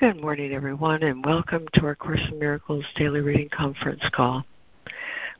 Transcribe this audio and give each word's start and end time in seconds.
Good 0.00 0.20
morning, 0.20 0.52
everyone, 0.52 1.02
and 1.02 1.26
welcome 1.26 1.66
to 1.72 1.84
our 1.84 1.96
Course 1.96 2.20
in 2.30 2.38
Miracles 2.38 2.84
Daily 2.94 3.20
Reading 3.20 3.48
Conference 3.48 4.04
call. 4.12 4.44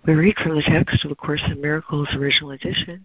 We 0.05 0.15
read 0.15 0.35
from 0.39 0.57
the 0.57 0.63
text 0.63 1.05
of 1.05 1.11
the 1.11 1.15
Course 1.15 1.45
in 1.47 1.61
Miracles 1.61 2.09
Original 2.17 2.51
Edition, 2.51 3.05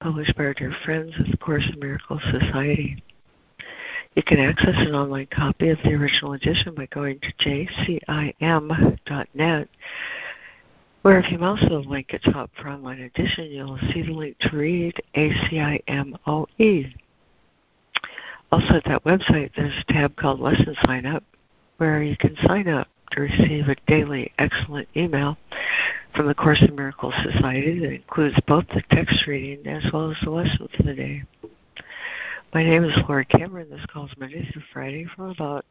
published 0.00 0.36
by 0.36 0.44
our 0.44 0.54
dear 0.54 0.72
friends 0.84 1.12
of 1.18 1.26
the 1.28 1.36
Course 1.38 1.68
in 1.72 1.80
Miracles 1.80 2.22
Society. 2.30 3.02
You 4.14 4.22
can 4.22 4.38
access 4.38 4.76
an 4.76 4.94
online 4.94 5.26
copy 5.26 5.70
of 5.70 5.78
the 5.82 5.92
original 5.94 6.34
edition 6.34 6.72
by 6.76 6.86
going 6.86 7.18
to 7.18 7.32
jcim.net, 8.38 8.38
where 11.02 11.18
if 11.18 11.32
you 11.32 11.38
mouse 11.38 11.64
the 11.68 11.78
link 11.80 12.14
at 12.14 12.22
top 12.22 12.48
for 12.54 12.68
online 12.68 13.00
edition, 13.00 13.50
you'll 13.50 13.76
see 13.92 14.02
the 14.02 14.12
link 14.12 14.38
to 14.38 14.56
read 14.56 14.94
ACIMOE 15.16 16.46
also, 18.52 18.74
at 18.74 18.84
that 18.84 19.04
website, 19.04 19.50
there's 19.56 19.84
a 19.88 19.92
tab 19.92 20.16
called 20.16 20.40
Lesson 20.40 20.74
Sign 20.84 21.06
Up 21.06 21.24
where 21.76 22.02
you 22.02 22.16
can 22.16 22.36
sign 22.46 22.68
up 22.68 22.88
to 23.12 23.22
receive 23.22 23.68
a 23.68 23.76
daily 23.86 24.32
excellent 24.38 24.88
email 24.96 25.36
from 26.14 26.26
the 26.26 26.34
Course 26.34 26.62
in 26.66 26.74
Miracles 26.74 27.14
Society 27.22 27.78
that 27.78 27.92
includes 27.92 28.36
both 28.46 28.66
the 28.68 28.82
text 28.90 29.26
reading 29.26 29.66
as 29.66 29.84
well 29.92 30.10
as 30.10 30.16
the 30.22 30.30
lesson 30.30 30.68
for 30.76 30.82
the 30.82 30.94
day. 30.94 31.22
My 32.52 32.64
name 32.64 32.84
is 32.84 32.96
Laurie 33.08 33.24
Cameron. 33.24 33.70
This 33.70 33.86
call 33.86 34.06
is 34.06 34.12
Monday 34.18 34.48
through 34.52 34.62
Friday 34.72 35.06
from 35.16 35.30
about 35.30 35.64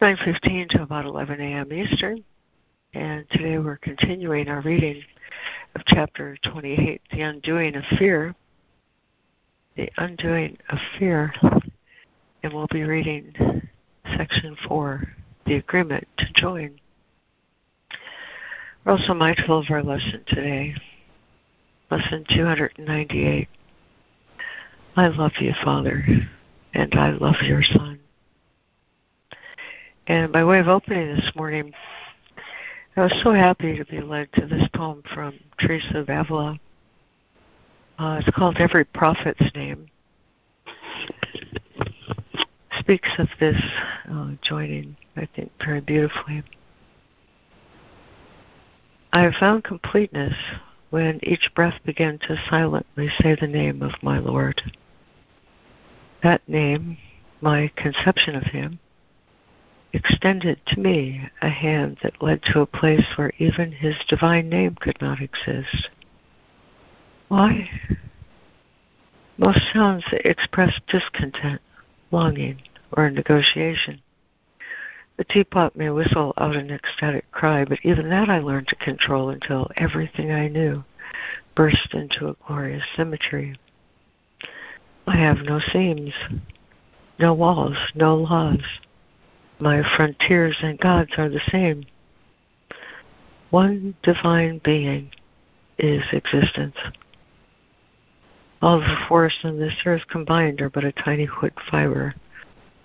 9.15 0.00 0.68
to 0.70 0.82
about 0.82 1.04
11 1.04 1.40
a.m. 1.40 1.72
Eastern. 1.72 2.24
And 2.94 3.24
today 3.30 3.58
we're 3.58 3.78
continuing 3.78 4.48
our 4.48 4.60
reading 4.60 5.02
of 5.74 5.82
Chapter 5.86 6.36
28, 6.44 7.00
The 7.10 7.20
Undoing 7.20 7.76
of 7.76 7.84
Fear. 7.98 8.34
The 9.76 9.90
Undoing 9.96 10.58
of 10.68 10.78
Fear 10.98 11.32
and 12.42 12.52
we'll 12.52 12.66
be 12.68 12.82
reading 12.82 13.32
section 14.16 14.56
four, 14.66 15.02
the 15.46 15.54
agreement 15.54 16.06
to 16.18 16.26
join. 16.34 16.78
We're 18.84 18.92
also 18.92 19.14
mindful 19.14 19.60
of 19.60 19.66
our 19.70 19.82
lesson 19.82 20.24
today, 20.26 20.74
lesson 21.90 22.24
298. 22.28 23.48
I 24.96 25.06
love 25.08 25.32
you, 25.40 25.52
Father, 25.64 26.04
and 26.74 26.94
I 26.94 27.10
love 27.10 27.36
your 27.42 27.62
Son. 27.62 28.00
And 30.08 30.32
by 30.32 30.44
way 30.44 30.58
of 30.58 30.68
opening 30.68 31.14
this 31.14 31.30
morning, 31.36 31.72
I 32.96 33.02
was 33.02 33.20
so 33.22 33.32
happy 33.32 33.76
to 33.78 33.84
be 33.84 34.00
led 34.00 34.32
to 34.34 34.46
this 34.46 34.68
poem 34.74 35.02
from 35.14 35.38
Teresa 35.60 35.98
of 35.98 36.08
Avila. 36.08 36.58
Uh, 37.98 38.20
it's 38.20 38.36
called 38.36 38.56
Every 38.58 38.84
Prophet's 38.84 39.54
Name 39.54 39.88
speaks 42.78 43.08
of 43.18 43.28
this 43.40 43.60
uh, 44.10 44.30
joining, 44.42 44.96
I 45.16 45.28
think, 45.34 45.50
very 45.64 45.80
beautifully. 45.80 46.42
I 49.12 49.22
have 49.22 49.34
found 49.34 49.64
completeness 49.64 50.34
when 50.90 51.20
each 51.22 51.50
breath 51.54 51.78
began 51.84 52.18
to 52.18 52.42
silently 52.48 53.08
say 53.20 53.36
the 53.38 53.46
name 53.46 53.82
of 53.82 53.92
my 54.02 54.18
Lord. 54.18 54.60
That 56.22 56.46
name, 56.48 56.98
my 57.40 57.70
conception 57.76 58.36
of 58.36 58.44
Him, 58.44 58.78
extended 59.92 60.60
to 60.66 60.80
me 60.80 61.28
a 61.42 61.48
hand 61.48 61.98
that 62.02 62.22
led 62.22 62.42
to 62.44 62.60
a 62.60 62.66
place 62.66 63.04
where 63.16 63.32
even 63.38 63.72
His 63.72 63.96
divine 64.08 64.48
name 64.48 64.76
could 64.80 65.00
not 65.00 65.20
exist. 65.20 65.90
Why? 67.28 67.68
Most 69.36 69.60
sounds 69.72 70.04
express 70.10 70.78
discontent, 70.88 71.60
longing, 72.12 72.62
or 72.92 73.10
negotiation. 73.10 74.00
The 75.16 75.24
teapot 75.24 75.76
may 75.76 75.90
whistle 75.90 76.32
out 76.38 76.56
an 76.56 76.70
ecstatic 76.70 77.30
cry, 77.32 77.64
but 77.64 77.78
even 77.82 78.08
that 78.10 78.28
I 78.28 78.38
learned 78.38 78.68
to 78.68 78.76
control 78.76 79.30
until 79.30 79.70
everything 79.76 80.30
I 80.30 80.48
knew 80.48 80.84
burst 81.54 81.92
into 81.92 82.28
a 82.28 82.36
glorious 82.46 82.84
symmetry. 82.96 83.56
I 85.06 85.16
have 85.16 85.38
no 85.38 85.58
seams, 85.58 86.14
no 87.18 87.34
walls, 87.34 87.76
no 87.94 88.16
laws. 88.16 88.62
My 89.58 89.82
frontiers 89.96 90.56
and 90.62 90.78
God's 90.78 91.12
are 91.18 91.28
the 91.28 91.42
same. 91.50 91.84
One 93.50 93.94
divine 94.02 94.60
being 94.64 95.10
is 95.78 96.02
existence. 96.12 96.76
All 98.62 98.78
the 98.78 98.96
force 99.08 99.36
on 99.42 99.58
this 99.58 99.74
earth 99.84 100.02
combined 100.08 100.60
are 100.60 100.70
but 100.70 100.84
a 100.84 100.92
tiny 100.92 101.28
wood 101.42 101.52
fiber 101.68 102.14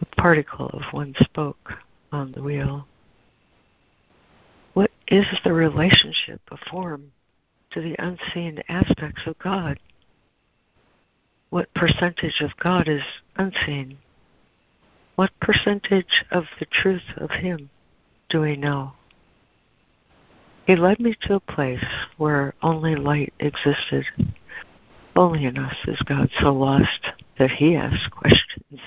a 0.02 0.06
particle 0.20 0.72
of 0.74 0.82
one 0.92 1.14
spoke 1.20 1.74
on 2.12 2.32
the 2.32 2.42
wheel. 2.42 2.88
What 4.74 4.90
is 5.08 5.26
the 5.44 5.54
relationship 5.54 6.42
of 6.50 6.60
form 6.72 7.12
to 7.72 7.82
the 7.82 7.96
unseen 8.00 8.64
aspects 8.68 9.22
of 9.28 9.38
God? 9.38 9.80
What 11.52 11.74
percentage 11.76 12.42
of 12.42 12.58
God 12.58 12.88
is 12.88 13.04
unseen? 13.36 14.00
What 15.16 15.32
percentage 15.40 16.26
of 16.32 16.46
the 16.60 16.66
truth 16.66 17.14
of 17.18 17.30
Him 17.30 17.70
do 18.30 18.42
we 18.42 18.56
know? 18.56 18.94
He 20.66 20.76
led 20.76 21.00
me 21.00 21.16
to 21.22 21.36
a 21.36 21.40
place 21.40 21.86
where 22.18 22.54
only 22.62 22.96
light 22.96 23.34
existed. 23.40 24.06
Only 25.18 25.46
in 25.46 25.58
us 25.58 25.76
is 25.88 26.00
God 26.06 26.30
so 26.40 26.54
lost 26.54 27.12
that 27.38 27.52
He 27.52 27.76
asks 27.76 28.08
questions 28.08 28.80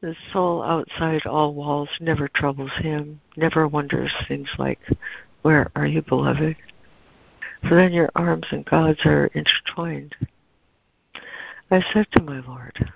the 0.00 0.16
soul 0.32 0.62
outside 0.62 1.26
all 1.26 1.52
walls 1.54 1.90
never 2.00 2.26
troubles 2.28 2.72
him, 2.78 3.20
never 3.36 3.68
wonders 3.68 4.12
things 4.26 4.48
like, 4.58 4.78
Where 5.42 5.70
are 5.76 5.86
you, 5.86 6.00
beloved? 6.00 6.56
For 7.68 7.74
then 7.74 7.92
your 7.92 8.10
arms 8.16 8.46
and 8.50 8.64
God's 8.64 9.04
are 9.04 9.26
intertwined. 9.34 10.16
I 11.70 11.84
said 11.92 12.06
to 12.12 12.22
my 12.22 12.40
Lord, 12.40 12.92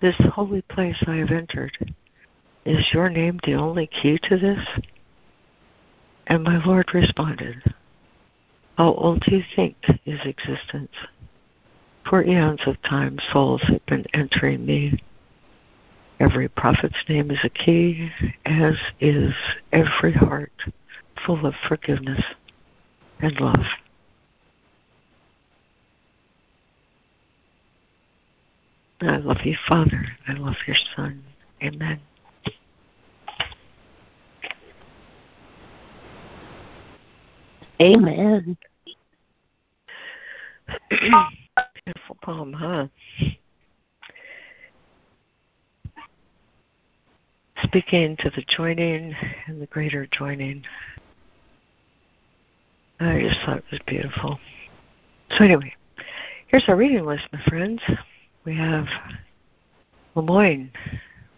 This 0.00 0.16
holy 0.32 0.62
place 0.62 1.02
I 1.06 1.16
have 1.16 1.30
entered, 1.30 1.94
is 2.64 2.92
your 2.94 3.10
name 3.10 3.38
the 3.44 3.54
only 3.54 3.86
key 3.86 4.18
to 4.22 4.38
this? 4.38 4.66
And 6.26 6.42
my 6.42 6.64
Lord 6.64 6.94
responded, 6.94 7.56
How 8.78 8.94
old 8.94 9.20
do 9.20 9.36
you 9.36 9.42
think 9.54 9.76
is 10.06 10.20
existence? 10.24 10.92
For 12.08 12.22
eons 12.22 12.60
of 12.66 12.80
time, 12.82 13.18
souls 13.32 13.62
have 13.68 13.84
been 13.86 14.04
entering 14.12 14.64
me 14.66 15.02
Every 16.20 16.48
prophet's 16.48 16.96
name 17.08 17.30
is 17.30 17.38
a 17.42 17.48
key, 17.48 18.10
as 18.46 18.74
is 19.00 19.34
every 19.72 20.12
heart 20.12 20.52
full 21.26 21.44
of 21.44 21.54
forgiveness 21.68 22.22
and 23.20 23.38
love. 23.40 23.64
I 29.00 29.16
love 29.16 29.38
you, 29.44 29.56
Father. 29.68 30.06
I 30.28 30.34
love 30.34 30.54
your 30.66 30.76
Son. 30.94 31.22
Amen. 31.62 32.00
Amen. 37.82 38.56
Beautiful 41.86 42.16
poem, 42.22 42.52
huh? 42.54 42.86
speaking 47.64 48.16
to 48.20 48.30
the 48.30 48.44
joining 48.56 49.14
and 49.46 49.60
the 49.60 49.66
greater 49.66 50.06
joining. 50.12 50.64
I 53.00 53.20
just 53.20 53.40
thought 53.44 53.58
it 53.58 53.64
was 53.70 53.80
beautiful. 53.86 54.38
So, 55.30 55.44
anyway, 55.44 55.74
here's 56.46 56.64
our 56.68 56.76
reading 56.76 57.04
list, 57.04 57.24
my 57.32 57.42
friends. 57.48 57.82
We 58.44 58.56
have 58.56 58.86
Lemoyne, 60.14 60.70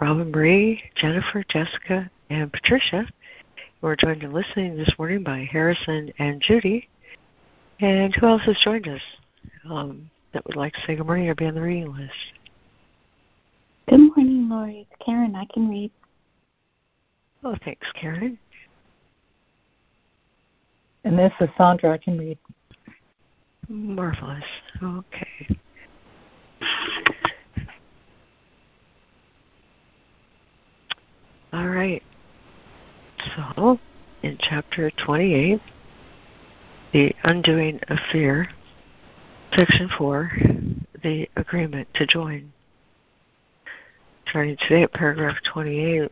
Robin 0.01 0.31
Marie, 0.31 0.83
Jennifer, 0.95 1.43
Jessica, 1.49 2.11
and 2.29 2.53
Patricia. 2.53 3.07
We're 3.81 3.97
joined 3.97 4.23
in 4.23 4.33
listening 4.33 4.77
this 4.77 4.93
morning 4.99 5.23
by 5.23 5.49
Harrison 5.51 6.13
and 6.19 6.41
Judy. 6.41 6.89
And 7.81 8.15
who 8.15 8.27
else 8.27 8.43
has 8.45 8.59
joined 8.63 8.89
us 8.89 9.03
um, 9.69 10.11
that 10.33 10.45
would 10.47 10.57
like 10.57 10.73
to 10.75 10.81
say 10.87 10.97
good 10.97 11.07
morning 11.07 11.29
or 11.29 11.35
be 11.35 11.47
on 11.47 11.55
the 11.55 11.61
reading 11.61 11.95
list? 11.95 12.13
Good 13.89 13.99
morning, 13.99 14.49
Laurie. 14.49 14.87
It's 14.91 15.05
Karen. 15.05 15.37
I 15.37 15.47
can 15.53 15.69
read. 15.69 15.91
Oh, 17.45 17.55
thanks, 17.65 17.87
Karen. 17.95 18.39
And 21.05 21.17
this 21.17 21.33
is 21.41 21.49
Sandra. 21.57 21.93
I 21.93 21.99
can 21.99 22.19
read. 22.19 22.39
Marvelous. 23.69 24.45
Okay. 24.83 25.57
All 31.53 31.69
right. 31.69 32.03
So, 33.35 33.79
in 34.23 34.37
chapter 34.41 34.91
28, 35.05 35.61
The 36.93 37.13
Undoing 37.25 37.81
of 37.89 37.99
Fear, 38.13 38.49
section 39.55 39.89
4, 39.97 40.31
the 41.03 41.29
agreement 41.37 41.89
to 41.95 42.07
join. 42.07 42.53
starting 44.29 44.57
today 44.57 44.83
at 44.83 44.93
paragraph 44.93 45.37
28. 45.53 46.11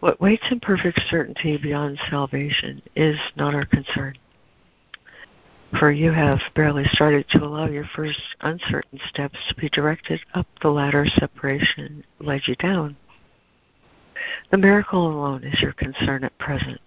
What 0.00 0.20
waits 0.20 0.44
in 0.50 0.60
perfect 0.60 1.00
certainty 1.10 1.56
beyond 1.56 1.98
salvation 2.08 2.82
is 2.94 3.16
not 3.36 3.54
our 3.54 3.64
concern. 3.64 4.16
For 5.78 5.90
you 5.90 6.12
have 6.12 6.40
barely 6.54 6.84
started 6.92 7.28
to 7.30 7.44
allow 7.44 7.66
your 7.66 7.88
first 7.96 8.20
uncertain 8.40 9.00
steps 9.08 9.36
to 9.48 9.54
be 9.56 9.68
directed 9.68 10.20
up 10.34 10.46
the 10.62 10.68
ladder 10.68 11.04
separation 11.18 12.04
led 12.20 12.42
you 12.46 12.54
down. 12.56 12.96
The 14.50 14.58
miracle 14.58 15.06
alone 15.08 15.44
is 15.44 15.60
your 15.60 15.72
concern 15.72 16.24
at 16.24 16.38
present. 16.38 16.80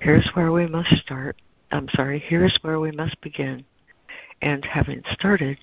Here's 0.00 0.28
where 0.34 0.52
we 0.52 0.66
must 0.66 0.96
start. 0.96 1.36
I'm 1.76 1.88
sorry, 1.90 2.18
here's 2.18 2.58
where 2.62 2.80
we 2.80 2.90
must 2.90 3.20
begin. 3.20 3.62
And 4.40 4.64
having 4.64 5.02
started, 5.12 5.58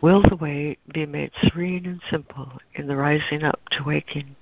will 0.00 0.22
the 0.22 0.34
way 0.34 0.76
be 0.92 1.06
made 1.06 1.30
serene 1.42 1.86
and 1.86 2.00
simple 2.10 2.50
in 2.74 2.88
the 2.88 2.96
rising 2.96 3.44
up 3.44 3.60
to 3.70 3.84
waking 3.84 4.34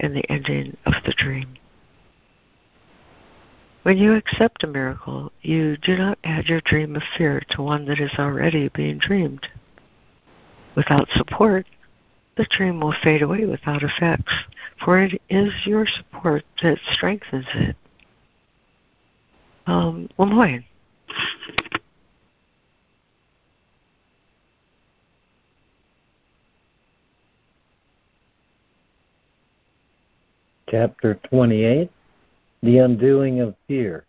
and 0.00 0.14
the 0.14 0.30
ending 0.30 0.76
of 0.84 0.92
the 1.06 1.14
dream. 1.16 1.54
When 3.84 3.96
you 3.96 4.14
accept 4.14 4.64
a 4.64 4.66
miracle, 4.66 5.32
you 5.40 5.78
do 5.78 5.96
not 5.96 6.18
add 6.24 6.46
your 6.46 6.60
dream 6.60 6.94
of 6.94 7.02
fear 7.16 7.42
to 7.50 7.62
one 7.62 7.86
that 7.86 8.00
is 8.00 8.12
already 8.18 8.68
being 8.68 8.98
dreamed. 8.98 9.48
Without 10.74 11.08
support, 11.10 11.66
the 12.36 12.46
dream 12.50 12.80
will 12.80 12.94
fade 13.02 13.22
away 13.22 13.46
without 13.46 13.82
effects, 13.82 14.32
for 14.84 15.00
it 15.00 15.22
is 15.30 15.52
your 15.64 15.86
support 15.86 16.44
that 16.62 16.78
strengthens 16.92 17.46
it. 17.54 17.76
Um, 19.66 20.08
Lemoyne. 20.18 20.64
Chapter 30.70 31.14
28 31.30 31.90
The 32.62 32.78
Undoing 32.78 33.40
of 33.40 33.54
Fear. 33.68 34.04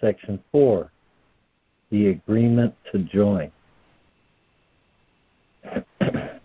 Section 0.00 0.42
4 0.50 0.90
The 1.90 2.08
Agreement 2.08 2.74
to 2.90 2.98
Join. 2.98 3.50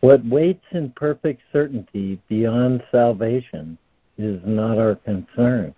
what 0.00 0.24
waits 0.26 0.64
in 0.72 0.90
perfect 0.90 1.42
certainty 1.52 2.20
beyond 2.28 2.82
salvation 2.92 3.78
is 4.18 4.40
not 4.44 4.78
our 4.78 4.94
concern. 4.96 5.74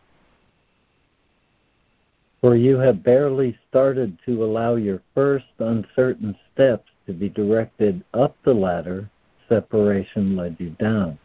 For 2.42 2.56
you 2.56 2.78
have 2.78 3.04
barely 3.04 3.56
started 3.68 4.18
to 4.26 4.44
allow 4.44 4.74
your 4.74 5.00
first 5.14 5.46
uncertain 5.60 6.36
steps 6.52 6.90
to 7.06 7.12
be 7.12 7.28
directed 7.28 8.02
up 8.12 8.36
the 8.42 8.52
ladder 8.52 9.08
separation 9.48 10.34
led 10.34 10.56
you 10.58 10.70
down. 10.70 11.20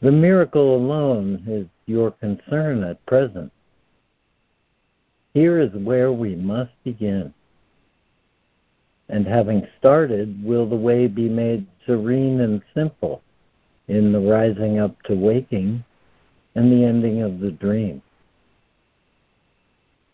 The 0.00 0.12
miracle 0.12 0.76
alone 0.76 1.42
is 1.48 1.66
your 1.86 2.12
concern 2.12 2.84
at 2.84 3.04
present. 3.06 3.50
Here 5.32 5.58
is 5.58 5.72
where 5.72 6.12
we 6.12 6.36
must 6.36 6.72
begin. 6.84 7.34
And 9.08 9.26
having 9.26 9.66
started, 9.78 10.44
will 10.44 10.66
the 10.66 10.76
way 10.76 11.08
be 11.08 11.28
made 11.28 11.66
serene 11.86 12.40
and 12.40 12.62
simple 12.72 13.20
in 13.88 14.12
the 14.12 14.20
rising 14.20 14.78
up 14.78 15.02
to 15.04 15.14
waking 15.14 15.82
and 16.54 16.70
the 16.70 16.84
ending 16.84 17.22
of 17.22 17.40
the 17.40 17.50
dream. 17.50 18.00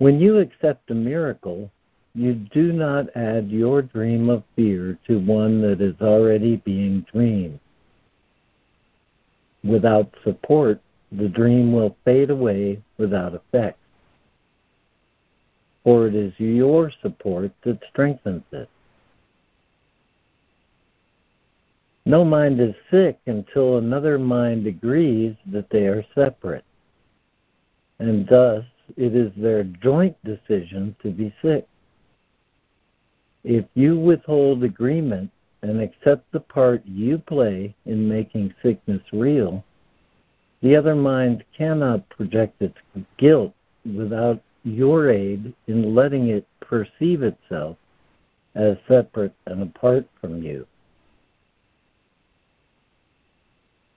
When 0.00 0.18
you 0.18 0.38
accept 0.38 0.90
a 0.90 0.94
miracle, 0.94 1.70
you 2.14 2.32
do 2.32 2.72
not 2.72 3.14
add 3.14 3.50
your 3.50 3.82
dream 3.82 4.30
of 4.30 4.44
fear 4.56 4.98
to 5.06 5.18
one 5.18 5.60
that 5.60 5.82
is 5.82 5.94
already 6.00 6.56
being 6.56 7.04
dreamed. 7.12 7.60
Without 9.62 10.08
support, 10.24 10.80
the 11.12 11.28
dream 11.28 11.74
will 11.74 11.94
fade 12.06 12.30
away 12.30 12.80
without 12.96 13.34
effect. 13.34 13.78
For 15.84 16.06
it 16.06 16.14
is 16.14 16.32
your 16.38 16.90
support 17.02 17.52
that 17.64 17.80
strengthens 17.90 18.44
it. 18.52 18.70
No 22.06 22.24
mind 22.24 22.58
is 22.58 22.74
sick 22.90 23.18
until 23.26 23.76
another 23.76 24.18
mind 24.18 24.66
agrees 24.66 25.36
that 25.52 25.68
they 25.68 25.88
are 25.88 26.06
separate. 26.14 26.64
And 27.98 28.26
thus, 28.26 28.64
it 28.96 29.14
is 29.14 29.32
their 29.36 29.64
joint 29.64 30.16
decision 30.24 30.94
to 31.02 31.10
be 31.10 31.34
sick. 31.42 31.66
If 33.44 33.64
you 33.74 33.98
withhold 33.98 34.64
agreement, 34.64 35.30
and 35.62 35.80
accept 35.80 36.30
the 36.32 36.40
part 36.40 36.82
you 36.86 37.18
play 37.18 37.74
in 37.86 38.08
making 38.08 38.54
sickness 38.62 39.02
real, 39.12 39.64
the 40.62 40.76
other 40.76 40.94
mind 40.94 41.44
cannot 41.56 42.08
project 42.08 42.60
its 42.62 42.76
guilt 43.16 43.54
without 43.84 44.40
your 44.64 45.10
aid 45.10 45.54
in 45.66 45.94
letting 45.94 46.28
it 46.28 46.46
perceive 46.60 47.22
itself 47.22 47.76
as 48.54 48.76
separate 48.88 49.34
and 49.46 49.62
apart 49.62 50.06
from 50.20 50.42
you. 50.42 50.66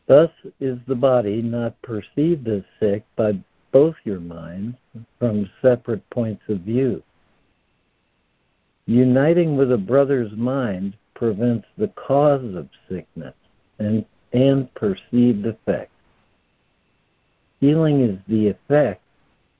Thus 0.05 0.31
is 0.59 0.79
the 0.85 0.95
body 0.95 1.41
not 1.41 1.81
perceived 1.81 2.47
as 2.47 2.63
sick 2.79 3.03
by 3.15 3.39
both 3.73 3.95
your 4.05 4.19
minds 4.19 4.77
from 5.19 5.49
separate 5.61 6.07
points 6.11 6.43
of 6.47 6.59
view. 6.59 7.03
Uniting 8.85 9.57
with 9.57 9.71
a 9.71 9.77
brother's 9.77 10.31
mind 10.33 10.95
prevents 11.15 11.65
the 11.77 11.87
cause 11.89 12.55
of 12.55 12.69
sickness 12.89 13.33
and, 13.79 14.05
and 14.31 14.73
perceived 14.75 15.45
effect. 15.45 15.91
Healing 17.59 18.01
is 18.01 18.19
the 18.27 18.49
effect 18.49 19.01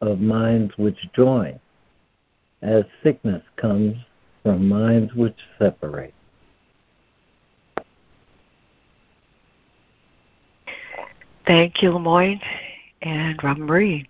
of 0.02 0.20
minds 0.20 0.74
which 0.78 0.98
join, 1.14 1.60
as 2.62 2.84
sickness 3.02 3.42
comes 3.56 3.96
from 4.44 4.68
minds 4.68 5.14
which 5.16 5.38
separate. 5.58 6.14
Thank 11.46 11.82
you, 11.82 11.92
Lemoyne 11.92 12.40
and 13.04 13.42
Rob 13.44 13.58
Marie. 13.58 14.08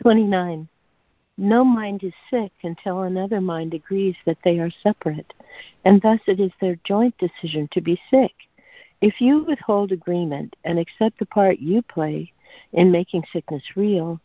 29. 0.00 0.68
No 1.36 1.64
mind 1.64 2.04
is 2.04 2.12
sick 2.30 2.52
until 2.62 3.02
another 3.02 3.40
mind 3.40 3.74
agrees 3.74 4.14
that 4.24 4.38
they 4.44 4.60
are 4.60 4.70
separate, 4.82 5.32
and 5.84 6.00
thus 6.00 6.20
it 6.26 6.38
is 6.38 6.52
their 6.60 6.76
joint 6.84 7.16
decision 7.18 7.68
to 7.72 7.80
be 7.80 8.00
sick. 8.10 8.32
If 9.00 9.20
you 9.20 9.42
withhold 9.44 9.90
agreement 9.90 10.54
and 10.64 10.78
accept 10.78 11.18
the 11.18 11.26
part 11.26 11.58
you 11.58 11.82
play 11.82 12.32
in 12.72 12.92
making 12.92 13.24
sickness 13.32 13.62
real, 13.74 14.20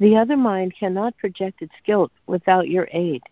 the 0.00 0.16
other 0.16 0.36
mind 0.36 0.74
cannot 0.78 1.16
project 1.16 1.62
its 1.62 1.72
guilt 1.86 2.12
without 2.26 2.68
your 2.68 2.88
aid 2.92 3.22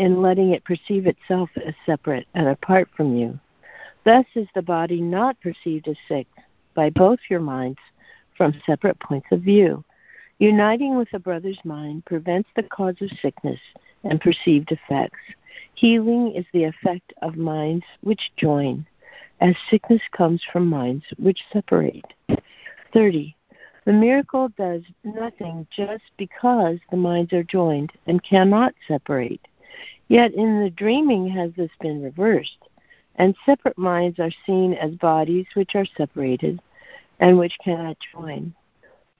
in 0.00 0.22
letting 0.22 0.54
it 0.54 0.64
perceive 0.64 1.06
itself 1.06 1.50
as 1.62 1.74
separate 1.84 2.26
and 2.32 2.48
apart 2.48 2.88
from 2.96 3.14
you. 3.14 3.38
Thus 4.04 4.24
is 4.34 4.48
the 4.54 4.62
body 4.62 4.98
not 4.98 5.38
perceived 5.42 5.88
as 5.88 5.96
sick 6.08 6.26
by 6.74 6.88
both 6.88 7.18
your 7.28 7.40
minds 7.40 7.78
from 8.34 8.58
separate 8.64 8.98
points 8.98 9.26
of 9.30 9.42
view. 9.42 9.84
Uniting 10.38 10.96
with 10.96 11.12
a 11.12 11.18
brother's 11.18 11.58
mind 11.64 12.06
prevents 12.06 12.48
the 12.56 12.62
cause 12.62 12.94
of 13.02 13.10
sickness 13.20 13.60
and 14.02 14.22
perceived 14.22 14.72
effects. 14.72 15.18
Healing 15.74 16.32
is 16.34 16.46
the 16.54 16.64
effect 16.64 17.12
of 17.20 17.36
minds 17.36 17.84
which 18.00 18.32
join, 18.38 18.86
as 19.42 19.54
sickness 19.68 20.00
comes 20.16 20.42
from 20.50 20.66
minds 20.66 21.04
which 21.18 21.44
separate. 21.52 22.14
30. 22.94 23.36
The 23.84 23.92
miracle 23.92 24.48
does 24.56 24.80
nothing 25.04 25.66
just 25.70 26.04
because 26.16 26.78
the 26.90 26.96
minds 26.96 27.34
are 27.34 27.42
joined 27.42 27.92
and 28.06 28.22
cannot 28.22 28.74
separate. 28.88 29.40
Yet 30.10 30.34
in 30.34 30.60
the 30.60 30.70
dreaming 30.70 31.28
has 31.28 31.52
this 31.52 31.70
been 31.80 32.02
reversed, 32.02 32.58
and 33.14 33.36
separate 33.46 33.78
minds 33.78 34.18
are 34.18 34.32
seen 34.44 34.74
as 34.74 34.96
bodies 34.96 35.46
which 35.54 35.76
are 35.76 35.84
separated 35.96 36.60
and 37.20 37.38
which 37.38 37.56
cannot 37.62 37.96
join. 38.12 38.52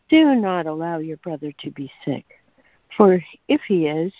Do 0.09 0.35
not 0.35 0.67
allow 0.67 0.99
your 0.99 1.19
brother 1.19 1.53
to 1.61 1.71
be 1.71 1.93
sick. 2.05 2.25
For 2.97 3.23
if 3.47 3.61
he 3.69 3.87
is, 3.87 4.13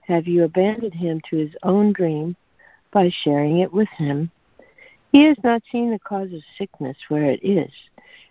have 0.00 0.26
you 0.26 0.42
abandoned 0.42 0.94
him 0.94 1.20
to 1.30 1.36
his 1.36 1.54
own 1.62 1.92
dream 1.92 2.34
by 2.90 3.08
sharing 3.08 3.58
it 3.58 3.72
with 3.72 3.88
him? 3.90 4.32
He 5.12 5.22
has 5.26 5.36
not 5.44 5.62
seen 5.70 5.92
the 5.92 6.00
cause 6.00 6.32
of 6.32 6.42
sickness 6.58 6.96
where 7.06 7.30
it 7.30 7.40
is, 7.44 7.70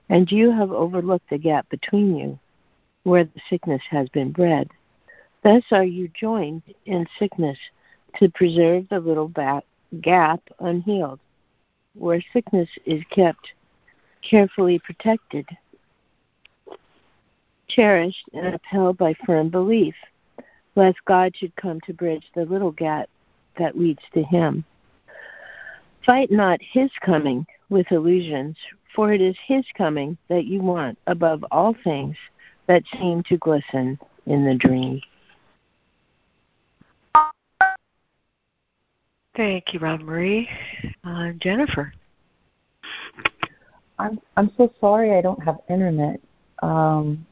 and 0.10 0.30
you 0.30 0.52
have 0.52 0.74
overlooked 0.74 1.30
the 1.30 1.38
gap 1.38 1.70
between 1.70 2.18
you, 2.18 2.38
where 3.04 3.24
the 3.24 3.42
sickness 3.50 3.84
has 3.90 4.10
been 4.10 4.34
bred. 4.34 4.70
Thus 5.44 5.64
are 5.72 5.86
you 5.86 6.10
joined 6.10 6.64
in 6.86 7.08
sickness 7.18 7.58
to 8.20 8.30
preserve 8.30 8.88
the 8.90 9.00
little 9.00 9.32
gap 10.02 10.42
unhealed, 10.60 11.20
where 11.94 12.22
sickness 12.34 12.70
is 12.86 13.04
kept 13.12 13.54
carefully 14.22 14.80
protected 14.80 15.46
cherished 17.68 18.30
and 18.34 18.56
upheld 18.56 18.98
by 18.98 19.14
firm 19.26 19.50
belief, 19.50 19.96
lest 20.76 20.98
God 21.06 21.36
should 21.36 21.56
come 21.56 21.82
to 21.82 21.94
bridge 21.94 22.26
the 22.36 22.46
little 22.46 22.72
gap 22.72 23.10
that 23.58 23.78
leads 23.78 24.02
to 24.14 24.24
Him. 24.24 24.64
Fight 26.06 26.32
not 26.32 26.60
His 26.62 26.92
coming 27.02 27.46
with 27.70 27.92
illusions, 27.92 28.58
for 28.96 29.12
it 29.12 29.22
is 29.22 29.36
His 29.46 29.66
coming 29.78 30.18
that 30.28 30.46
you 30.46 30.62
want 30.62 30.98
above 31.08 31.44
all 31.52 31.76
things 31.84 32.16
that 32.68 32.84
seem 32.94 33.24
to 33.24 33.38
glisten 33.38 34.00
in 34.26 34.46
the 34.46 34.56
dream. 34.56 35.02
Thank 39.36 39.74
you, 39.74 39.80
Rob 39.80 40.02
Marie. 40.02 40.50
Uh, 41.04 41.32
Jennifer. 41.40 41.92
I'm 44.00 44.20
I'm 44.38 44.52
so 44.58 44.72
sorry 44.80 45.18
I 45.18 45.22
don't 45.22 45.42
have 45.44 45.58
internet. 45.70 46.20
Um, 46.62 47.26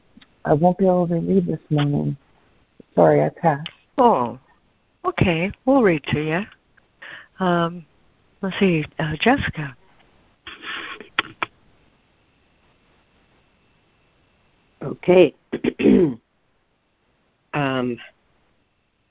I 0.44 0.52
won't 0.52 0.78
be 0.78 0.84
able 0.84 1.08
to 1.08 1.16
read 1.16 1.46
this 1.46 1.60
morning. 1.70 2.16
Sorry, 2.94 3.22
I 3.22 3.28
passed. 3.30 3.68
Oh, 3.98 4.38
okay. 5.04 5.50
We'll 5.64 5.82
read 5.82 6.04
to 6.04 6.20
you. 6.20 7.44
Um, 7.44 7.84
let's 8.42 8.58
see, 8.58 8.84
uh, 8.98 9.16
Jessica. 9.20 9.76
Okay. 14.82 15.34
um, 17.54 17.98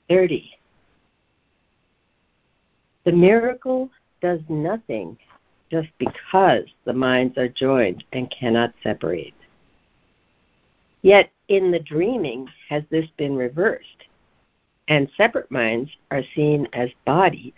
30. 0.08 0.50
The 3.04 3.12
miracle 3.12 3.90
does 4.20 4.40
nothing 4.48 5.18
just 5.70 5.88
because 5.98 6.64
the 6.84 6.92
minds 6.92 7.36
are 7.36 7.48
joined 7.48 8.04
and 8.12 8.30
cannot 8.30 8.72
separate. 8.82 9.34
Yet 11.02 11.30
in 11.48 11.70
the 11.70 11.80
dreaming 11.80 12.48
has 12.70 12.82
this 12.90 13.06
been 13.18 13.36
reversed, 13.36 14.06
and 14.88 15.10
separate 15.16 15.50
minds 15.50 15.90
are 16.10 16.22
seen 16.34 16.66
as 16.72 16.90
bodies 17.04 17.52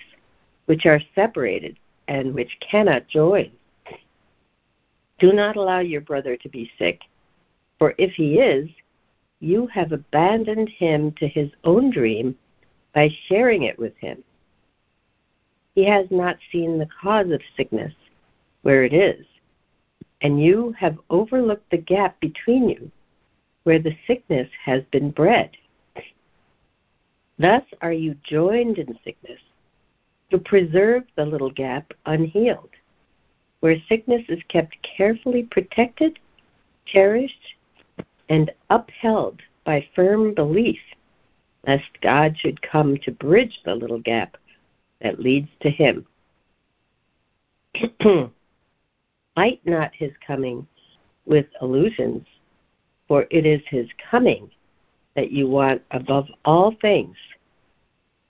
which 0.66 0.84
are 0.84 1.00
separated 1.14 1.76
and 2.08 2.34
which 2.34 2.58
cannot 2.60 3.06
join. 3.06 3.52
Do 5.18 5.32
not 5.32 5.56
allow 5.56 5.78
your 5.78 6.00
brother 6.00 6.36
to 6.36 6.48
be 6.48 6.70
sick, 6.76 7.02
for 7.78 7.94
if 7.98 8.12
he 8.12 8.40
is, 8.40 8.68
you 9.40 9.66
have 9.68 9.92
abandoned 9.92 10.68
him 10.68 11.12
to 11.12 11.28
his 11.28 11.50
own 11.62 11.90
dream 11.90 12.36
by 12.94 13.10
sharing 13.28 13.62
it 13.62 13.78
with 13.78 13.96
him. 13.98 14.24
He 15.76 15.84
has 15.84 16.10
not 16.10 16.38
seen 16.50 16.78
the 16.78 16.88
cause 17.02 17.30
of 17.30 17.42
sickness, 17.54 17.92
where 18.62 18.82
it 18.82 18.94
is, 18.94 19.26
and 20.22 20.42
you 20.42 20.72
have 20.72 20.98
overlooked 21.10 21.70
the 21.70 21.76
gap 21.76 22.18
between 22.18 22.70
you, 22.70 22.90
where 23.64 23.78
the 23.78 23.94
sickness 24.06 24.48
has 24.64 24.82
been 24.84 25.10
bred. 25.10 25.50
Thus 27.38 27.62
are 27.82 27.92
you 27.92 28.16
joined 28.22 28.78
in 28.78 28.98
sickness, 29.04 29.38
to 30.30 30.38
preserve 30.38 31.04
the 31.14 31.26
little 31.26 31.50
gap 31.50 31.92
unhealed, 32.06 32.70
where 33.60 33.76
sickness 33.86 34.22
is 34.30 34.42
kept 34.48 34.78
carefully 34.82 35.42
protected, 35.42 36.18
cherished, 36.86 37.54
and 38.30 38.50
upheld 38.70 39.42
by 39.64 39.86
firm 39.94 40.32
belief, 40.32 40.80
lest 41.66 42.00
God 42.00 42.38
should 42.38 42.62
come 42.62 42.96
to 43.02 43.12
bridge 43.12 43.60
the 43.66 43.74
little 43.74 44.00
gap 44.00 44.38
that 45.00 45.20
leads 45.20 45.48
to 45.60 45.70
him. 45.70 46.06
Fight 49.34 49.60
not 49.64 49.90
his 49.94 50.12
coming 50.26 50.66
with 51.26 51.46
illusions, 51.60 52.24
for 53.06 53.26
it 53.30 53.44
is 53.44 53.60
his 53.68 53.86
coming 54.10 54.50
that 55.14 55.30
you 55.30 55.48
want 55.48 55.82
above 55.90 56.26
all 56.44 56.74
things, 56.80 57.16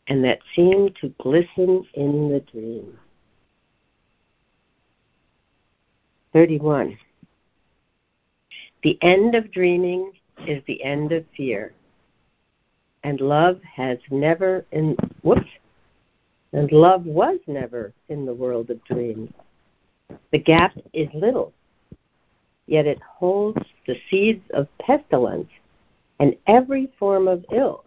and 0.09 0.25
that 0.25 0.39
seem 0.55 0.93
to 1.01 1.13
glisten 1.21 1.85
in 1.95 2.31
the 2.31 2.41
dream. 2.53 2.99
31. 6.33 6.97
The 8.83 8.99
end 9.03 9.35
of 9.35 9.51
dreaming 9.53 10.13
is 10.47 10.63
the 10.67 10.83
end 10.85 11.13
of 11.13 11.25
fear, 11.37 11.73
and 13.05 13.21
love 13.21 13.61
has 13.63 13.99
never 14.11 14.65
in 14.71 14.97
whoops 15.23 15.49
and 16.57 16.73
love 16.73 17.05
was 17.05 17.39
never 17.47 17.93
in 18.09 18.25
the 18.25 18.33
world 18.33 18.71
of 18.71 18.83
dreams. 18.85 19.31
The 20.33 20.39
gap 20.39 20.73
is 20.95 21.09
little, 21.13 21.53
yet 22.67 22.87
it 22.87 22.99
holds 23.03 23.61
the 23.87 23.97
seeds 24.09 24.43
of 24.55 24.67
pestilence 24.81 25.51
and 26.19 26.35
every 26.47 26.91
form 26.99 27.29
of 27.29 27.45
ill, 27.53 27.85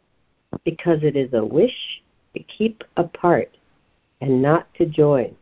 because 0.66 1.00
it 1.02 1.16
is 1.16 1.34
a 1.34 1.44
wish 1.44 2.04
to 2.36 2.44
keep 2.44 2.84
apart 2.96 3.50
and 4.22 4.40
not 4.40 4.72
to 4.76 4.86
join. 4.86 5.36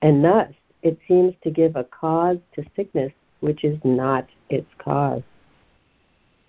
And 0.00 0.24
thus 0.24 0.50
it 0.82 0.98
seems 1.06 1.34
to 1.42 1.50
give 1.50 1.76
a 1.76 1.84
cause 1.84 2.38
to 2.54 2.64
sickness 2.74 3.12
which 3.40 3.64
is 3.64 3.78
not 3.84 4.26
its 4.48 4.68
cause. 4.78 5.22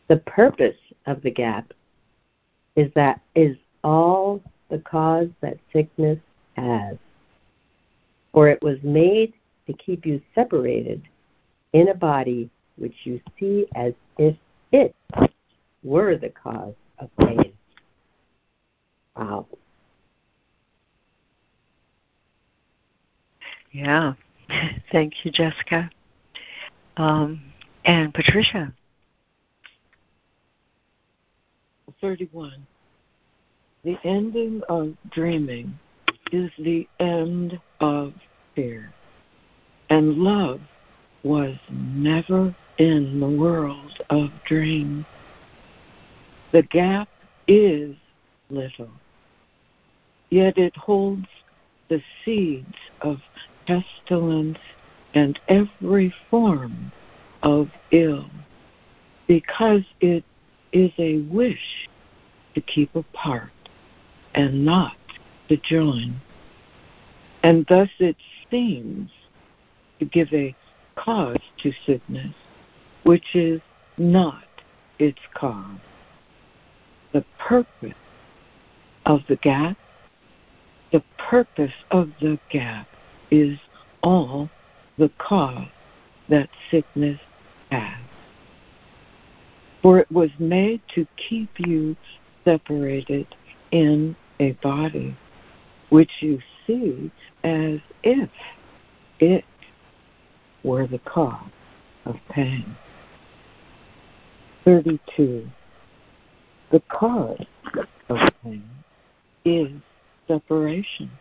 The 0.08 0.18
purpose 0.18 0.78
of 1.06 1.22
the 1.22 1.32
gap 1.32 1.74
is 2.78 2.90
that 2.96 3.20
is 3.36 3.58
all 3.84 4.42
the 4.70 4.80
cause 4.80 5.30
that 5.42 5.58
sickness 5.72 6.20
has. 6.56 6.98
For 8.34 8.50
it 8.50 8.62
was 8.62 8.78
made 8.84 9.34
to 9.68 9.74
keep 9.74 10.06
you 10.06 10.22
separated 10.34 11.02
in 11.74 11.90
a 11.90 11.94
body 11.94 12.50
which 12.78 12.96
you 13.04 13.22
see 13.40 13.68
as 13.76 13.94
if 14.18 14.36
it 14.72 14.96
were 15.84 16.18
the 16.18 16.30
cause 16.30 16.74
of 17.00 17.10
pain. 17.18 17.54
Wow. 19.16 19.48
Yeah. 23.72 24.14
Thank 24.92 25.14
you, 25.24 25.32
Jessica. 25.32 25.90
Um, 26.98 27.42
and 27.84 28.14
Patricia. 28.14 28.74
31. 32.02 32.66
The 33.86 34.00
ending 34.04 34.64
of 34.68 34.96
dreaming 35.12 35.78
is 36.32 36.50
the 36.58 36.88
end 37.00 37.60
of 37.80 38.14
fear. 38.56 38.92
And 39.92 40.18
love 40.18 40.60
was 41.22 41.56
never 41.70 42.56
in 42.80 43.20
the 43.20 43.30
world 43.30 44.02
of 44.10 44.32
dreams. 44.48 45.06
The 46.52 46.64
gap 46.64 47.08
is 47.48 47.96
little, 48.50 48.90
yet 50.32 50.58
it 50.58 50.76
holds 50.76 51.28
the 51.88 52.02
seeds 52.24 52.76
of 53.02 53.20
pestilence 53.68 54.58
and 55.14 55.40
every 55.48 56.12
form 56.32 56.92
of 57.44 57.70
ill, 57.92 58.32
because 59.28 59.84
it 60.02 60.24
is 60.74 60.92
a 60.98 61.20
wish 61.30 61.88
to 62.56 62.62
keep 62.62 62.96
apart 62.96 63.52
and 64.36 64.66
not 64.66 64.96
to 65.50 65.58
join. 65.58 66.22
And 67.42 67.66
thus 67.68 67.90
it 68.00 68.18
seems 68.52 69.10
to 70.00 70.06
give 70.06 70.32
a 70.34 70.56
cause 70.96 71.40
to 71.64 71.72
sickness, 71.86 72.36
which 73.04 73.36
is 73.36 73.62
not 73.98 74.44
its 75.00 75.20
cause. 75.34 75.80
The 77.14 77.24
purpose 77.40 77.94
of 79.06 79.22
the 79.30 79.38
gap, 79.38 79.78
the 80.92 81.04
purpose 81.18 81.74
of 81.92 82.12
the 82.20 82.38
gap 82.50 82.88
is 83.32 83.58
all 84.04 84.50
the 84.98 85.12
cause 85.18 85.68
that 86.30 86.50
sickness 86.72 87.20
has. 87.72 87.98
For 89.82 90.00
it 90.00 90.12
was 90.12 90.32
made 90.40 90.82
to 90.96 91.08
keep 91.16 91.50
you 91.60 91.96
separated 92.44 93.28
in 93.72 94.16
a 94.40 94.52
body 94.64 95.16
which 95.90 96.12
you 96.20 96.40
see 96.66 97.12
as 97.44 97.80
if 98.04 98.30
it 99.20 99.46
were 100.64 100.88
the 100.88 101.00
cause 101.00 101.50
of 102.06 102.16
pain. 102.30 102.76
32. 104.64 105.48
The 106.72 106.82
cause 106.90 107.46
of 108.10 108.18
pain 108.44 108.68
is 109.46 109.70
separation, 110.28 111.12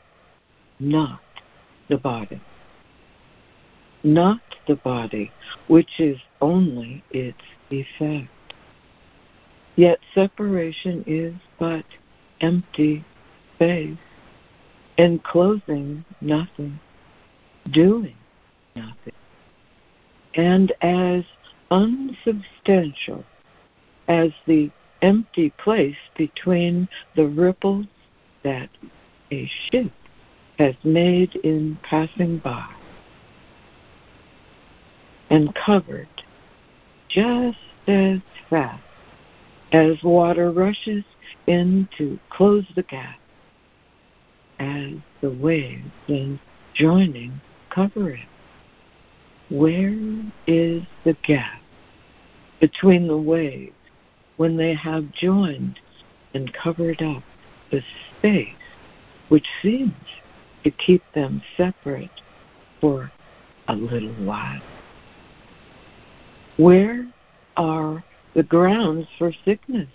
not 0.80 1.20
the 1.88 1.98
body. 1.98 2.40
Not 4.02 4.40
the 4.66 4.76
body, 4.76 5.30
which 5.68 5.98
is 5.98 6.18
only 6.40 7.04
its 7.10 7.38
effect. 7.70 8.28
Yet 9.76 9.98
separation 10.14 11.04
is 11.06 11.34
but 11.58 11.84
empty 12.40 13.04
space, 13.54 13.96
enclosing 14.98 16.04
nothing, 16.20 16.78
doing 17.70 18.16
nothing. 18.74 19.12
And 20.34 20.72
as 20.80 21.24
unsubstantial 21.70 23.24
as 24.08 24.30
the 24.46 24.70
empty 25.02 25.50
place 25.58 25.96
between 26.16 26.88
the 27.16 27.26
ripples 27.26 27.86
that 28.42 28.68
a 29.30 29.50
ship 29.70 29.92
has 30.58 30.74
made 30.84 31.34
in 31.36 31.78
passing 31.82 32.38
by 32.38 32.66
and 35.30 35.54
covered 35.54 36.08
just 37.08 37.58
as 37.86 38.20
fast 38.48 38.82
as 39.74 40.00
water 40.04 40.52
rushes 40.52 41.02
in 41.48 41.88
to 41.98 42.16
close 42.30 42.64
the 42.76 42.82
gap 42.84 43.18
as 44.60 44.92
the 45.20 45.30
waves 45.30 45.90
in 46.06 46.38
joining 46.74 47.40
cover 47.70 48.10
it. 48.10 48.28
Where 49.50 49.98
is 50.46 50.84
the 51.04 51.16
gap 51.26 51.60
between 52.60 53.08
the 53.08 53.18
waves 53.18 53.74
when 54.36 54.56
they 54.56 54.74
have 54.74 55.10
joined 55.10 55.80
and 56.34 56.54
covered 56.54 57.02
up 57.02 57.24
the 57.72 57.82
space 58.16 58.54
which 59.28 59.46
seems 59.60 59.92
to 60.62 60.70
keep 60.70 61.02
them 61.16 61.42
separate 61.56 62.22
for 62.80 63.10
a 63.66 63.74
little 63.74 64.14
while? 64.24 64.62
Where 66.58 67.08
are 67.56 68.04
the 68.34 68.42
grounds 68.42 69.06
for 69.18 69.32
sickness 69.44 69.88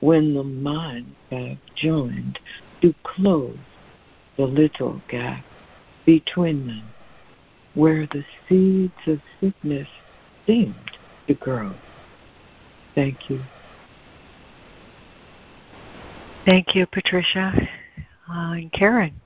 when 0.00 0.34
the 0.34 0.44
minds 0.44 1.14
have 1.30 1.58
joined 1.74 2.38
to 2.80 2.94
close 3.02 3.56
the 4.36 4.44
little 4.44 5.00
gap 5.08 5.44
between 6.04 6.66
them 6.66 6.84
where 7.74 8.06
the 8.06 8.24
seeds 8.48 8.92
of 9.06 9.20
sickness 9.40 9.88
seemed 10.46 10.74
to 11.26 11.34
grow. 11.34 11.72
Thank 12.94 13.30
you. 13.30 13.42
Thank 16.44 16.74
you, 16.74 16.86
Patricia. 16.86 17.52
Uh, 18.28 18.52
and 18.52 18.72
Karen. 18.72 19.20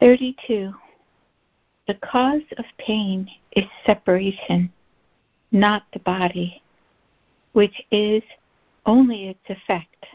32. 0.00 0.72
The 1.90 2.06
cause 2.06 2.46
of 2.56 2.64
pain 2.78 3.28
is 3.50 3.64
separation, 3.84 4.72
not 5.50 5.82
the 5.92 5.98
body, 5.98 6.62
which 7.50 7.82
is 7.90 8.22
only 8.86 9.26
its 9.26 9.40
effect. 9.48 10.06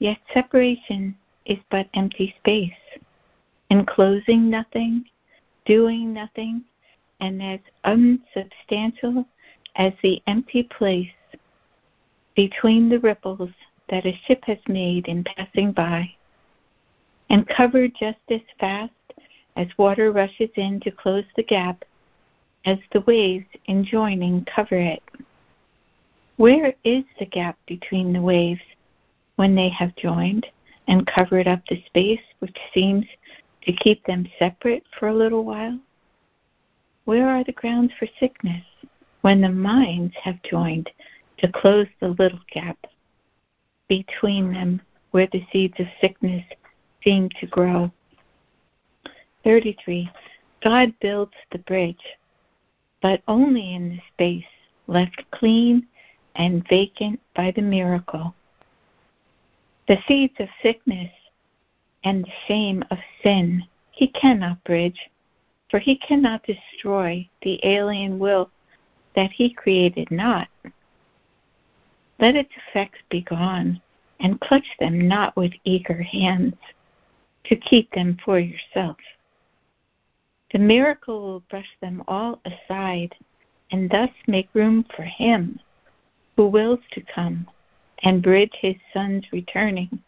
Yet 0.00 0.18
separation 0.34 1.16
is 1.44 1.58
but 1.70 1.88
empty 1.94 2.34
space, 2.38 2.98
enclosing 3.70 4.50
nothing, 4.50 5.04
doing 5.64 6.12
nothing, 6.12 6.64
and 7.20 7.40
as 7.40 7.60
unsubstantial 7.84 9.28
as 9.76 9.92
the 10.02 10.20
empty 10.26 10.64
place 10.64 11.14
between 12.34 12.88
the 12.88 12.98
ripples 12.98 13.52
that 13.90 14.04
a 14.04 14.20
ship 14.26 14.42
has 14.46 14.58
made 14.66 15.06
in 15.06 15.22
passing 15.22 15.70
by, 15.70 16.16
and 17.30 17.46
covered 17.46 17.94
just 17.94 18.18
as 18.28 18.40
fast 18.58 18.90
as 19.56 19.66
water 19.78 20.12
rushes 20.12 20.50
in 20.56 20.80
to 20.80 20.90
close 20.90 21.24
the 21.34 21.42
gap 21.42 21.84
as 22.64 22.78
the 22.92 23.00
waves 23.02 23.46
in 23.66 23.84
joining 23.84 24.44
cover 24.44 24.76
it. 24.76 25.02
Where 26.36 26.74
is 26.84 27.04
the 27.18 27.26
gap 27.26 27.58
between 27.66 28.12
the 28.12 28.20
waves 28.20 28.60
when 29.36 29.54
they 29.54 29.70
have 29.70 29.96
joined 29.96 30.46
and 30.86 31.06
covered 31.06 31.48
up 31.48 31.60
the 31.66 31.82
space 31.86 32.20
which 32.40 32.56
seems 32.74 33.06
to 33.62 33.72
keep 33.72 34.04
them 34.04 34.28
separate 34.38 34.84
for 34.98 35.08
a 35.08 35.14
little 35.14 35.44
while? 35.44 35.78
Where 37.04 37.28
are 37.28 37.44
the 37.44 37.52
grounds 37.52 37.92
for 37.98 38.06
sickness 38.20 38.64
when 39.22 39.40
the 39.40 39.48
minds 39.48 40.14
have 40.22 40.42
joined 40.42 40.90
to 41.38 41.50
close 41.52 41.86
the 42.00 42.08
little 42.08 42.40
gap 42.52 42.78
between 43.88 44.52
them 44.52 44.82
where 45.12 45.28
the 45.32 45.46
seeds 45.52 45.78
of 45.78 45.86
sickness 46.00 46.44
seem 47.02 47.30
to 47.40 47.46
grow? 47.46 47.90
33. 49.46 50.10
God 50.64 50.92
builds 51.00 51.34
the 51.52 51.58
bridge, 51.58 52.02
but 53.00 53.22
only 53.28 53.76
in 53.76 53.90
the 53.90 54.00
space 54.12 54.50
left 54.88 55.22
clean 55.30 55.86
and 56.34 56.66
vacant 56.68 57.20
by 57.36 57.52
the 57.52 57.62
miracle. 57.62 58.34
The 59.86 59.98
seeds 60.08 60.34
of 60.40 60.48
sickness 60.60 61.12
and 62.02 62.24
the 62.24 62.32
shame 62.48 62.82
of 62.90 62.98
sin 63.22 63.62
he 63.92 64.08
cannot 64.08 64.64
bridge, 64.64 64.98
for 65.70 65.78
he 65.78 65.96
cannot 65.96 66.42
destroy 66.42 67.28
the 67.42 67.64
alien 67.64 68.18
will 68.18 68.50
that 69.14 69.30
he 69.30 69.54
created 69.54 70.10
not. 70.10 70.48
Let 72.18 72.34
its 72.34 72.50
effects 72.68 72.98
be 73.10 73.20
gone, 73.20 73.80
and 74.18 74.40
clutch 74.40 74.66
them 74.80 75.06
not 75.06 75.36
with 75.36 75.52
eager 75.62 76.02
hands, 76.02 76.56
to 77.44 77.54
keep 77.54 77.92
them 77.92 78.18
for 78.24 78.40
yourself. 78.40 78.96
The 80.56 80.62
miracle 80.62 81.20
will 81.20 81.40
brush 81.50 81.68
them 81.82 82.02
all 82.08 82.40
aside 82.46 83.14
and 83.70 83.90
thus 83.90 84.08
make 84.26 84.48
room 84.54 84.86
for 84.96 85.02
him 85.02 85.60
who 86.34 86.46
wills 86.46 86.78
to 86.92 87.02
come 87.02 87.46
and 88.02 88.22
bridge 88.22 88.54
his 88.58 88.76
son's 88.94 89.26
returning 89.32 90.02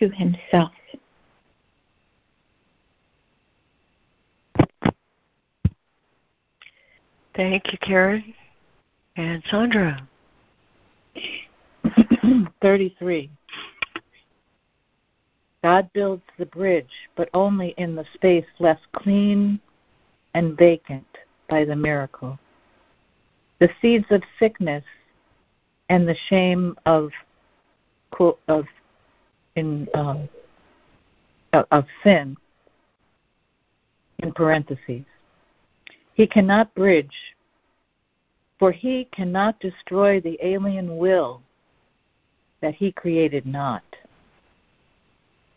to 0.00 0.08
himself. 0.08 0.72
Thank 7.36 7.70
you, 7.70 7.78
Karen. 7.80 8.34
And 9.14 9.44
Sandra. 9.48 10.08
33. 12.60 13.30
God 15.62 15.88
builds 15.92 16.24
the 16.36 16.46
bridge, 16.46 16.90
but 17.14 17.28
only 17.32 17.74
in 17.78 17.94
the 17.94 18.04
space 18.14 18.44
left 18.58 18.90
clean 18.92 19.60
and 20.34 20.58
vacant 20.58 21.06
by 21.48 21.64
the 21.64 21.76
miracle. 21.76 22.38
The 23.60 23.70
seeds 23.80 24.06
of 24.10 24.22
sickness 24.38 24.84
and 25.88 26.06
the 26.06 26.16
shame 26.28 26.76
of 26.86 27.10
of 28.48 28.64
in 29.56 29.88
um, 29.94 30.28
of 31.52 31.86
sin 32.02 32.36
in 34.20 34.32
parentheses. 34.32 35.04
He 36.14 36.26
cannot 36.26 36.74
bridge, 36.74 37.14
for 38.58 38.70
he 38.70 39.08
cannot 39.12 39.58
destroy 39.58 40.20
the 40.20 40.38
alien 40.42 40.96
will 40.96 41.42
that 42.60 42.74
he 42.74 42.92
created 42.92 43.46
not. 43.46 43.82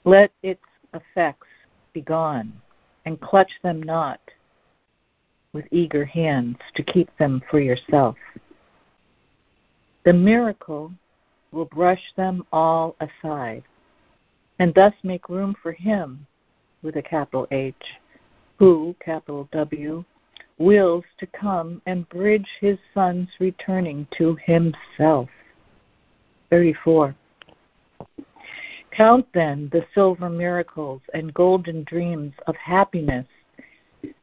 Let 0.03 0.31
its 0.41 0.63
effects 0.93 1.47
be 1.93 2.01
gone, 2.01 2.53
and 3.05 3.21
clutch 3.21 3.51
them 3.61 3.83
not 3.83 4.19
with 5.53 5.65
eager 5.71 6.05
hands 6.05 6.57
to 6.75 6.83
keep 6.83 7.09
them 7.17 7.41
for 7.49 7.59
yourself. 7.59 8.15
The 10.05 10.13
miracle 10.13 10.91
will 11.51 11.65
brush 11.65 12.01
them 12.15 12.45
all 12.51 12.95
aside 12.99 13.63
and 14.59 14.73
thus 14.73 14.93
make 15.03 15.29
room 15.29 15.55
for 15.61 15.71
him 15.71 16.25
with 16.81 16.95
a 16.95 17.01
capital 17.01 17.47
H, 17.51 17.75
who, 18.57 18.95
capital 19.03 19.47
W, 19.51 20.03
wills 20.57 21.03
to 21.19 21.27
come 21.27 21.81
and 21.85 22.09
bridge 22.09 22.47
his 22.59 22.77
son's 22.93 23.29
returning 23.39 24.07
to 24.17 24.37
himself. 24.43 25.29
34. 26.49 27.15
Count 28.91 29.27
then 29.33 29.69
the 29.71 29.85
silver 29.93 30.29
miracles 30.29 31.01
and 31.13 31.33
golden 31.33 31.83
dreams 31.83 32.33
of 32.47 32.55
happiness 32.55 33.27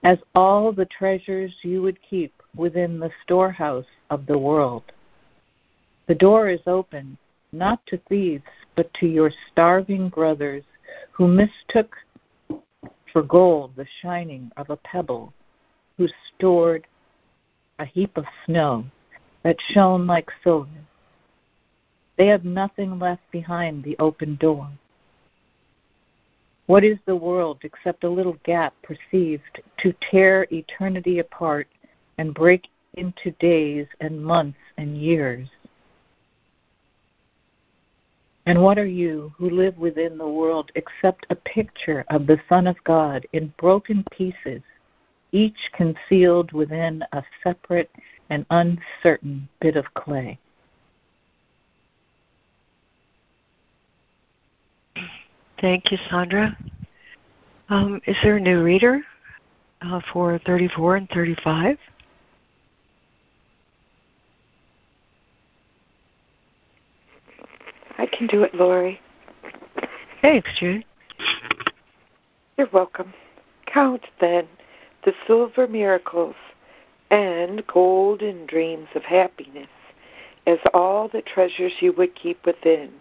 as 0.03 0.19
all 0.35 0.73
the 0.73 0.87
treasures 0.87 1.53
you 1.63 1.83
would 1.83 1.99
keep 2.03 2.33
within 2.57 2.99
the 2.99 3.11
storehouse 3.23 3.87
of 4.11 4.27
the 4.27 4.39
world. 4.39 4.85
The 6.07 6.15
door 6.15 6.49
is 6.49 6.61
open, 6.67 7.17
not 7.53 7.85
to 7.87 7.99
thieves, 8.09 8.45
but 8.77 8.93
to 8.95 9.07
your 9.07 9.33
starving 9.51 10.09
brothers 10.09 10.65
who 11.13 11.27
mistook 11.27 11.97
for 13.13 13.23
gold 13.23 13.73
the 13.77 13.87
shining 14.03 14.51
of 14.57 14.71
a 14.71 14.77
pebble, 14.77 15.33
who 15.97 16.09
stored 16.37 16.87
a 17.79 17.85
heap 17.85 18.17
of 18.17 18.25
snow 18.45 18.85
that 19.43 19.57
shone 19.73 20.07
like 20.07 20.29
silver. 20.43 20.69
They 22.17 22.27
have 22.27 22.45
nothing 22.45 22.99
left 22.99 23.23
behind 23.31 23.83
the 23.83 23.97
open 23.99 24.37
door. 24.37 24.69
What 26.67 26.85
is 26.85 26.99
the 27.05 27.17
world 27.17 27.59
except 27.63 28.05
a 28.05 28.09
little 28.09 28.39
gap 28.45 28.75
perceived 28.83 29.61
to 29.79 29.95
tear 30.11 30.47
eternity 30.51 31.19
apart 31.19 31.69
and 32.17 32.33
break 32.33 32.69
into 32.95 33.33
days 33.33 33.87
and 34.01 34.25
months 34.25 34.59
and 34.79 34.97
years? 34.97 35.49
And 38.47 38.63
what 38.63 38.79
are 38.79 38.87
you 38.87 39.33
who 39.37 39.51
live 39.51 39.77
within 39.79 40.19
the 40.19 40.29
world 40.29 40.71
except 40.75 41.27
a 41.31 41.35
picture 41.35 42.05
of 42.09 42.27
the 42.27 42.41
Son 42.49 42.67
of 42.67 42.83
God 42.85 43.27
in 43.33 43.53
broken 43.59 44.05
pieces, 44.11 44.63
each 45.33 45.71
concealed 45.73 46.53
within 46.53 47.03
a 47.13 47.23
separate 47.43 47.91
and 48.31 48.47
uncertain 48.51 49.49
bit 49.61 49.77
of 49.77 49.93
clay. 49.95 50.39
Thank 55.65 55.91
you, 55.91 55.97
Sandra. 56.11 56.55
Um, 57.71 57.99
is 58.07 58.17
there 58.23 58.37
a 58.37 58.41
new 58.41 58.63
reader 58.63 59.01
uh, 59.81 59.99
for 60.13 60.39
34 60.45 60.97
and 60.97 61.09
35? 61.09 61.79
I 67.97 68.05
can 68.05 68.27
do 68.27 68.43
it, 68.43 68.55
Laurie. 68.55 69.01
Thanks, 70.21 70.51
Jude. 70.61 70.85
You're 72.59 72.69
welcome. 72.71 73.15
Count 73.65 74.03
then 74.21 74.47
the 75.07 75.15
silver 75.27 75.67
miracles 75.67 76.37
and 77.11 77.67
golden 77.69 78.45
dreams 78.45 78.89
of 78.95 79.05
happiness 79.05 79.69
as 80.47 80.59
all 80.75 81.09
the 81.09 81.23
treasures 81.23 81.73
you 81.81 81.95
would 81.95 82.15
keep 82.15 82.45
within 82.45 82.93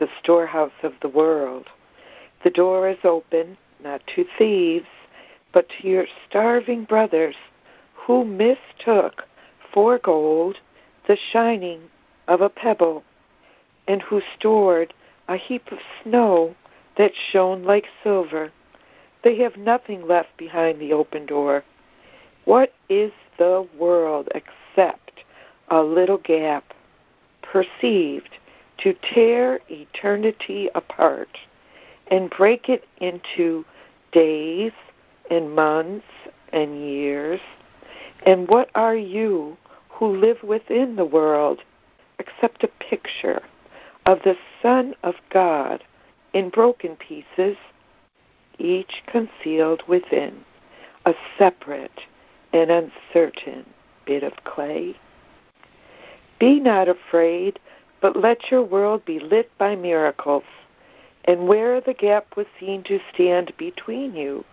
the 0.00 0.08
storehouse 0.20 0.72
of 0.82 0.94
the 1.02 1.08
world. 1.08 1.68
The 2.42 2.50
door 2.50 2.88
is 2.88 3.04
open, 3.04 3.58
not 3.82 4.00
to 4.14 4.24
thieves, 4.38 4.88
but 5.52 5.68
to 5.68 5.88
your 5.88 6.06
starving 6.26 6.84
brothers 6.84 7.36
who 7.92 8.24
mistook 8.24 9.26
for 9.72 9.98
gold 9.98 10.58
the 11.06 11.16
shining 11.16 11.90
of 12.28 12.40
a 12.40 12.48
pebble, 12.48 13.04
and 13.86 14.00
who 14.00 14.22
stored 14.38 14.94
a 15.28 15.36
heap 15.36 15.70
of 15.70 15.80
snow 16.02 16.54
that 16.96 17.12
shone 17.14 17.62
like 17.62 17.88
silver. 18.02 18.52
They 19.22 19.36
have 19.36 19.56
nothing 19.56 20.06
left 20.06 20.36
behind 20.36 20.80
the 20.80 20.92
open 20.92 21.26
door. 21.26 21.64
What 22.44 22.72
is 22.88 23.12
the 23.36 23.66
world 23.76 24.28
except 24.34 25.24
a 25.68 25.82
little 25.82 26.18
gap 26.18 26.72
perceived 27.42 28.38
to 28.78 28.94
tear 28.94 29.60
eternity 29.68 30.70
apart 30.74 31.38
and 32.10 32.30
break 32.30 32.68
it 32.68 32.84
into 32.98 33.64
days 34.12 34.72
and 35.30 35.54
months 35.54 36.06
and 36.52 36.80
years? 36.80 37.40
And 38.26 38.48
what 38.48 38.70
are 38.74 38.96
you 38.96 39.56
who 39.88 40.16
live 40.16 40.42
within 40.42 40.96
the 40.96 41.04
world 41.04 41.60
except 42.18 42.64
a 42.64 42.68
picture 42.68 43.42
of 44.06 44.18
the 44.24 44.36
Son 44.62 44.94
of 45.02 45.14
God 45.30 45.82
in 46.32 46.50
broken 46.50 46.96
pieces 46.96 47.56
each 48.58 49.02
concealed 49.06 49.82
within 49.88 50.44
a 51.06 51.14
separate 51.38 52.00
and 52.52 52.70
uncertain 52.70 53.64
bit 54.06 54.22
of 54.22 54.32
clay. 54.44 54.94
Be 56.38 56.60
not 56.60 56.88
afraid, 56.88 57.58
but 58.00 58.16
let 58.16 58.50
your 58.50 58.62
world 58.62 59.04
be 59.04 59.18
lit 59.18 59.50
by 59.58 59.76
miracles. 59.76 60.44
And 61.24 61.46
where 61.46 61.80
the 61.80 61.94
gap 61.94 62.36
was 62.36 62.46
seen 62.58 62.82
to 62.84 62.98
stand 63.12 63.52
between 63.56 64.14
you, 64.16 64.44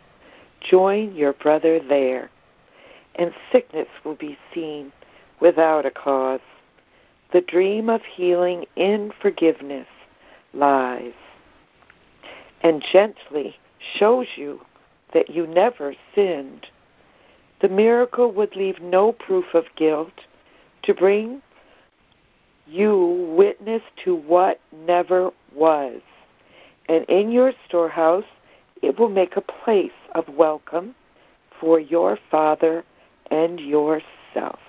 join 0.60 1.16
your 1.16 1.34
brother 1.34 1.80
there. 1.80 2.30
And 3.16 3.34
sickness 3.52 3.88
will 4.04 4.16
be 4.16 4.38
seen 4.54 4.92
without 5.40 5.86
a 5.86 5.92
cause. 5.92 6.42
The 7.32 7.42
dream 7.42 7.90
of 7.90 8.02
healing 8.04 8.66
in 8.76 9.12
forgiveness 9.22 9.88
lies. 10.54 11.14
And 12.62 12.84
gently 12.92 13.58
shows 13.96 14.28
you 14.36 14.62
that 15.14 15.30
you 15.30 15.48
never 15.48 15.96
sinned. 16.14 16.68
The 17.62 17.70
miracle 17.70 18.32
would 18.32 18.56
leave 18.56 18.82
no 18.82 19.12
proof 19.12 19.54
of 19.54 19.66
guilt 19.76 20.26
to 20.84 20.94
bring 20.94 21.42
you 22.68 23.34
witness 23.36 23.82
to 24.04 24.16
what 24.16 24.60
never 24.86 25.32
was. 25.54 26.02
And 26.88 27.06
in 27.06 27.32
your 27.32 27.52
storehouse, 27.68 28.26
it 28.82 28.98
will 28.98 29.10
make 29.10 29.36
a 29.36 29.42
place 29.42 29.92
of 30.16 30.30
welcome 30.30 30.96
for 31.60 31.80
your 31.80 32.18
Father 32.30 32.84
and 33.32 33.60
yourself. 33.60 34.60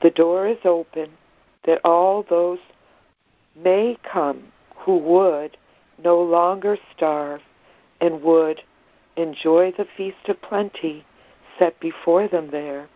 The 0.00 0.10
door 0.10 0.46
is 0.46 0.58
open 0.64 1.10
that 1.64 1.80
all 1.84 2.24
those 2.28 2.60
may 3.56 3.98
come 4.02 4.44
who 4.76 4.98
would 4.98 5.56
no 6.02 6.22
longer 6.22 6.78
starve 6.94 7.40
and 8.00 8.22
would 8.22 8.62
enjoy 9.16 9.72
the 9.72 9.86
feast 9.96 10.28
of 10.28 10.40
plenty 10.40 11.04
set 11.58 11.78
before 11.80 12.28
them 12.28 12.50
there, 12.50 12.88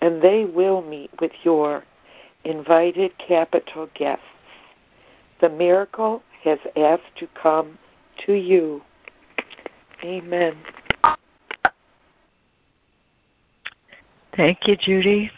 and 0.00 0.22
they 0.22 0.44
will 0.44 0.80
meet 0.80 1.10
with 1.20 1.32
your 1.42 1.84
invited 2.44 3.12
capital 3.18 3.88
guests. 3.94 4.24
The 5.40 5.50
miracle 5.50 6.22
has 6.44 6.58
asked 6.76 7.16
to 7.18 7.28
come 7.40 7.78
to 8.26 8.32
you. 8.32 8.82
Amen. 10.04 10.56
Thank 14.36 14.66
you, 14.66 14.76
Judy. 14.76 15.30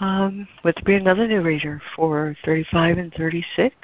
Um, 0.00 0.46
there 0.76 0.84
be 0.84 0.94
another 0.94 1.26
new 1.26 1.42
reader 1.42 1.80
for 1.96 2.36
35 2.44 2.98
and 2.98 3.14
36? 3.14 3.74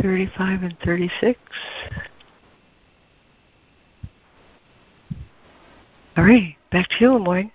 35 0.00 0.62
and 0.62 0.76
36. 0.84 1.38
All 6.16 6.24
right, 6.24 6.56
back 6.70 6.88
to 6.88 6.94
you, 7.00 7.12
Lemoyne. 7.14 7.50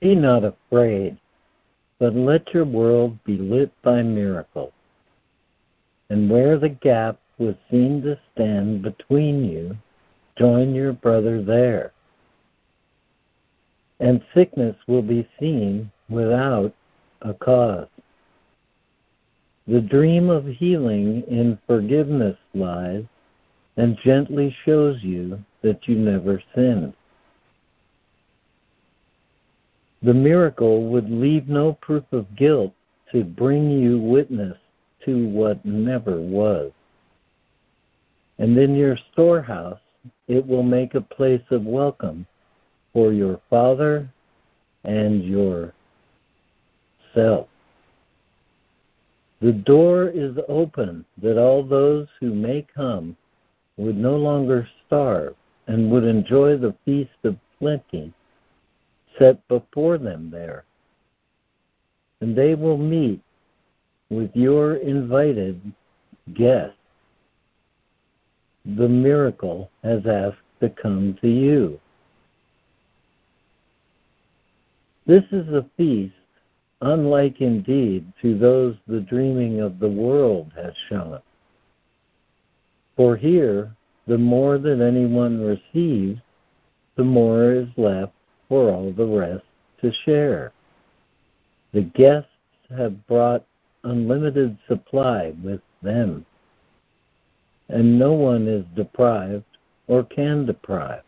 Be 0.00 0.14
not 0.14 0.44
afraid, 0.44 1.18
but 1.98 2.14
let 2.14 2.52
your 2.54 2.64
world 2.64 3.22
be 3.24 3.36
lit 3.36 3.70
by 3.82 4.02
miracles. 4.02 4.72
And 6.10 6.30
where 6.30 6.58
the 6.58 6.68
gap 6.68 7.18
was 7.38 7.54
seen 7.70 8.02
to 8.02 8.18
stand 8.32 8.82
between 8.82 9.44
you, 9.44 9.76
join 10.36 10.74
your 10.74 10.92
brother 10.92 11.42
there 11.42 11.92
and 14.00 14.22
sickness 14.34 14.76
will 14.86 15.02
be 15.02 15.28
seen 15.40 15.90
without 16.08 16.72
a 17.22 17.34
cause. 17.34 17.88
The 19.68 19.80
dream 19.80 20.30
of 20.30 20.46
healing 20.46 21.24
in 21.26 21.58
forgiveness 21.66 22.36
lies 22.54 23.04
and 23.76 23.98
gently 23.98 24.54
shows 24.64 25.02
you 25.02 25.42
that 25.62 25.88
you 25.88 25.96
never 25.96 26.40
sinned. 26.54 26.94
The 30.02 30.14
miracle 30.14 30.86
would 30.90 31.10
leave 31.10 31.48
no 31.48 31.72
proof 31.72 32.04
of 32.12 32.36
guilt 32.36 32.72
to 33.10 33.24
bring 33.24 33.70
you 33.70 33.98
witness 33.98 34.56
to 35.04 35.28
what 35.28 35.64
never 35.64 36.20
was. 36.20 36.70
And 38.38 38.56
in 38.56 38.76
your 38.76 38.96
storehouse, 39.12 39.80
it 40.28 40.46
will 40.46 40.62
make 40.62 40.94
a 40.94 41.00
place 41.00 41.42
of 41.50 41.64
welcome 41.64 42.26
for 42.92 43.12
your 43.12 43.40
Father 43.50 44.08
and 44.84 45.24
yourself. 45.24 45.72
The 49.40 49.52
door 49.52 50.08
is 50.08 50.36
open 50.48 51.04
that 51.18 51.38
all 51.38 51.62
those 51.62 52.08
who 52.20 52.34
may 52.34 52.66
come 52.74 53.16
would 53.76 53.96
no 53.96 54.16
longer 54.16 54.66
starve 54.86 55.34
and 55.66 55.90
would 55.90 56.04
enjoy 56.04 56.56
the 56.56 56.74
feast 56.84 57.18
of 57.24 57.36
plenty 57.58 58.12
set 59.18 59.46
before 59.48 59.98
them 59.98 60.30
there. 60.30 60.64
And 62.20 62.34
they 62.36 62.54
will 62.54 62.78
meet 62.78 63.20
with 64.08 64.30
your 64.34 64.76
invited 64.76 65.60
guests. 66.34 66.76
The 68.64 68.88
miracle 68.88 69.70
has 69.82 70.06
asked 70.06 70.38
to 70.60 70.70
come 70.70 71.18
to 71.20 71.28
you. 71.28 71.78
This 75.06 75.24
is 75.30 75.46
a 75.48 75.66
feast 75.76 76.14
unlike 76.80 77.40
indeed 77.40 78.12
to 78.20 78.38
those 78.38 78.76
the 78.86 79.00
dreaming 79.00 79.60
of 79.60 79.78
the 79.78 79.88
world 79.88 80.52
has 80.54 80.74
shown. 80.88 81.20
For 82.96 83.16
here, 83.16 83.74
the 84.06 84.18
more 84.18 84.58
that 84.58 84.80
anyone 84.80 85.40
receives, 85.40 86.20
the 86.96 87.04
more 87.04 87.52
is 87.52 87.68
left 87.76 88.12
for 88.48 88.70
all 88.70 88.92
the 88.92 89.06
rest 89.06 89.44
to 89.80 89.92
share. 90.04 90.52
The 91.72 91.82
guests 91.82 92.30
have 92.70 93.06
brought 93.06 93.44
unlimited 93.84 94.56
supply 94.68 95.34
with 95.42 95.60
them, 95.82 96.24
and 97.68 97.98
no 97.98 98.12
one 98.12 98.46
is 98.48 98.64
deprived 98.74 99.44
or 99.88 100.04
can 100.04 100.46
deprive. 100.46 101.02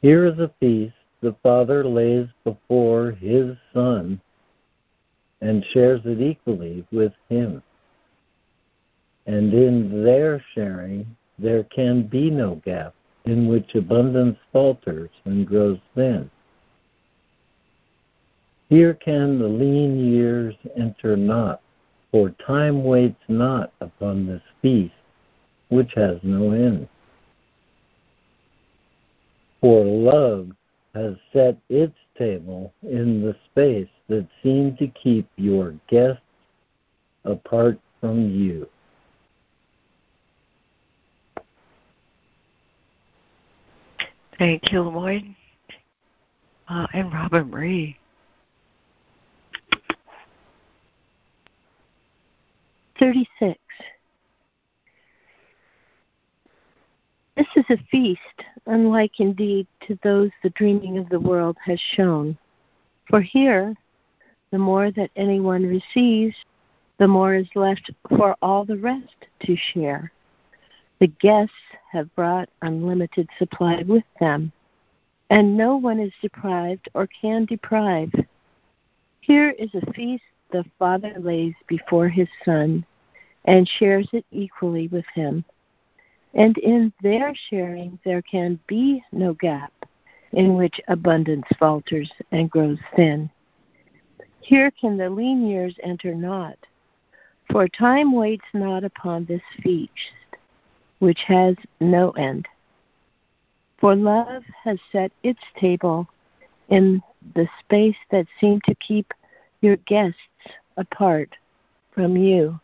Here 0.00 0.26
is 0.26 0.38
a 0.38 0.52
feast 0.60 0.94
the 1.24 1.34
Father 1.42 1.82
lays 1.84 2.28
before 2.44 3.12
his 3.12 3.56
Son 3.72 4.20
and 5.40 5.64
shares 5.72 6.02
it 6.04 6.20
equally 6.20 6.86
with 6.92 7.14
him. 7.30 7.62
And 9.26 9.54
in 9.54 10.04
their 10.04 10.44
sharing, 10.54 11.16
there 11.38 11.64
can 11.64 12.02
be 12.02 12.30
no 12.30 12.56
gap 12.56 12.94
in 13.24 13.48
which 13.48 13.74
abundance 13.74 14.36
falters 14.52 15.08
and 15.24 15.46
grows 15.46 15.78
thin. 15.94 16.30
Here 18.68 18.92
can 18.92 19.38
the 19.38 19.48
lean 19.48 19.98
years 19.98 20.54
enter 20.76 21.16
not, 21.16 21.62
for 22.10 22.34
time 22.46 22.84
waits 22.84 23.22
not 23.28 23.72
upon 23.80 24.26
this 24.26 24.42
feast, 24.60 24.92
which 25.68 25.94
has 25.94 26.18
no 26.22 26.50
end. 26.50 26.86
For 29.62 29.82
love 29.86 30.50
has 30.94 31.14
set 31.32 31.56
its 31.68 31.94
table 32.16 32.72
in 32.82 33.20
the 33.22 33.34
space 33.50 33.88
that 34.08 34.26
seemed 34.42 34.78
to 34.78 34.86
keep 34.88 35.28
your 35.36 35.74
guests 35.88 36.22
apart 37.24 37.78
from 38.00 38.30
you. 38.30 38.68
Thank 44.38 44.72
you, 44.72 44.82
Lloyd. 44.82 45.34
Uh, 46.68 46.86
and 46.92 47.12
Robin 47.12 47.50
Marie. 47.50 47.96
36. 52.98 53.58
This 57.36 57.46
is 57.56 57.64
a 57.68 57.82
feast, 57.90 58.44
unlike 58.66 59.18
indeed 59.18 59.66
to 59.88 59.98
those 60.04 60.30
the 60.42 60.50
dreaming 60.50 60.98
of 60.98 61.08
the 61.08 61.18
world 61.18 61.56
has 61.64 61.80
shown. 61.80 62.38
For 63.08 63.20
here, 63.20 63.74
the 64.52 64.58
more 64.58 64.92
that 64.92 65.10
anyone 65.16 65.66
receives, 65.66 66.36
the 66.98 67.08
more 67.08 67.34
is 67.34 67.48
left 67.56 67.90
for 68.08 68.36
all 68.40 68.64
the 68.64 68.76
rest 68.76 69.26
to 69.46 69.56
share. 69.56 70.12
The 71.00 71.08
guests 71.08 71.54
have 71.90 72.14
brought 72.14 72.48
unlimited 72.62 73.28
supply 73.36 73.82
with 73.82 74.04
them, 74.20 74.52
and 75.28 75.56
no 75.56 75.76
one 75.76 75.98
is 75.98 76.12
deprived 76.22 76.88
or 76.94 77.08
can 77.08 77.46
deprive. 77.46 78.12
Here 79.22 79.50
is 79.50 79.74
a 79.74 79.92
feast 79.92 80.22
the 80.52 80.64
Father 80.78 81.14
lays 81.18 81.54
before 81.66 82.08
his 82.08 82.28
Son 82.44 82.86
and 83.44 83.68
shares 83.68 84.08
it 84.12 84.24
equally 84.30 84.86
with 84.86 85.06
him. 85.14 85.44
And 86.34 86.58
in 86.58 86.92
their 87.02 87.32
sharing, 87.48 87.98
there 88.04 88.22
can 88.22 88.58
be 88.66 89.02
no 89.12 89.34
gap 89.34 89.72
in 90.32 90.56
which 90.56 90.80
abundance 90.88 91.46
falters 91.58 92.10
and 92.32 92.50
grows 92.50 92.78
thin. 92.96 93.30
Here 94.40 94.70
can 94.72 94.96
the 94.96 95.08
lean 95.08 95.46
years 95.46 95.74
enter 95.82 96.14
not, 96.14 96.58
for 97.50 97.68
time 97.68 98.12
waits 98.12 98.44
not 98.52 98.84
upon 98.84 99.24
this 99.24 99.42
feast, 99.62 99.90
which 100.98 101.20
has 101.26 101.54
no 101.80 102.10
end. 102.12 102.46
For 103.78 103.94
love 103.94 104.42
has 104.62 104.78
set 104.90 105.12
its 105.22 105.40
table 105.58 106.08
in 106.68 107.02
the 107.34 107.48
space 107.60 107.96
that 108.10 108.26
seemed 108.40 108.64
to 108.64 108.74
keep 108.76 109.12
your 109.60 109.76
guests 109.76 110.18
apart 110.76 111.30
from 111.92 112.16
you. 112.16 112.58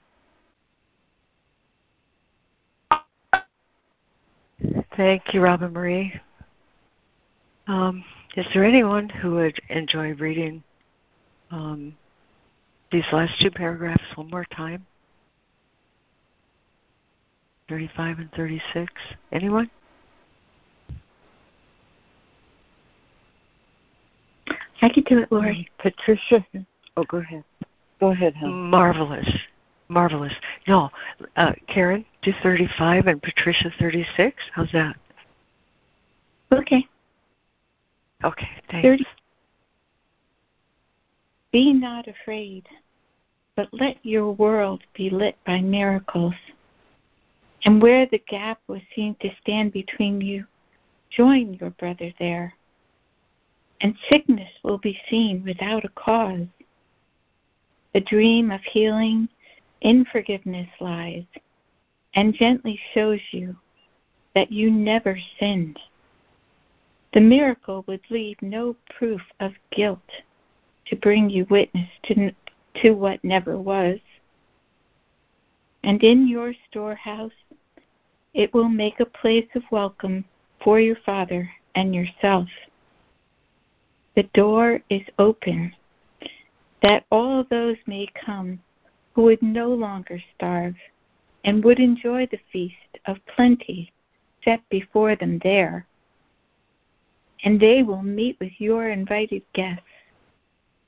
Thank 4.96 5.32
you, 5.32 5.40
Robin 5.40 5.72
Marie. 5.72 6.12
Um, 7.66 8.04
is 8.36 8.46
there 8.52 8.64
anyone 8.64 9.08
who 9.08 9.32
would 9.32 9.58
enjoy 9.68 10.14
reading 10.14 10.62
um, 11.50 11.96
these 12.90 13.04
last 13.12 13.32
two 13.40 13.50
paragraphs 13.50 14.02
one 14.16 14.30
more 14.30 14.44
time? 14.46 14.84
35 17.68 18.18
and 18.18 18.32
36. 18.32 18.92
Anyone? 19.30 19.70
I 24.82 24.88
could 24.88 25.04
do 25.04 25.20
it, 25.20 25.30
Laurie. 25.30 25.68
Patricia. 25.78 26.44
Oh, 26.96 27.04
go 27.04 27.18
ahead. 27.18 27.44
Go 28.00 28.10
ahead, 28.10 28.34
hon. 28.34 28.70
Marvelous. 28.70 29.28
Marvelous. 29.90 30.32
No, 30.68 30.88
uh, 31.36 31.52
Karen, 31.66 32.04
do 32.22 32.32
35 32.42 33.08
and 33.08 33.22
Patricia 33.22 33.72
36. 33.78 34.36
How's 34.54 34.70
that? 34.72 34.96
Okay. 36.52 36.86
Okay, 38.24 38.48
thanks. 38.70 38.86
30. 38.86 39.06
Be 41.52 41.72
not 41.72 42.06
afraid, 42.06 42.68
but 43.56 43.68
let 43.72 43.96
your 44.04 44.30
world 44.32 44.82
be 44.94 45.10
lit 45.10 45.36
by 45.44 45.60
miracles. 45.60 46.34
And 47.64 47.82
where 47.82 48.06
the 48.06 48.22
gap 48.28 48.60
was 48.68 48.80
seen 48.94 49.16
to 49.20 49.30
stand 49.42 49.72
between 49.72 50.20
you, 50.20 50.44
join 51.10 51.54
your 51.54 51.70
brother 51.70 52.12
there. 52.18 52.54
And 53.80 53.96
sickness 54.08 54.50
will 54.62 54.78
be 54.78 54.98
seen 55.08 55.42
without 55.44 55.84
a 55.84 55.88
cause. 55.90 56.46
The 57.92 58.00
dream 58.00 58.52
of 58.52 58.60
healing 58.62 59.28
in 59.80 60.04
forgiveness 60.04 60.68
lies 60.80 61.24
and 62.14 62.34
gently 62.34 62.78
shows 62.92 63.20
you 63.30 63.56
that 64.34 64.52
you 64.52 64.70
never 64.70 65.18
sinned. 65.38 65.78
The 67.12 67.20
miracle 67.20 67.84
would 67.86 68.02
leave 68.10 68.36
no 68.40 68.76
proof 68.96 69.22
of 69.40 69.52
guilt 69.70 69.98
to 70.86 70.96
bring 70.96 71.30
you 71.30 71.46
witness 71.50 71.88
to, 72.04 72.32
to 72.82 72.90
what 72.92 73.24
never 73.24 73.58
was. 73.58 73.98
And 75.82 76.02
in 76.02 76.28
your 76.28 76.54
storehouse, 76.68 77.32
it 78.34 78.52
will 78.54 78.68
make 78.68 79.00
a 79.00 79.06
place 79.06 79.48
of 79.54 79.62
welcome 79.72 80.24
for 80.62 80.78
your 80.78 80.96
Father 81.04 81.50
and 81.74 81.94
yourself. 81.94 82.48
The 84.14 84.24
door 84.34 84.80
is 84.90 85.02
open 85.18 85.74
that 86.82 87.04
all 87.10 87.44
those 87.48 87.76
may 87.86 88.08
come 88.24 88.60
who 89.14 89.22
would 89.22 89.42
no 89.42 89.68
longer 89.68 90.20
starve 90.34 90.74
and 91.44 91.64
would 91.64 91.78
enjoy 91.78 92.26
the 92.26 92.38
feast 92.52 92.74
of 93.06 93.16
plenty 93.26 93.92
set 94.44 94.60
before 94.70 95.16
them 95.16 95.40
there. 95.42 95.86
And 97.44 97.58
they 97.58 97.82
will 97.82 98.02
meet 98.02 98.36
with 98.40 98.52
your 98.58 98.90
invited 98.90 99.42
guests. 99.54 99.82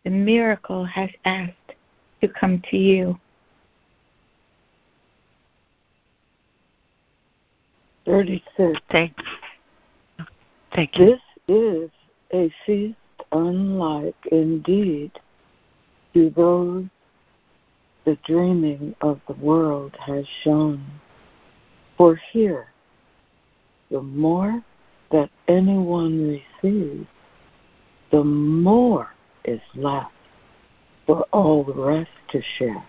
The 0.04 0.10
miracle 0.10 0.84
has 0.84 1.10
asked 1.24 1.54
to 2.20 2.28
come 2.28 2.62
to 2.70 2.76
you. 2.76 3.18
Thirty-six. 8.04 8.80
Thank, 8.90 9.14
you. 10.18 10.24
thank 10.74 10.98
you. 10.98 11.06
This 11.06 11.20
is 11.48 11.90
a 12.32 12.52
feast 12.66 12.96
unlike 13.30 14.16
indeed 14.30 15.12
to 16.12 16.30
those 16.30 16.84
the 18.04 18.18
dreaming 18.24 18.94
of 19.00 19.20
the 19.28 19.34
world 19.34 19.94
has 20.00 20.26
shown. 20.42 20.84
For 21.96 22.18
here, 22.32 22.66
the 23.90 24.02
more 24.02 24.62
that 25.10 25.30
anyone 25.46 26.40
receives, 26.62 27.06
the 28.10 28.24
more 28.24 29.10
is 29.44 29.60
left 29.74 30.12
for 31.06 31.26
all 31.32 31.64
the 31.64 31.74
rest 31.74 32.10
to 32.30 32.42
share. 32.58 32.84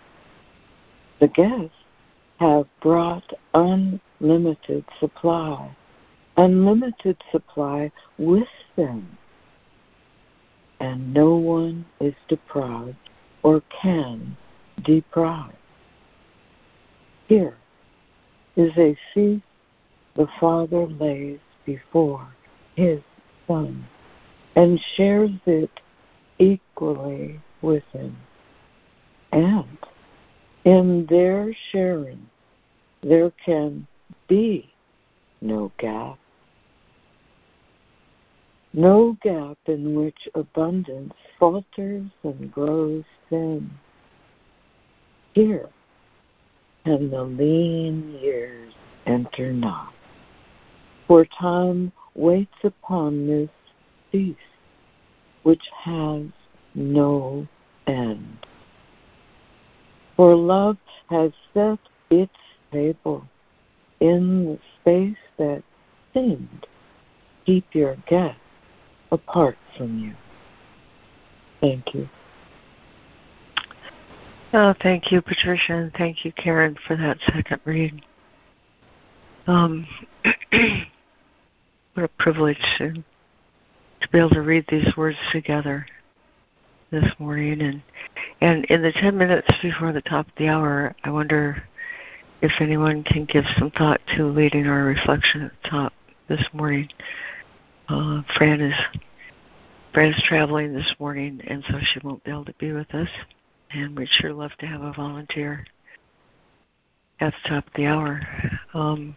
The 1.20 1.28
guests 1.28 1.76
have 2.40 2.66
brought 2.82 3.34
unlimited 3.54 4.86
supply, 5.00 5.76
unlimited 6.38 7.18
supply 7.32 7.92
with 8.18 8.48
them, 8.76 9.18
and 10.80 11.14
no 11.14 11.36
one 11.36 11.86
is 12.00 12.16
deprived 12.28 12.98
or 13.44 13.62
can 13.82 14.36
deprived. 14.82 15.56
Here 17.28 17.58
is 18.56 18.72
a 18.78 18.98
feast 19.14 19.44
the 20.16 20.28
Father 20.40 20.88
lays 20.88 21.40
before 21.66 22.28
his 22.76 23.00
Son 23.48 23.86
and 24.56 24.80
shares 24.96 25.32
it 25.46 25.72
equally 26.38 27.40
with 27.62 27.84
him. 27.92 28.16
And 29.32 29.78
in 30.64 31.06
their 31.10 31.54
sharing, 31.72 32.30
there 33.02 33.32
can 33.44 33.88
be 34.28 34.72
no 35.42 35.72
gap. 35.78 36.18
No 38.74 39.18
gap 39.22 39.58
in 39.66 39.96
which 39.96 40.28
abundance 40.36 41.14
falters 41.40 42.06
and 42.24 42.52
grows 42.52 43.04
thin 43.30 43.72
here, 45.34 45.68
and 46.86 47.12
the 47.12 47.24
lean 47.24 48.18
years 48.22 48.74
enter 49.06 49.52
not. 49.52 49.94
For 51.08 51.26
time 51.26 51.92
waits 52.16 52.64
upon 52.64 53.28
this 53.28 53.50
feast, 54.12 54.40
which 55.44 55.64
has 55.84 56.24
no 56.76 57.48
end. 57.88 58.38
For 60.16 60.36
love 60.36 60.78
has 61.10 61.32
set 61.54 61.80
its 62.10 62.38
table 62.72 63.28
in 64.00 64.46
the 64.46 64.60
space 64.80 65.18
that 65.38 65.64
seemed 66.14 66.68
keep 67.46 67.66
your 67.74 67.98
guest 68.08 68.40
apart 69.12 69.58
from 69.78 70.00
you. 70.00 70.14
Thank 71.62 71.94
you. 71.94 72.10
Oh, 74.56 74.76
thank 74.84 75.12
you, 75.12 75.20
Patricia, 75.20 75.74
and 75.74 75.92
thank 75.94 76.24
you, 76.24 76.32
Karen, 76.32 76.78
for 76.86 76.96
that 76.96 77.18
second 77.34 77.60
read. 77.66 78.06
Um, 79.48 79.88
what 81.96 82.04
a 82.04 82.08
privilege 82.20 82.60
to, 82.78 82.94
to 82.94 84.10
be 84.12 84.20
able 84.20 84.30
to 84.30 84.44
read 84.44 84.66
these 84.70 84.96
words 84.96 85.18
together 85.32 85.88
this 86.92 87.12
morning, 87.18 87.64
and 87.64 87.82
and 88.42 88.66
in 88.66 88.84
the 88.84 88.92
ten 88.92 89.18
minutes 89.18 89.50
before 89.64 89.92
the 89.92 90.04
top 90.04 90.28
of 90.28 90.34
the 90.38 90.48
hour, 90.50 90.96
I 91.04 91.10
wonder 91.10 91.64
if 92.44 92.52
anyone 92.60 93.04
can 93.04 93.26
give 93.26 93.46
some 93.58 93.72
thought 93.72 94.02
to 94.16 94.28
leading 94.28 94.68
our 94.68 94.84
reflection 94.84 95.42
at 95.42 95.52
the 95.64 95.70
top 95.70 95.94
this 96.28 96.46
morning. 96.54 96.88
Uh, 97.90 98.22
Fran 98.38 98.62
is 98.62 98.76
Fran 99.96 100.14
is 100.14 100.24
traveling 100.28 100.76
this 100.76 100.94
morning, 101.00 101.42
and 101.48 101.64
so 101.68 101.80
she 101.82 102.00
won't 102.04 102.24
be 102.24 102.30
able 102.30 102.46
to 102.46 102.54
be 102.60 102.72
with 102.72 102.94
us 102.94 103.10
and 103.74 103.98
we'd 103.98 104.08
sure 104.10 104.34
love 104.34 104.52
to 104.60 104.68
have 104.68 104.82
a 104.82 104.94
volunteer 104.94 105.66
at 107.20 107.34
the 107.44 107.50
top 107.50 107.68
of 107.68 107.74
the 107.76 107.86
hour. 107.86 108.22
Um, 108.74 109.16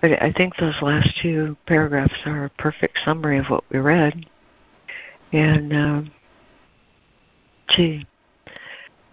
but 0.00 0.22
I 0.22 0.32
think 0.32 0.56
those 0.56 0.74
last 0.82 1.08
two 1.22 1.56
paragraphs 1.66 2.14
are 2.26 2.44
a 2.44 2.50
perfect 2.50 2.98
summary 3.04 3.38
of 3.38 3.46
what 3.46 3.64
we 3.70 3.78
read. 3.78 4.26
And, 5.32 5.72
um, 5.72 6.10
gee, 7.68 8.06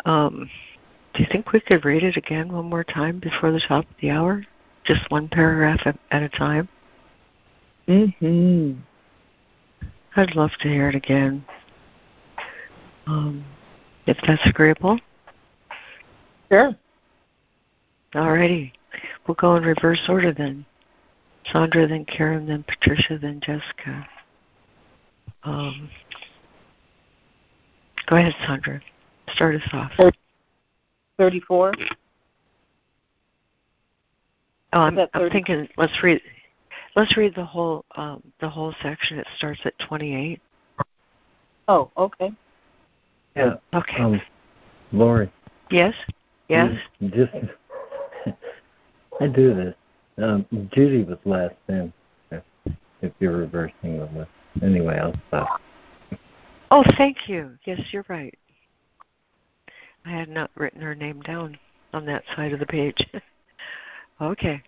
um, 0.06 0.50
do 1.14 1.24
you 1.24 1.30
think 1.32 1.52
we 1.52 1.60
could 1.60 1.86
read 1.86 2.04
it 2.04 2.18
again 2.18 2.52
one 2.52 2.66
more 2.66 2.84
time 2.84 3.20
before 3.20 3.52
the 3.52 3.62
top 3.68 3.86
of 3.86 3.96
the 4.02 4.12
hour? 4.12 4.46
Just 4.84 5.10
one 5.10 5.28
paragraph 5.30 5.82
at, 5.86 5.98
at 6.12 6.24
a 6.24 6.30
time? 6.30 6.68
Mm-hmm. 7.88 8.80
I'd 10.16 10.36
love 10.36 10.52
to 10.62 10.68
hear 10.68 10.90
it 10.90 10.96
again 10.96 11.46
um, 13.08 13.44
if 14.06 14.18
that's 14.26 14.42
agreeable. 14.46 15.00
Sure. 16.52 16.76
Alrighty. 18.14 18.72
We'll 19.28 19.36
go 19.36 19.56
in 19.56 19.64
reverse 19.64 20.02
order 20.08 20.34
then. 20.34 20.66
Sandra, 21.52 21.88
then 21.88 22.06
Karen, 22.06 22.46
then 22.46 22.64
Patricia, 22.64 23.18
then 23.20 23.42
Jessica. 23.42 24.08
Um, 25.44 25.90
go 28.08 28.16
ahead, 28.16 28.34
Sandra. 28.46 28.82
Start 29.30 29.56
us 29.56 29.70
off. 29.74 29.92
34. 31.18 31.74
Oh, 34.74 34.80
I'm, 34.80 34.98
I'm 35.14 35.30
thinking. 35.30 35.68
Let's 35.78 35.94
read. 36.02 36.22
Let's 36.96 37.16
read 37.18 37.36
the 37.36 37.46
whole 37.46 37.86
um, 37.96 38.24
the 38.42 38.50
whole 38.50 38.74
section. 38.82 39.20
It 39.20 39.28
starts 39.38 39.60
at 39.66 39.74
28. 39.80 40.42
Oh, 41.68 41.92
okay. 41.98 42.32
Yeah. 43.36 43.56
Okay. 43.74 44.02
Um, 44.02 44.22
Laurie. 44.92 45.32
Yes. 45.72 45.96
Yes. 46.50 46.72
Just 47.02 47.32
I 49.22 49.28
do 49.28 49.54
this. 49.54 49.76
Um, 50.22 50.46
Judy 50.72 51.04
was 51.04 51.18
last 51.26 51.56
in. 51.68 51.92
If, 52.32 52.44
if 53.02 53.12
you're 53.20 53.38
reversing 53.38 53.98
the 53.98 54.10
list. 54.16 54.30
Anyway, 54.62 54.98
I'll 54.98 55.16
stop. 55.28 55.62
Oh, 56.72 56.84
thank 56.98 57.28
you. 57.28 57.58
Yes, 57.66 57.80
you're 57.92 58.06
right. 58.08 58.34
I 60.06 60.12
had 60.12 60.30
not 60.30 60.52
written 60.56 60.82
her 60.82 60.96
name 60.96 61.22
down 61.22 61.58
on 61.94 62.06
that 62.06 62.24
side 62.36 62.54
of 62.54 62.60
the 62.60 62.66
page. 62.66 62.98
okay. 64.22 64.62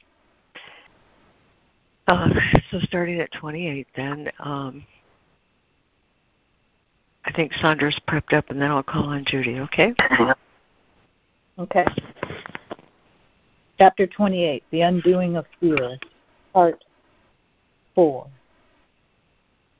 Uh, 2.07 2.29
so 2.71 2.79
starting 2.81 3.19
at 3.19 3.31
28, 3.31 3.87
then 3.95 4.31
um, 4.39 4.85
I 7.25 7.31
think 7.31 7.53
Sandra's 7.53 7.99
prepped 8.07 8.33
up, 8.33 8.49
and 8.49 8.61
then 8.61 8.69
I'll 8.69 8.83
call 8.83 9.05
on 9.05 9.25
Judy. 9.25 9.59
Okay. 9.59 9.93
Okay. 11.57 11.85
Chapter 13.77 14.05
28 14.07 14.61
The 14.71 14.81
Undoing 14.81 15.37
of 15.37 15.45
Fear, 15.61 15.97
Part 16.51 16.83
4 17.95 18.27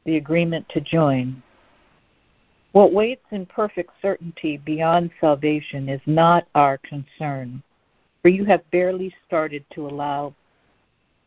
The 0.05 0.15
Agreement 0.15 0.65
to 0.69 0.79
Join. 0.79 1.43
What 2.71 2.93
waits 2.93 3.25
in 3.31 3.45
perfect 3.45 3.91
certainty 4.01 4.55
beyond 4.55 5.11
salvation 5.19 5.89
is 5.89 5.99
not 6.05 6.47
our 6.55 6.77
concern, 6.77 7.61
for 8.21 8.29
you 8.29 8.45
have 8.45 8.71
barely 8.71 9.13
started 9.27 9.65
to 9.71 9.85
allow 9.85 10.33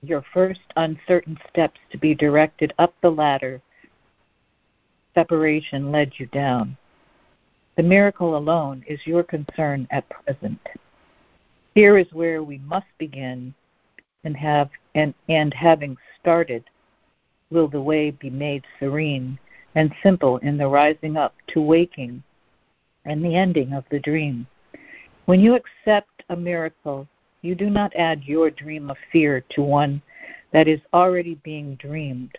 your 0.02 0.24
first 0.32 0.60
uncertain 0.76 1.38
steps 1.50 1.78
to 1.90 1.98
be 1.98 2.14
directed 2.14 2.72
up 2.78 2.94
the 3.02 3.10
ladder 3.10 3.60
separation 5.18 5.90
led 5.90 6.12
you 6.16 6.26
down. 6.26 6.76
The 7.76 7.82
miracle 7.82 8.36
alone 8.36 8.84
is 8.86 9.04
your 9.04 9.24
concern 9.24 9.88
at 9.90 10.08
present. 10.08 10.60
Here 11.74 11.98
is 11.98 12.06
where 12.12 12.44
we 12.44 12.58
must 12.58 12.86
begin 12.98 13.52
and 14.22 14.36
have 14.36 14.70
and, 14.94 15.12
and 15.28 15.52
having 15.52 15.96
started 16.20 16.62
will 17.50 17.66
the 17.66 17.80
way 17.80 18.12
be 18.12 18.30
made 18.30 18.62
serene 18.78 19.36
and 19.74 19.92
simple 20.04 20.36
in 20.38 20.56
the 20.56 20.68
rising 20.68 21.16
up 21.16 21.34
to 21.48 21.60
waking 21.60 22.22
and 23.04 23.24
the 23.24 23.34
ending 23.34 23.72
of 23.72 23.84
the 23.90 23.98
dream. 23.98 24.46
When 25.24 25.40
you 25.40 25.56
accept 25.56 26.22
a 26.28 26.36
miracle, 26.36 27.08
you 27.42 27.56
do 27.56 27.70
not 27.70 27.92
add 27.96 28.22
your 28.22 28.50
dream 28.50 28.88
of 28.88 28.96
fear 29.10 29.44
to 29.50 29.62
one 29.62 30.00
that 30.52 30.68
is 30.68 30.80
already 30.94 31.34
being 31.42 31.74
dreamed. 31.74 32.38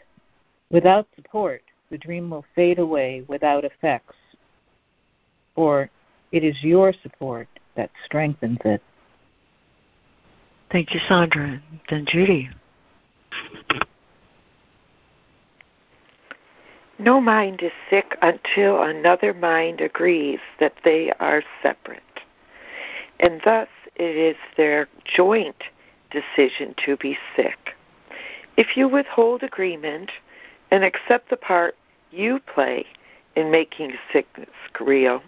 Without 0.72 1.08
support, 1.18 1.62
the 1.90 1.98
dream 1.98 2.30
will 2.30 2.46
fade 2.56 2.80
away 2.80 3.24
without 3.28 3.64
effects, 3.64 4.16
for 5.56 5.90
it 6.32 6.44
is 6.44 6.64
your 6.64 6.94
support 7.02 7.48
that 7.76 7.90
strengthens 8.06 8.60
it. 8.66 8.82
Thank 10.72 10.94
you, 10.94 11.00
Sandra. 11.08 11.62
Then 11.90 12.06
Judy. 12.08 12.50
No 17.00 17.22
mind 17.22 17.62
is 17.64 17.72
sick 17.90 18.18
until 18.22 18.84
another 18.84 19.34
mind 19.34 19.80
agrees 19.80 20.40
that 20.60 20.74
they 20.84 21.12
are 21.20 21.42
separate. 21.64 22.04
And 23.22 23.42
thus 23.44 23.70
it 23.96 24.16
is 24.16 24.36
their 24.58 24.88
joint 25.06 25.64
decision 26.12 26.76
to 26.86 26.98
be 26.98 27.18
sick. 27.36 27.76
If 28.58 28.76
you 28.76 28.90
withhold 28.90 29.44
agreement 29.44 30.12
and 30.72 30.84
accept 30.84 31.30
the 31.30 31.38
part 31.38 31.76
you 32.12 32.40
play 32.40 32.86
in 33.36 33.52
making 33.52 33.94
sickness 34.12 34.50
real. 34.80 35.22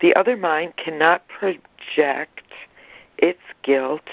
The 0.00 0.14
other 0.14 0.36
mind 0.36 0.76
cannot 0.76 1.26
project 1.28 2.42
its 3.16 3.40
guilt 3.62 4.08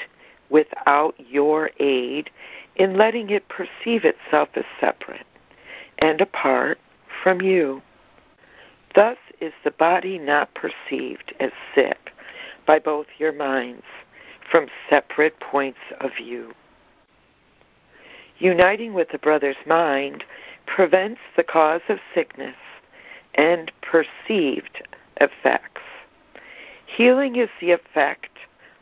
without 0.49 1.15
your 1.19 1.71
aid 1.79 2.29
in 2.75 2.97
letting 2.97 3.29
it 3.29 3.47
perceive 3.49 4.05
itself 4.05 4.49
as 4.55 4.65
separate 4.79 5.25
and 5.99 6.21
apart 6.21 6.79
from 7.23 7.41
you. 7.41 7.81
Thus 8.93 9.17
is 9.41 9.53
the 9.63 9.71
body 9.71 10.17
not 10.17 10.53
perceived 10.53 11.33
as 11.39 11.51
sick 11.73 12.11
by 12.65 12.79
both 12.79 13.07
your 13.17 13.31
minds 13.31 13.83
from 14.49 14.67
separate 14.89 15.39
points 15.39 15.79
of 15.99 16.11
view. 16.15 16.53
Uniting 18.37 18.93
with 18.93 19.09
the 19.09 19.17
brother's 19.17 19.55
mind 19.65 20.23
prevents 20.65 21.21
the 21.37 21.43
cause 21.43 21.81
of 21.89 21.99
sickness 22.13 22.55
and 23.35 23.71
perceived 23.81 24.81
effects. 25.21 25.81
Healing 26.85 27.35
is 27.35 27.49
the 27.59 27.71
effect 27.71 28.37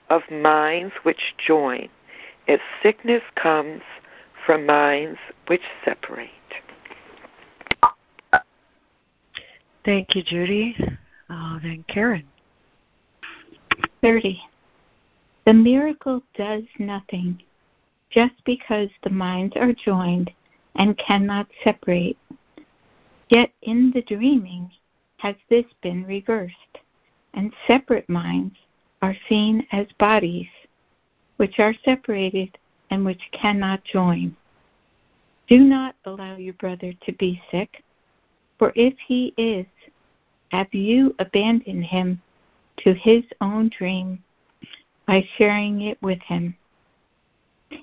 of 0.09 0.21
minds 0.29 0.93
which 1.03 1.35
join, 1.45 1.89
as 2.47 2.59
sickness 2.81 3.23
comes 3.35 3.81
from 4.45 4.65
minds 4.65 5.19
which 5.47 5.61
separate. 5.83 6.29
Thank 9.85 10.15
you, 10.15 10.23
Judy. 10.23 10.75
Uh, 11.29 11.59
then 11.61 11.83
Karen. 11.87 12.25
30. 14.01 14.41
The 15.45 15.53
miracle 15.53 16.21
does 16.35 16.63
nothing 16.79 17.41
just 18.09 18.35
because 18.45 18.89
the 19.03 19.09
minds 19.09 19.55
are 19.57 19.73
joined 19.73 20.31
and 20.75 20.97
cannot 20.97 21.47
separate. 21.63 22.17
Yet 23.29 23.51
in 23.61 23.91
the 23.91 24.01
dreaming 24.01 24.71
has 25.17 25.35
this 25.49 25.65
been 25.81 26.03
reversed, 26.05 26.55
and 27.33 27.53
separate 27.67 28.09
minds 28.09 28.55
are 29.01 29.15
seen 29.27 29.65
as 29.71 29.87
bodies, 29.99 30.47
which 31.37 31.59
are 31.59 31.73
separated 31.85 32.57
and 32.89 33.05
which 33.05 33.21
cannot 33.31 33.83
join. 33.83 34.35
Do 35.47 35.59
not 35.59 35.95
allow 36.05 36.37
your 36.37 36.53
brother 36.53 36.93
to 37.05 37.11
be 37.13 37.41
sick, 37.51 37.83
for 38.57 38.71
if 38.75 38.93
he 39.07 39.33
is, 39.37 39.65
have 40.49 40.73
you 40.73 41.15
abandoned 41.19 41.85
him 41.85 42.21
to 42.77 42.93
his 42.93 43.23
own 43.41 43.69
dream 43.69 44.23
by 45.07 45.27
sharing 45.37 45.81
it 45.81 46.01
with 46.01 46.21
him? 46.21 46.55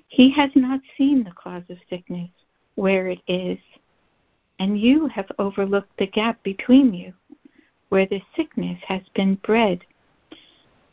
He 0.08 0.30
has 0.30 0.50
not 0.54 0.80
seen 0.96 1.24
the 1.24 1.32
cause 1.32 1.64
of 1.68 1.78
sickness, 1.88 2.30
where 2.80 3.08
it 3.08 3.20
is, 3.28 3.58
and 4.58 4.80
you 4.80 5.06
have 5.08 5.30
overlooked 5.38 5.94
the 5.98 6.06
gap 6.06 6.42
between 6.42 6.94
you, 6.94 7.12
where 7.90 8.06
the 8.06 8.22
sickness 8.34 8.80
has 8.88 9.02
been 9.14 9.34
bred. 9.34 9.84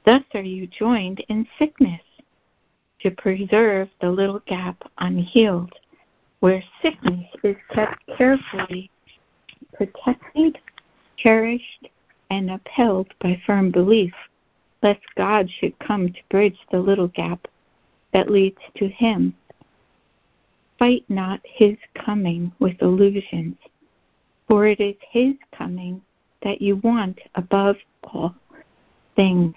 Thus 0.06 0.24
are 0.34 0.42
you 0.42 0.68
joined 0.68 1.24
in 1.30 1.48
sickness, 1.58 2.02
to 3.00 3.12
preserve 3.12 3.88
the 4.02 4.12
little 4.12 4.42
gap 4.48 4.84
unhealed 4.98 5.74
where 6.42 6.62
sickness 6.82 7.26
is 7.44 7.56
kept 7.72 8.02
carefully 8.18 8.92
protected, 9.74 10.58
cherished, 11.16 11.88
and 12.30 12.52
upheld 12.52 13.08
by 13.22 13.40
firm 13.46 13.72
belief, 13.72 14.14
lest 14.84 15.00
God 15.16 15.50
should 15.50 15.78
come 15.80 16.10
to 16.10 16.20
bridge 16.30 16.60
the 16.70 16.80
little 16.80 17.08
gap 17.08 17.48
that 18.12 18.30
leads 18.30 18.60
to 18.76 18.90
Him. 18.90 19.34
Fight 20.80 21.06
not 21.10 21.42
His 21.44 21.78
coming 21.94 22.52
with 22.60 22.82
illusions, 22.82 23.56
for 24.48 24.68
it 24.68 24.80
is 24.80 24.96
His 25.12 25.34
coming 25.58 26.02
that 26.44 26.62
you 26.62 26.78
want 26.78 27.20
above 27.36 27.76
all 28.04 28.36
things. 29.16 29.56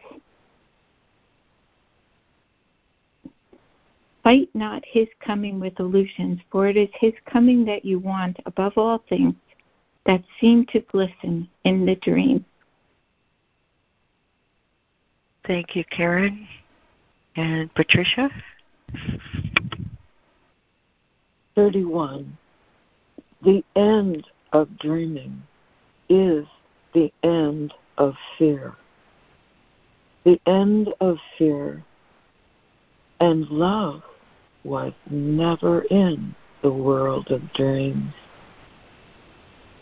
Fight 4.23 4.51
not 4.55 4.83
his 4.85 5.09
coming 5.25 5.59
with 5.61 5.79
illusions, 5.81 6.41
for 6.51 6.67
it 6.67 6.77
is 6.77 6.91
his 6.99 7.15
coming 7.31 7.65
that 7.65 7.85
you 7.85 7.99
want 7.99 8.39
above 8.45 8.75
all 8.77 9.03
things 9.09 9.35
that 10.05 10.23
seem 10.41 10.67
to 10.67 10.81
glisten 10.81 11.49
in 11.65 11.87
the 11.87 11.97
dream. 11.97 12.45
Thank 15.47 15.75
you, 15.75 15.85
Karen. 15.85 16.47
And 17.37 17.73
Patricia? 17.75 18.31
31. 21.55 22.37
The 23.43 23.65
end 23.75 24.27
of 24.53 24.79
dreaming 24.79 25.43
is 26.09 26.47
the 26.93 27.13
end 27.23 27.75
of 27.99 28.15
fear. 28.39 28.75
The 30.25 30.41
end 30.47 30.93
of 31.01 31.19
fear 31.39 31.83
and 33.21 33.49
love 33.49 34.03
was 34.65 34.93
never 35.09 35.83
in 35.83 36.35
the 36.63 36.73
world 36.73 37.31
of 37.31 37.53
dreams. 37.53 38.13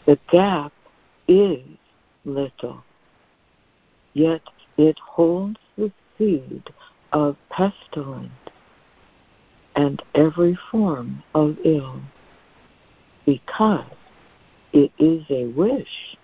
The 0.07 0.19
gap 0.31 0.73
is 1.27 1.65
little, 2.25 2.83
yet 4.15 4.43
it 4.77 4.99
holds 5.01 5.59
the 5.77 5.93
seed 6.17 6.71
of 7.13 7.37
pestilence 7.51 8.31
and 9.79 10.03
every 10.15 10.59
form 10.71 11.23
of 11.35 11.57
ill, 11.65 12.03
because 13.25 13.91
it 14.75 14.93
is 14.99 15.23
a 15.31 15.47
wish, 15.47 16.17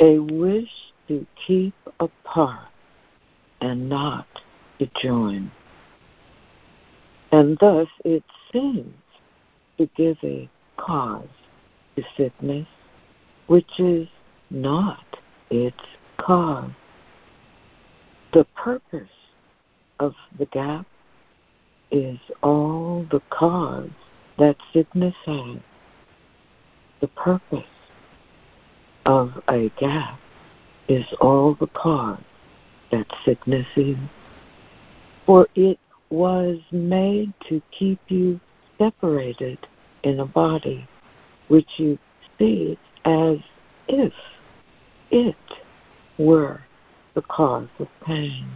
a 0.00 0.18
wish 0.18 0.68
to 1.08 1.26
keep 1.46 1.74
apart 1.98 2.68
and 3.62 3.88
not 3.88 4.26
to 4.78 4.88
join 5.00 5.50
and 7.32 7.58
thus 7.58 7.88
it 8.04 8.24
seems 8.52 8.94
to 9.76 9.88
give 9.96 10.16
a 10.22 10.48
cause 10.76 11.28
to 11.96 12.02
sickness 12.16 12.66
which 13.46 13.78
is 13.78 14.06
not 14.50 15.04
its 15.50 15.80
cause. 16.18 16.70
The 18.32 18.44
purpose 18.54 19.08
of 20.00 20.14
the 20.38 20.46
gap 20.46 20.86
is 21.90 22.18
all 22.42 23.06
the 23.10 23.20
cause 23.30 23.90
that 24.38 24.56
sickness 24.72 25.14
has. 25.24 25.56
The 27.00 27.08
purpose 27.08 27.64
of 29.06 29.32
a 29.48 29.70
gap 29.78 30.18
is 30.88 31.04
all 31.20 31.54
the 31.54 31.68
cause 31.68 32.20
that 32.90 33.06
sickness 33.24 33.66
is. 33.76 33.96
For 35.26 35.46
it 35.54 35.78
was 36.10 36.58
made 36.72 37.32
to 37.48 37.62
keep 37.70 38.00
you 38.08 38.40
separated 38.78 39.58
in 40.02 40.20
a 40.20 40.26
body 40.26 40.88
which 41.48 41.68
you 41.76 41.98
see 42.38 42.78
as 43.04 43.38
if 43.88 44.12
it 45.10 45.36
were 46.18 46.60
the 47.14 47.22
cause 47.22 47.68
of 47.78 47.88
pain. 48.04 48.48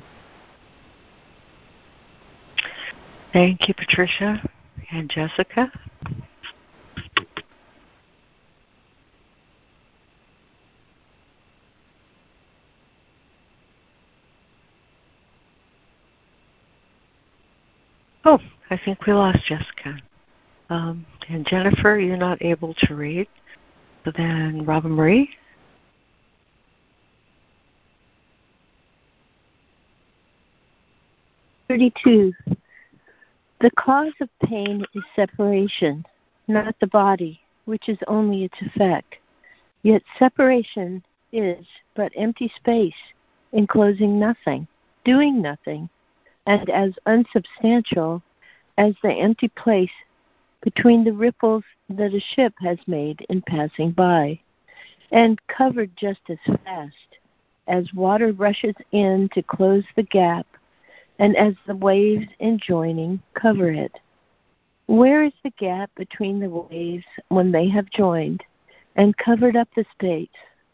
Thank 3.33 3.67
you, 3.69 3.75
Patricia. 3.75 4.47
And 4.91 5.09
Jessica? 5.09 5.73
Oh, 18.25 18.39
I 18.71 18.79
think 18.85 19.07
we 19.07 19.13
lost 19.15 19.39
Jessica. 19.47 19.99
Um, 20.69 21.07
and 21.29 21.47
Jennifer, 21.47 21.99
you're 21.99 22.17
not 22.17 22.41
able 22.43 22.75
to 22.75 22.95
read. 22.95 23.27
Then, 24.17 24.65
Robin 24.65 24.93
Marie. 24.93 25.31
Thirty-two. 31.69 32.33
The 33.63 33.71
cause 33.71 34.13
of 34.21 34.29
pain 34.41 34.85
is 34.93 35.05
separation, 35.15 36.05
not 36.49 36.75
the 36.81 36.89
body, 36.89 37.41
which 37.65 37.89
is 37.89 37.99
only 38.09 38.43
its 38.43 38.61
effect. 38.61 39.19
Yet 39.85 40.03
separation 40.19 41.05
is 41.31 41.65
but 41.95 42.11
empty 42.17 42.53
space, 42.57 42.97
enclosing 43.53 44.19
nothing, 44.19 44.67
doing 45.05 45.41
nothing, 45.41 45.89
and 46.45 46.69
as 46.71 46.99
unsubstantial 47.07 48.21
as 48.79 48.97
the 49.01 49.13
empty 49.13 49.47
place 49.47 49.95
between 50.61 51.05
the 51.05 51.13
ripples 51.13 51.63
that 51.89 52.15
a 52.15 52.21
ship 52.35 52.55
has 52.59 52.79
made 52.89 53.25
in 53.29 53.43
passing 53.43 53.93
by, 53.93 54.41
and 55.13 55.39
covered 55.47 55.97
just 55.97 56.23
as 56.29 56.39
fast 56.65 57.19
as 57.69 57.95
water 57.95 58.33
rushes 58.33 58.75
in 58.91 59.29
to 59.35 59.43
close 59.43 59.85
the 59.95 60.03
gap, 60.03 60.49
and 61.19 61.37
as 61.37 61.55
the 61.67 61.77
waves 61.77 62.27
in 62.39 62.59
joining 62.59 63.21
cover 63.35 63.71
it. 63.71 63.99
Where 64.87 65.23
is 65.23 65.33
the 65.43 65.51
gap 65.51 65.91
between 65.97 66.41
the 66.41 66.49
waves 66.49 67.05
when 67.29 67.53
they 67.53 67.69
have 67.69 67.89
joined 67.91 68.43
and 68.97 69.17
covered 69.17 69.57
up 69.57 69.69
the 69.75 69.85
space 69.93 70.29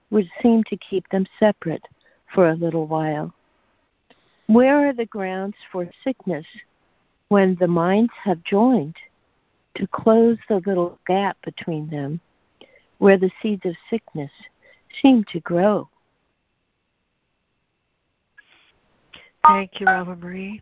which 0.08 0.26
seemed 0.42 0.66
to 0.66 0.76
keep 0.76 1.08
them 1.08 1.26
separate 1.38 1.86
for 2.34 2.48
a 2.48 2.54
little 2.54 2.86
while? 2.86 3.32
Where 4.46 4.88
are 4.88 4.94
the 4.94 5.06
grounds 5.06 5.56
for 5.70 5.88
sickness 6.02 6.46
when 7.28 7.56
the 7.60 7.68
minds 7.68 8.12
have 8.22 8.42
joined 8.44 8.96
to 9.74 9.86
close 9.86 10.38
the 10.48 10.62
little 10.66 10.98
gap 11.06 11.36
between 11.44 11.90
them 11.90 12.20
where 12.96 13.18
the 13.18 13.30
seeds 13.42 13.66
of 13.66 13.76
sickness 13.90 14.32
seem 15.02 15.24
to 15.24 15.40
grow? 15.40 15.88
Thank 19.46 19.80
you, 19.80 19.86
Robin 19.86 20.18
Marie. 20.20 20.60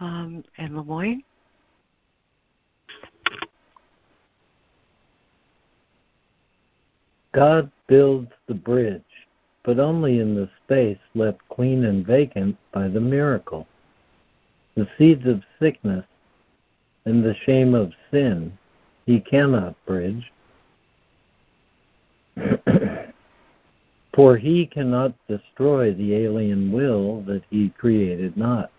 Um, 0.00 0.44
and 0.58 0.76
Lemoyne? 0.76 1.22
God 7.32 7.70
builds 7.88 8.30
the 8.46 8.54
bridge 8.54 9.02
but 9.68 9.78
only 9.78 10.18
in 10.18 10.34
the 10.34 10.48
space 10.64 10.96
left 11.14 11.46
clean 11.50 11.84
and 11.84 12.06
vacant 12.06 12.56
by 12.72 12.88
the 12.88 13.02
miracle. 13.02 13.66
The 14.76 14.88
seeds 14.96 15.26
of 15.26 15.42
sickness 15.60 16.06
and 17.04 17.22
the 17.22 17.34
shame 17.44 17.74
of 17.74 17.92
sin 18.10 18.56
he 19.04 19.20
cannot 19.20 19.74
bridge. 19.84 20.32
For 24.14 24.36
he 24.36 24.66
cannot 24.66 25.14
destroy 25.28 25.92
the 25.92 26.14
alien 26.14 26.72
will 26.72 27.22
that 27.22 27.42
he 27.50 27.70
created 27.70 28.36
not. 28.36 28.70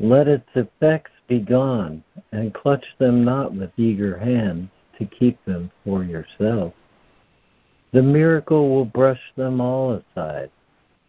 Let 0.00 0.26
its 0.26 0.48
effects 0.54 1.12
be 1.28 1.38
gone, 1.38 2.02
and 2.32 2.52
clutch 2.52 2.84
them 2.98 3.24
not 3.24 3.54
with 3.54 3.70
eager 3.76 4.18
hands 4.18 4.68
to 4.98 5.06
keep 5.06 5.42
them 5.44 5.70
for 5.84 6.02
yourself. 6.02 6.74
The 7.92 8.02
miracle 8.02 8.70
will 8.70 8.84
brush 8.84 9.32
them 9.36 9.60
all 9.60 9.92
aside 9.92 10.50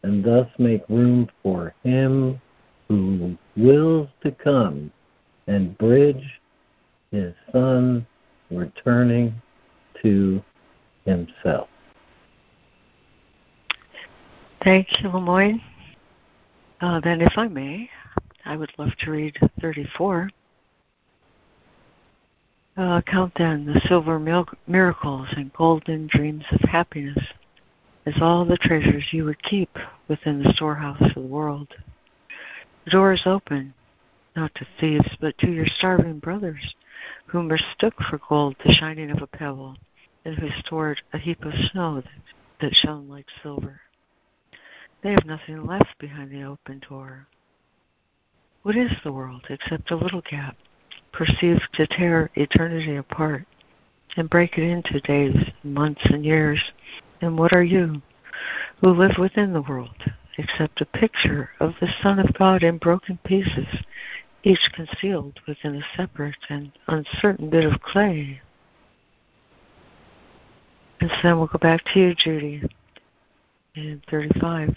and 0.06 0.24
thus 0.24 0.48
make 0.60 0.88
room 0.88 1.28
for 1.42 1.74
him 1.84 2.40
who 2.88 3.36
wills 3.58 4.08
to 4.24 4.30
come 4.32 4.92
and 5.48 5.76
bridge 5.80 6.40
his 7.10 7.34
son 7.52 8.06
returning 8.52 9.34
to 10.04 10.44
himself. 11.06 11.68
Thank 14.64 14.88
you, 15.02 15.10
Lemoyne. 15.10 15.62
Uh, 16.82 17.00
then, 17.00 17.22
if 17.22 17.34
I 17.38 17.48
may, 17.48 17.90
I 18.44 18.58
would 18.58 18.72
love 18.78 18.92
to 19.00 19.12
read 19.12 19.38
34. 19.62 20.30
Uh, 22.78 23.02
count 23.02 23.32
then 23.38 23.66
the 23.66 23.80
silver 23.88 24.20
mil- 24.20 24.50
miracles 24.68 25.28
and 25.38 25.54
golden 25.54 26.08
dreams 26.08 26.44
of 26.52 26.60
happiness 26.70 27.18
as 28.06 28.16
all 28.22 28.44
the 28.44 28.58
treasures 28.58 29.08
you 29.12 29.24
would 29.24 29.42
keep 29.44 29.70
within 30.08 30.44
the 30.44 30.54
storehouse 30.54 31.02
of 31.02 31.14
the 31.14 31.22
world. 31.22 31.70
The 32.84 32.92
door 32.92 33.14
is 33.14 33.24
open, 33.26 33.74
not 34.36 34.54
to 34.56 34.68
thieves, 34.80 35.10
but 35.22 35.38
to 35.40 35.50
your 35.50 35.66
starving 35.66 36.20
brothers, 36.20 36.76
who 37.28 37.42
mistook 37.44 37.94
for 38.10 38.20
gold 38.28 38.56
the 38.64 38.74
shining 38.74 39.10
of 39.10 39.22
a 39.22 39.28
pebble, 39.28 39.78
and 40.26 40.36
who 40.36 40.50
stored 40.60 41.02
a 41.14 41.18
heap 41.18 41.46
of 41.46 41.54
snow 41.72 42.02
that, 42.02 42.12
that 42.60 42.74
shone 42.74 43.08
like 43.08 43.28
silver. 43.42 43.80
They 45.04 45.12
have 45.12 45.26
nothing 45.26 45.66
left 45.66 46.00
behind 46.00 46.32
the 46.32 46.44
open 46.44 46.82
door. 46.90 47.28
What 48.64 48.76
is 48.76 48.92
the 49.04 49.12
world 49.12 49.46
except 49.52 49.92
a 49.92 49.96
little 49.96 50.22
gap, 50.22 50.58
perceived 51.12 51.68
to 51.74 51.86
tear 51.86 52.32
eternity 52.34 52.96
apart 52.96 53.46
and 54.18 54.28
break 54.30 54.58
it 54.58 54.64
into 54.64 55.00
days, 55.02 55.52
months, 55.64 56.02
and 56.06 56.26
years? 56.26 56.60
And 57.22 57.38
what 57.38 57.54
are 57.54 57.64
you, 57.64 58.02
who 58.82 58.90
live 58.90 59.18
within 59.20 59.54
the 59.54 59.62
world, 59.62 60.12
except 60.40 60.82
a 60.82 60.86
picture 60.86 61.52
of 61.60 61.76
the 61.80 61.94
Son 62.02 62.18
of 62.18 62.34
God 62.34 62.64
in 62.64 62.80
broken 62.80 63.20
pieces, 63.24 63.68
each 64.44 64.72
concealed 64.74 65.40
within 65.48 65.76
a 65.76 65.86
separate 65.96 66.36
and 66.50 66.72
uncertain 66.88 67.52
bit 67.52 67.66
of 67.66 67.82
clay? 67.82 68.42
And 71.06 71.12
so 71.12 71.28
then 71.28 71.38
we'll 71.38 71.46
go 71.46 71.60
back 71.60 71.86
to 71.94 72.00
you, 72.00 72.16
Judy, 72.16 72.64
in 73.76 74.02
35. 74.10 74.76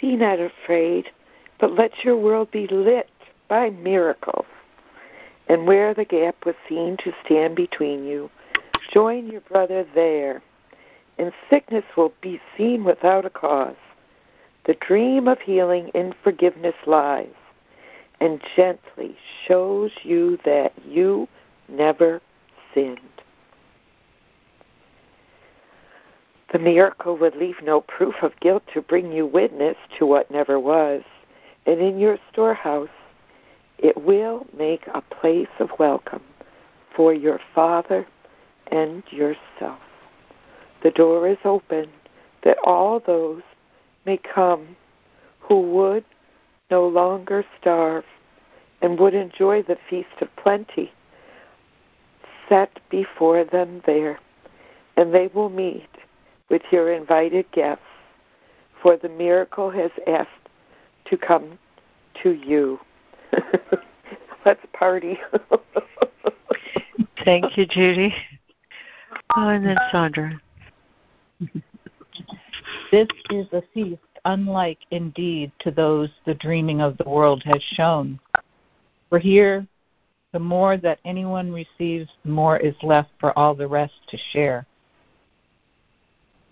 Be 0.00 0.14
not 0.14 0.38
afraid, 0.38 1.10
but 1.58 1.72
let 1.72 2.04
your 2.04 2.16
world 2.16 2.52
be 2.52 2.68
lit 2.68 3.10
by 3.48 3.70
miracles. 3.70 4.46
And 5.48 5.66
where 5.66 5.94
the 5.94 6.04
gap 6.04 6.46
was 6.46 6.54
seen 6.68 6.96
to 6.98 7.12
stand 7.24 7.56
between 7.56 8.04
you, 8.04 8.30
join 8.92 9.26
your 9.26 9.40
brother 9.40 9.84
there, 9.96 10.40
and 11.18 11.32
sickness 11.50 11.86
will 11.96 12.12
be 12.20 12.40
seen 12.56 12.84
without 12.84 13.26
a 13.26 13.30
cause. 13.30 13.74
The 14.66 14.74
dream 14.74 15.26
of 15.26 15.40
healing 15.40 15.88
in 15.88 16.14
forgiveness 16.22 16.76
lies, 16.86 17.34
and 18.20 18.40
gently 18.56 19.16
shows 19.46 19.90
you 20.02 20.38
that 20.44 20.72
you 20.86 21.28
never 21.68 22.20
sinned. 22.74 22.98
The 26.52 26.58
miracle 26.58 27.16
would 27.18 27.36
leave 27.36 27.62
no 27.62 27.82
proof 27.82 28.16
of 28.22 28.38
guilt 28.40 28.62
to 28.72 28.80
bring 28.80 29.12
you 29.12 29.26
witness 29.26 29.76
to 29.98 30.06
what 30.06 30.30
never 30.30 30.58
was. 30.58 31.02
And 31.66 31.80
in 31.80 31.98
your 31.98 32.18
storehouse, 32.32 32.88
it 33.76 34.02
will 34.02 34.46
make 34.56 34.86
a 34.86 35.02
place 35.02 35.48
of 35.60 35.70
welcome 35.78 36.22
for 36.96 37.12
your 37.12 37.38
Father 37.54 38.06
and 38.68 39.02
yourself. 39.10 39.78
The 40.82 40.90
door 40.90 41.28
is 41.28 41.38
open 41.44 41.88
that 42.42 42.58
all 42.64 43.00
those 43.00 43.42
may 44.06 44.16
come 44.16 44.76
who 45.40 45.60
would 45.60 46.04
no 46.70 46.86
longer 46.86 47.44
starve 47.60 48.04
and 48.82 48.98
would 48.98 49.14
enjoy 49.14 49.62
the 49.62 49.78
feast 49.88 50.20
of 50.20 50.28
plenty 50.36 50.92
set 52.48 52.78
before 52.90 53.44
them 53.44 53.82
there. 53.86 54.18
And 54.96 55.14
they 55.14 55.28
will 55.28 55.50
meet 55.50 55.88
with 56.48 56.62
your 56.70 56.92
invited 56.92 57.50
guests, 57.52 57.82
for 58.82 58.96
the 58.96 59.08
miracle 59.08 59.70
has 59.70 59.90
asked 60.06 60.28
to 61.06 61.16
come 61.16 61.58
to 62.22 62.32
you. 62.32 62.78
Let's 64.46 64.64
party. 64.72 65.18
Thank 67.24 67.56
you, 67.56 67.66
Judy. 67.66 68.14
Oh, 69.36 69.48
and 69.48 69.66
then 69.66 69.76
Sandra. 69.90 70.40
This 72.90 73.08
is 73.30 73.46
a 73.52 73.62
feast 73.74 74.00
unlike 74.28 74.78
indeed 74.90 75.50
to 75.58 75.70
those 75.70 76.10
the 76.26 76.34
dreaming 76.34 76.82
of 76.82 76.98
the 76.98 77.08
world 77.08 77.42
has 77.46 77.62
shown. 77.72 78.20
For 79.08 79.18
here, 79.18 79.66
the 80.32 80.38
more 80.38 80.76
that 80.76 81.00
anyone 81.06 81.50
receives, 81.50 82.10
the 82.22 82.30
more 82.30 82.58
is 82.58 82.74
left 82.82 83.08
for 83.18 83.36
all 83.38 83.54
the 83.54 83.66
rest 83.66 83.94
to 84.10 84.18
share. 84.32 84.66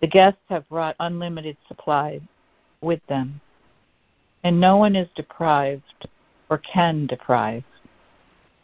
The 0.01 0.07
guests 0.07 0.41
have 0.49 0.68
brought 0.70 0.97
unlimited 1.01 1.59
supply 1.68 2.20
with 2.81 3.01
them, 3.11 3.43
and 4.43 4.59
no 4.59 4.79
one 4.79 4.97
is 4.97 5.09
deprived 5.14 6.09
or 6.49 6.59
can 6.59 7.07
deprive. 7.07 7.64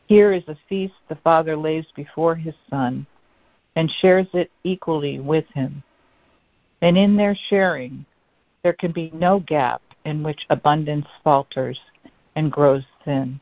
Here 0.06 0.32
is 0.32 0.44
a 0.48 0.56
feast 0.70 0.94
the 1.10 1.16
Father 1.16 1.54
lays 1.54 1.86
before 1.94 2.34
his 2.34 2.54
Son 2.70 3.06
and 3.76 3.90
shares 4.00 4.28
it 4.32 4.50
equally 4.64 5.20
with 5.20 5.44
him. 5.52 5.82
And 6.80 6.96
in 6.96 7.16
their 7.16 7.36
sharing, 7.50 8.06
there 8.62 8.72
can 8.72 8.92
be 8.92 9.10
no 9.14 9.40
gap 9.40 9.82
in 10.04 10.22
which 10.22 10.46
abundance 10.50 11.06
falters 11.22 11.80
and 12.36 12.50
grows 12.50 12.84
thin. 13.04 13.40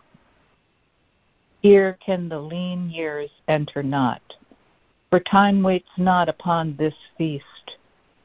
Here 1.63 1.99
can 2.05 2.29
the 2.29 2.39
lean 2.39 2.91
years 2.91 3.31
enter 3.49 3.83
not, 3.83 4.23
for 5.11 5.21
time 5.21 5.63
waits 5.63 5.91
not 5.99 6.29
upon 6.29 6.77
this 6.77 6.95
feast, 7.19 7.77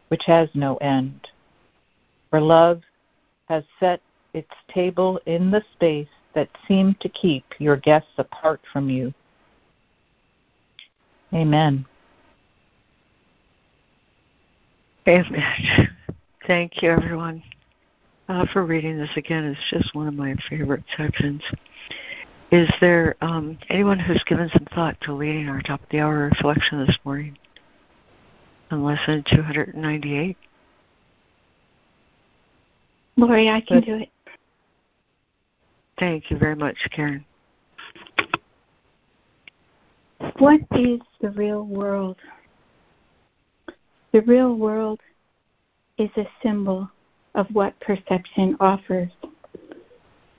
which 0.08 0.24
has 0.26 0.50
no 0.54 0.78
end. 0.78 1.28
For 2.30 2.40
love 2.40 2.82
has 3.50 3.64
set 3.80 4.02
its 4.34 4.52
table 4.74 5.20
in 5.26 5.52
the 5.52 5.64
space 5.74 6.08
that 6.34 6.50
seemed 6.68 7.00
to 7.02 7.10
keep 7.10 7.46
your 7.60 7.78
guests 7.78 8.12
apart 8.18 8.62
from 8.72 8.90
you. 8.90 9.14
Amen. 11.34 11.86
Amen. 15.08 15.90
Thank 16.48 16.84
you, 16.84 16.92
everyone, 16.92 17.42
uh, 18.30 18.46
for 18.54 18.66
reading 18.66 18.98
this 19.00 19.10
again. 19.16 19.46
It's 19.46 19.60
just 19.72 19.96
one 19.96 20.08
of 20.08 20.14
my 20.14 20.36
favorite 20.48 20.84
sections. 20.96 21.42
Is 22.52 22.70
there 22.80 23.16
um, 23.22 23.58
anyone 23.70 23.98
who's 23.98 24.24
given 24.28 24.50
some 24.54 24.68
thought 24.76 24.96
to 25.02 25.14
leading 25.14 25.50
our 25.50 25.62
top 25.62 25.82
of 25.82 25.90
the 25.90 26.00
hour 26.00 26.30
reflection 26.30 26.86
this 26.86 26.98
morning? 27.04 27.36
on 28.72 28.84
lesson 28.84 29.24
298? 29.28 30.38
Laurie, 33.18 33.50
I 33.50 33.62
can 33.62 33.82
do 33.82 33.96
it. 33.96 34.10
Thank 35.98 36.30
you 36.30 36.38
very 36.38 36.56
much, 36.56 36.76
Karen. 36.92 37.24
What 40.38 40.60
is 40.72 41.00
the 41.22 41.30
real 41.30 41.64
world? 41.64 42.18
The 44.12 44.22
real 44.22 44.56
world 44.56 45.00
is 45.98 46.10
a 46.18 46.28
symbol 46.44 46.90
of 47.36 47.48
what 47.54 47.80
perception 47.80 48.56
offers. 48.60 49.12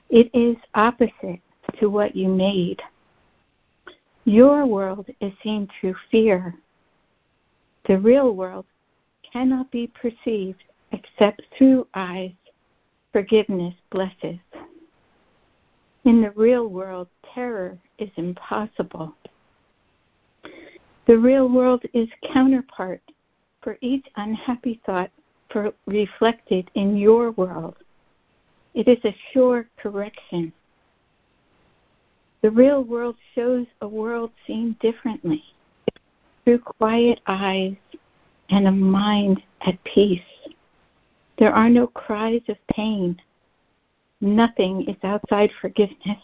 It 0.09 0.29
is 0.33 0.55
opposite 0.75 1.41
to 1.79 1.89
what 1.89 2.15
you 2.15 2.27
made. 2.27 2.81
Your 4.25 4.65
world 4.65 5.07
is 5.19 5.33
seen 5.43 5.67
through 5.79 5.95
fear 6.11 6.55
the 7.87 7.97
real 7.97 8.35
world 8.35 8.65
cannot 9.31 9.71
be 9.71 9.87
perceived 9.87 10.63
except 10.91 11.41
through 11.57 11.87
eyes 11.93 12.31
forgiveness 13.13 13.73
blesses. 13.91 14.39
In 16.03 16.21
the 16.21 16.31
real 16.31 16.67
world, 16.67 17.07
terror 17.33 17.77
is 17.97 18.09
impossible. 18.17 19.15
The 21.07 21.17
real 21.17 21.47
world 21.47 21.83
is 21.93 22.09
counterpart 22.33 23.01
for 23.61 23.77
each 23.81 24.05
unhappy 24.17 24.81
thought 24.85 25.11
for 25.49 25.73
reflected 25.85 26.69
in 26.75 26.97
your 26.97 27.31
world. 27.31 27.75
It 28.73 28.87
is 28.87 29.03
a 29.03 29.15
sure 29.33 29.67
correction. 29.77 30.53
The 32.41 32.51
real 32.51 32.83
world 32.83 33.15
shows 33.33 33.65
a 33.81 33.87
world 33.87 34.31
seen 34.45 34.75
differently 34.79 35.43
through 36.45 36.59
quiet 36.59 37.19
eyes 37.27 37.75
and 38.49 38.67
a 38.67 38.71
mind 38.71 39.43
at 39.61 39.83
peace. 39.83 40.21
There 41.39 41.53
are 41.53 41.69
no 41.69 41.87
cries 41.87 42.41
of 42.47 42.57
pain. 42.71 43.19
Nothing 44.21 44.87
is 44.87 44.95
outside 45.03 45.51
forgiveness. 45.59 46.23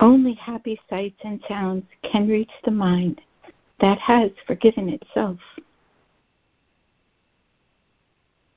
Only 0.00 0.34
happy 0.34 0.80
sights 0.88 1.20
and 1.24 1.42
sounds 1.48 1.84
can 2.02 2.28
reach 2.28 2.52
the 2.64 2.70
mind 2.70 3.20
that 3.80 3.98
has 3.98 4.30
forgiven 4.46 4.88
itself. 4.88 5.38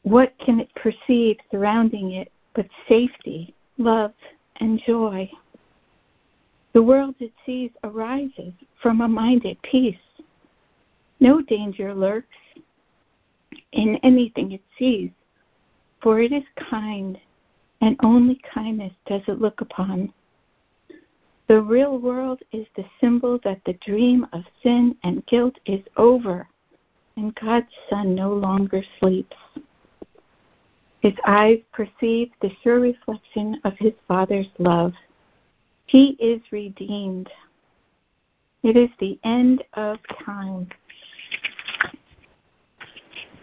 What 0.03 0.33
can 0.39 0.59
it 0.59 0.73
perceive 0.75 1.37
surrounding 1.51 2.13
it 2.13 2.31
but 2.55 2.67
safety, 2.87 3.53
love, 3.77 4.13
and 4.57 4.81
joy? 4.85 5.29
The 6.73 6.81
world 6.81 7.15
it 7.19 7.33
sees 7.45 7.71
arises 7.83 8.53
from 8.81 9.01
a 9.01 9.07
mind 9.07 9.45
at 9.45 9.61
peace. 9.61 9.95
No 11.19 11.41
danger 11.41 11.93
lurks 11.93 12.37
in 13.73 13.97
anything 14.03 14.53
it 14.53 14.63
sees, 14.79 15.11
for 16.01 16.19
it 16.19 16.31
is 16.31 16.43
kind, 16.69 17.19
and 17.81 17.95
only 18.01 18.39
kindness 18.53 18.93
does 19.05 19.21
it 19.27 19.41
look 19.41 19.61
upon. 19.61 20.11
The 21.47 21.61
real 21.61 21.99
world 21.99 22.41
is 22.53 22.65
the 22.75 22.85
symbol 23.01 23.39
that 23.43 23.61
the 23.65 23.73
dream 23.85 24.25
of 24.31 24.43
sin 24.63 24.95
and 25.03 25.25
guilt 25.25 25.57
is 25.65 25.81
over, 25.97 26.47
and 27.17 27.35
God's 27.35 27.67
Son 27.89 28.15
no 28.15 28.33
longer 28.33 28.81
sleeps. 28.99 29.35
His 31.01 31.13
eyes 31.25 31.59
perceive 31.73 32.31
the 32.41 32.51
sure 32.63 32.79
reflection 32.79 33.59
of 33.63 33.73
his 33.77 33.93
Father's 34.07 34.49
love. 34.59 34.93
He 35.87 36.15
is 36.19 36.41
redeemed. 36.51 37.29
It 38.63 38.77
is 38.77 38.89
the 38.99 39.19
end 39.23 39.63
of 39.73 39.97
time. 40.23 40.69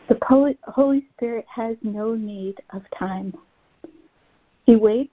The 0.09 0.19
Holy 0.67 1.07
Spirit 1.17 1.45
has 1.49 1.77
no 1.83 2.15
need 2.15 2.59
of 2.71 2.83
time. 2.97 3.35
He 4.65 4.77
waits 4.77 5.11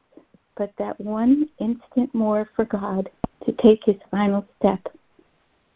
but 0.55 0.71
that 0.77 0.99
one 1.01 1.49
instant 1.59 2.13
more 2.13 2.49
for 2.55 2.65
God 2.65 3.09
to 3.45 3.51
take 3.53 3.83
his 3.83 3.97
final 4.09 4.45
step. 4.59 4.87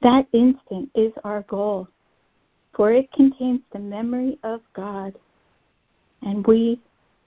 That 0.02 0.28
instant 0.32 0.90
is 0.96 1.12
our 1.24 1.42
goal, 1.44 1.88
for 2.74 2.94
it 2.94 3.12
contains 3.12 3.62
the 3.74 3.80
memory 3.80 4.40
of 4.44 4.62
God, 4.74 5.16
and 6.22 6.46
we, 6.46 6.80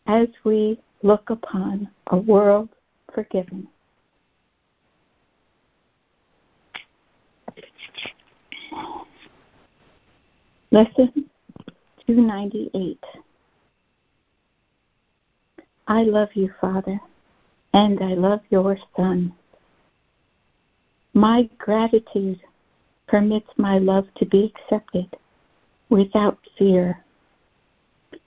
as 0.06 0.28
we 0.44 0.78
look 1.02 1.30
upon 1.30 1.88
a 2.08 2.16
world 2.16 2.68
forgiven. 3.14 3.68
Lesson 10.70 11.28
298 12.06 12.98
I 15.88 16.02
love 16.04 16.28
you, 16.34 16.50
Father 16.60 17.00
and 17.74 18.02
I 18.02 18.14
love 18.14 18.40
your 18.50 18.76
Son. 18.96 19.32
My 21.14 21.48
gratitude 21.58 22.40
permits 23.06 23.48
my 23.56 23.78
love 23.78 24.06
to 24.16 24.26
be 24.26 24.52
accepted 24.54 25.16
without 25.88 26.38
fear, 26.58 27.04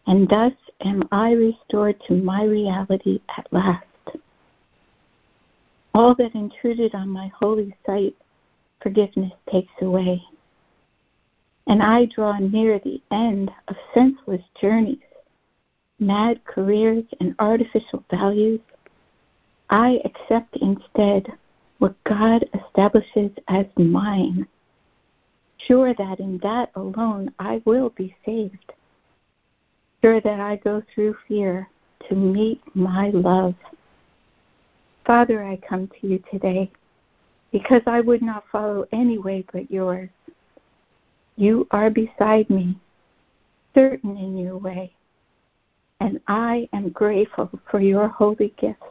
and 0.07 0.27
thus 0.29 0.53
am 0.81 1.03
I 1.11 1.31
restored 1.31 2.01
to 2.07 2.13
my 2.13 2.43
reality 2.43 3.19
at 3.38 3.47
last. 3.51 3.86
All 5.93 6.13
that 6.15 6.36
intruded 6.36 6.93
on 6.93 7.09
my 7.09 7.31
holy 7.39 7.75
sight, 7.86 8.15
forgiveness 8.81 9.31
takes 9.49 9.71
away, 9.81 10.21
and 11.67 11.81
I 11.81 12.05
draw 12.05 12.38
near 12.38 12.79
the 12.79 13.01
end 13.11 13.51
of 13.67 13.75
senseless 13.93 14.41
journeys, 14.59 14.99
mad 15.99 16.43
careers, 16.45 17.05
and 17.19 17.33
artificial 17.39 18.03
values. 18.11 18.59
I 19.69 19.99
accept 20.05 20.57
instead 20.57 21.31
what 21.79 21.95
God 22.03 22.45
establishes 22.53 23.31
as 23.47 23.65
mine, 23.77 24.47
sure 25.67 25.93
that 25.93 26.19
in 26.19 26.38
that 26.39 26.71
alone 26.75 27.33
I 27.39 27.61
will 27.65 27.89
be 27.89 28.15
saved, 28.25 28.73
sure 30.05 30.21
that 30.21 30.39
I 30.39 30.57
go 30.57 30.83
through 30.93 31.15
fear 31.27 31.67
to 32.07 32.13
meet 32.13 32.61
my 32.75 33.09
love. 33.09 33.55
Father, 35.03 35.43
I 35.43 35.57
come 35.67 35.87
to 35.99 36.07
you 36.07 36.23
today 36.31 36.71
because 37.51 37.81
I 37.87 38.01
would 38.01 38.21
not 38.21 38.43
follow 38.51 38.85
any 38.91 39.17
way 39.17 39.43
but 39.51 39.71
yours. 39.71 40.11
You 41.37 41.67
are 41.71 41.89
beside 41.89 42.47
me, 42.51 42.77
certain 43.73 44.15
in 44.15 44.37
your 44.37 44.57
way, 44.57 44.93
and 46.01 46.21
I 46.27 46.69
am 46.71 46.89
grateful 46.89 47.49
for 47.71 47.79
your 47.79 48.07
holy 48.07 48.53
gift 48.61 48.83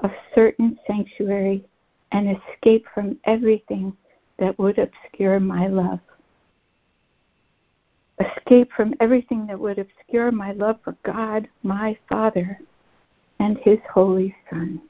of 0.00 0.10
certain 0.34 0.78
sanctuary 0.86 1.64
and 2.12 2.28
escape 2.28 2.84
from 2.92 3.16
everything 3.24 3.96
that 4.38 4.58
would 4.58 4.78
obscure 4.78 5.40
my 5.40 5.68
love. 5.68 6.00
Escape 8.20 8.70
from 8.76 8.94
everything 9.00 9.46
that 9.46 9.58
would 9.58 9.78
obscure 9.78 10.30
my 10.30 10.52
love 10.52 10.78
for 10.84 10.96
God, 11.04 11.48
my 11.62 11.96
Father, 12.08 12.58
and 13.38 13.58
His 13.58 13.78
Holy 13.92 14.34
Son. 14.50 14.80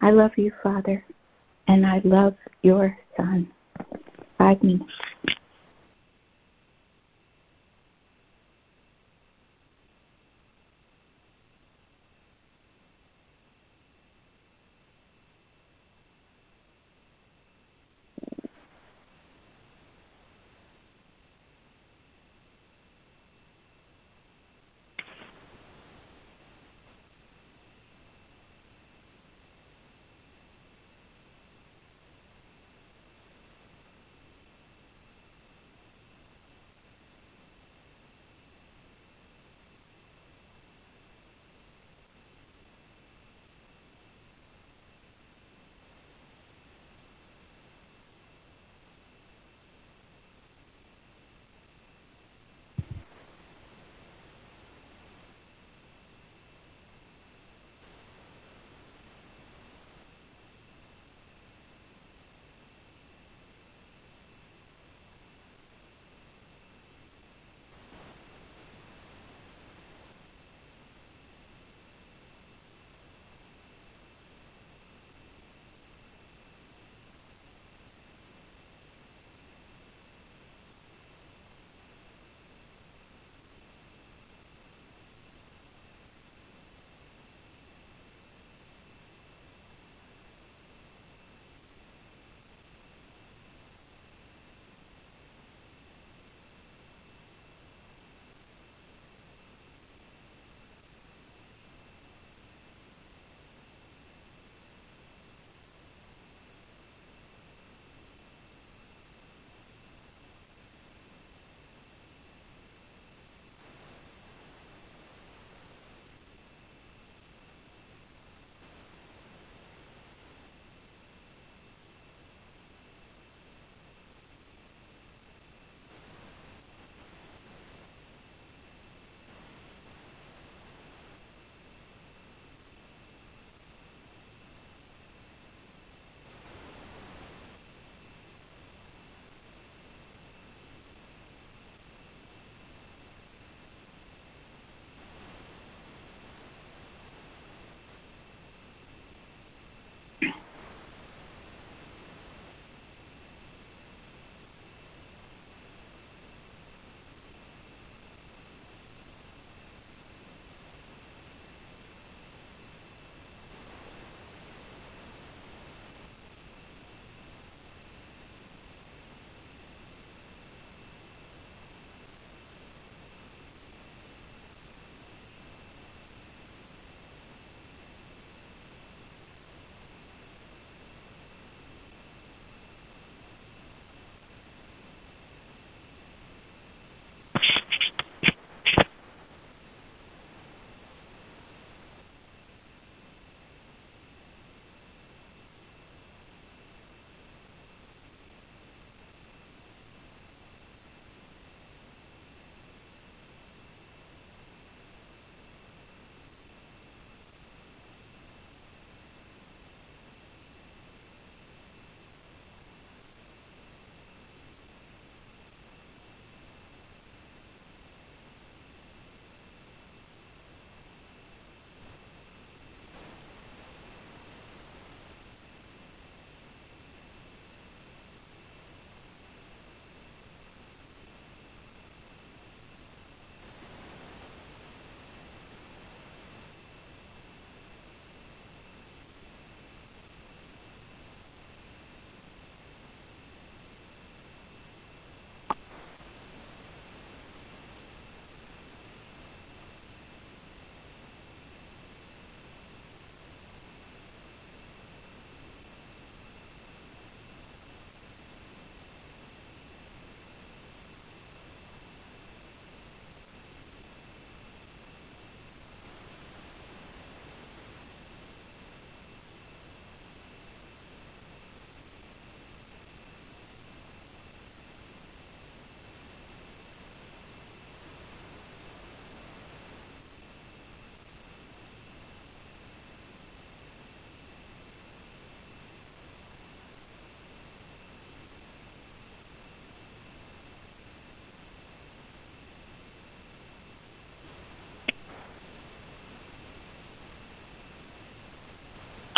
I 0.00 0.10
love 0.10 0.32
you, 0.36 0.52
Father, 0.62 1.04
and 1.68 1.86
I 1.86 2.00
love 2.04 2.34
your 2.62 2.96
Son. 3.16 3.48
Five 4.38 4.62
minutes. 4.62 4.92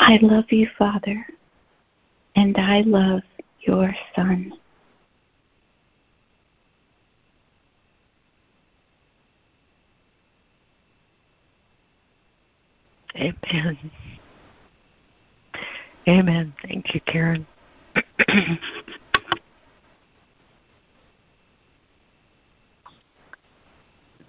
I 0.06 0.18
love 0.20 0.52
you, 0.52 0.68
Father, 0.76 1.26
and 2.36 2.58
I 2.58 2.82
love 2.82 3.22
your 3.60 3.96
Son. 4.14 4.52
Amen. 13.16 13.90
Amen. 16.06 16.52
Thank 16.60 16.94
you, 16.94 17.00
Karen. 17.06 17.46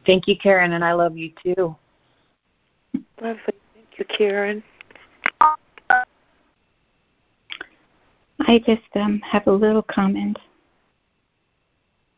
Thank 0.06 0.30
you, 0.30 0.38
Karen, 0.38 0.72
and 0.72 0.86
I 0.86 0.94
love 0.94 1.18
you 1.18 1.34
too. 1.44 1.76
Lovely. 3.22 3.42
Thank 3.74 4.00
you, 4.00 4.06
Karen. 4.06 4.64
I 8.56 8.60
just 8.60 8.88
um, 8.96 9.20
have 9.20 9.48
a 9.48 9.52
little 9.52 9.82
comment. 9.82 10.40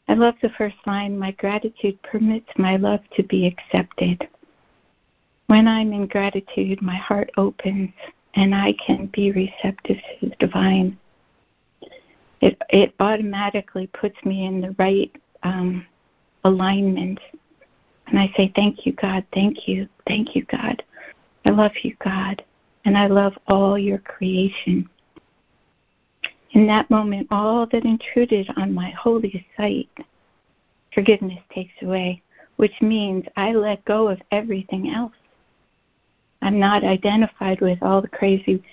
I 0.07 0.13
love 0.13 0.35
the 0.39 0.49
first 0.49 0.75
line 0.85 1.17
My 1.17 1.31
gratitude 1.31 1.99
permits 2.03 2.49
my 2.59 2.75
love 2.75 2.99
to 3.15 3.23
be 3.23 3.47
accepted. 3.47 4.27
When 5.47 5.67
I'm 5.67 5.93
in 5.93 6.05
gratitude, 6.05 6.79
my 6.79 6.95
heart 6.95 7.31
opens 7.37 7.89
and 8.35 8.53
I 8.53 8.73
can 8.73 9.07
be 9.07 9.31
receptive 9.31 9.97
to 9.97 10.29
the 10.29 10.35
divine. 10.35 10.99
It, 12.41 12.61
it 12.69 12.93
automatically 12.99 13.87
puts 13.87 14.23
me 14.23 14.45
in 14.45 14.61
the 14.61 14.75
right 14.77 15.11
um, 15.41 15.87
alignment. 16.43 17.19
And 18.05 18.19
I 18.19 18.31
say, 18.37 18.51
Thank 18.55 18.85
you, 18.85 18.93
God. 18.93 19.25
Thank 19.33 19.67
you. 19.67 19.89
Thank 20.07 20.35
you, 20.35 20.45
God. 20.45 20.83
I 21.45 21.49
love 21.49 21.73
you, 21.81 21.95
God. 22.03 22.45
And 22.85 22.95
I 22.95 23.07
love 23.07 23.33
all 23.47 23.75
your 23.75 23.97
creation. 23.97 24.87
In 26.51 26.65
that 26.67 26.89
moment, 26.89 27.27
all 27.29 27.65
that 27.67 27.85
intruded 27.85 28.49
on 28.55 28.73
my 28.73 28.89
holy 28.91 29.45
sight, 29.57 29.89
forgiveness 30.93 31.39
takes 31.53 31.73
away, 31.81 32.21
which 32.55 32.81
means 32.81 33.25
I 33.35 33.51
let 33.53 33.83
go 33.85 34.07
of 34.07 34.21
everything 34.31 34.89
else. 34.89 35.13
I'm 36.41 36.59
not 36.59 36.83
identified 36.83 37.61
with 37.61 37.81
all 37.81 38.01
the 38.01 38.07
crazy 38.07 38.63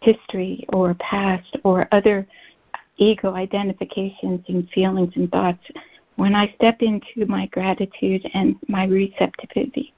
history 0.00 0.64
or 0.72 0.94
past 0.94 1.56
or 1.64 1.86
other 1.92 2.26
ego 2.96 3.34
identifications 3.34 4.44
and 4.48 4.68
feelings 4.70 5.12
and 5.16 5.30
thoughts. 5.30 5.64
When 6.16 6.34
I 6.34 6.52
step 6.56 6.82
into 6.82 7.26
my 7.26 7.46
gratitude 7.46 8.28
and 8.34 8.56
my 8.68 8.84
receptivity 8.84 9.94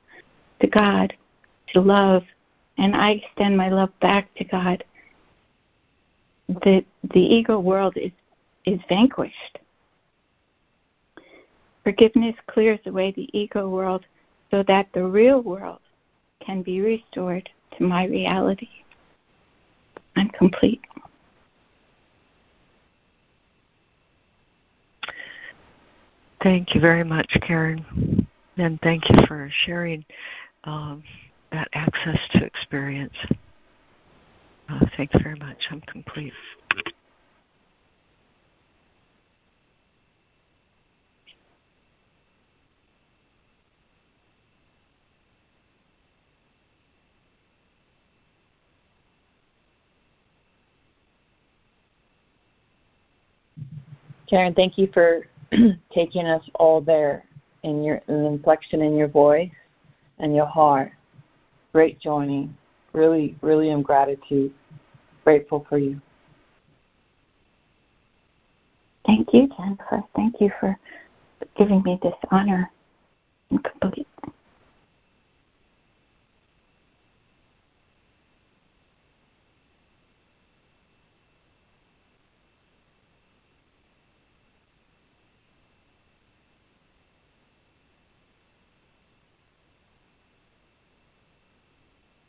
to 0.61 0.67
God, 0.67 1.15
to 1.69 1.81
love, 1.81 2.23
and 2.79 2.95
I 2.95 3.13
extend 3.13 3.57
my 3.57 3.69
love 3.69 3.91
back 4.01 4.33
to 4.37 4.45
God, 4.45 4.85
the 6.49 6.85
the 7.13 7.21
ego 7.21 7.59
world 7.59 7.97
is 7.97 8.13
is 8.65 8.81
vanquished. 8.89 9.59
Forgiveness 11.85 12.37
clears 12.47 12.79
away 12.87 13.13
the 13.13 13.29
ego 13.37 13.69
world 13.69 14.05
so 14.51 14.63
that 14.65 14.87
the 14.95 15.03
real 15.03 15.41
world 15.43 15.81
can 16.41 16.63
be 16.63 16.81
restored 16.81 17.49
to 17.77 17.85
my 17.85 18.05
reality. 18.05 18.69
I'm 20.17 20.29
complete. 20.29 20.81
Thank 26.43 26.75
you 26.75 26.81
very 26.81 27.05
much, 27.05 27.31
Karen. 27.41 28.27
And 28.57 28.81
thank 28.83 29.09
you 29.09 29.17
for 29.27 29.49
sharing 29.65 30.05
um, 30.65 31.03
that 31.53 31.69
access 31.73 32.19
to 32.33 32.45
experience. 32.45 33.15
Uh, 34.69 34.87
thanks 34.97 35.15
very 35.23 35.37
much. 35.37 35.59
I'm 35.71 35.81
complete. 35.83 36.33
Karen, 54.33 54.55
thank 54.55 54.79
you 54.79 54.89
for 54.95 55.27
taking 55.93 56.25
us 56.25 56.43
all 56.55 56.81
there 56.81 57.25
in 57.65 57.85
your 57.85 58.01
in 58.09 58.25
inflection 58.25 58.81
in 58.81 58.97
your 58.97 59.09
voice 59.09 59.51
and 60.19 60.35
your 60.35 60.47
heart. 60.47 60.93
Great 61.73 62.01
joining. 62.01 62.57
Really, 62.93 63.35
really 63.41 63.71
am 63.71 63.83
gratitude. 63.83 64.53
Grateful 65.25 65.67
for 65.69 65.79
you. 65.79 66.01
Thank 69.07 69.33
you, 69.33 69.49
Jennifer. 69.57 70.03
Thank 70.15 70.41
you 70.41 70.51
for 70.61 70.77
giving 71.57 71.83
me 71.83 71.99
this 72.03 72.15
honor. 72.31 72.71
I'm 73.51 73.59
complete. 73.59 74.07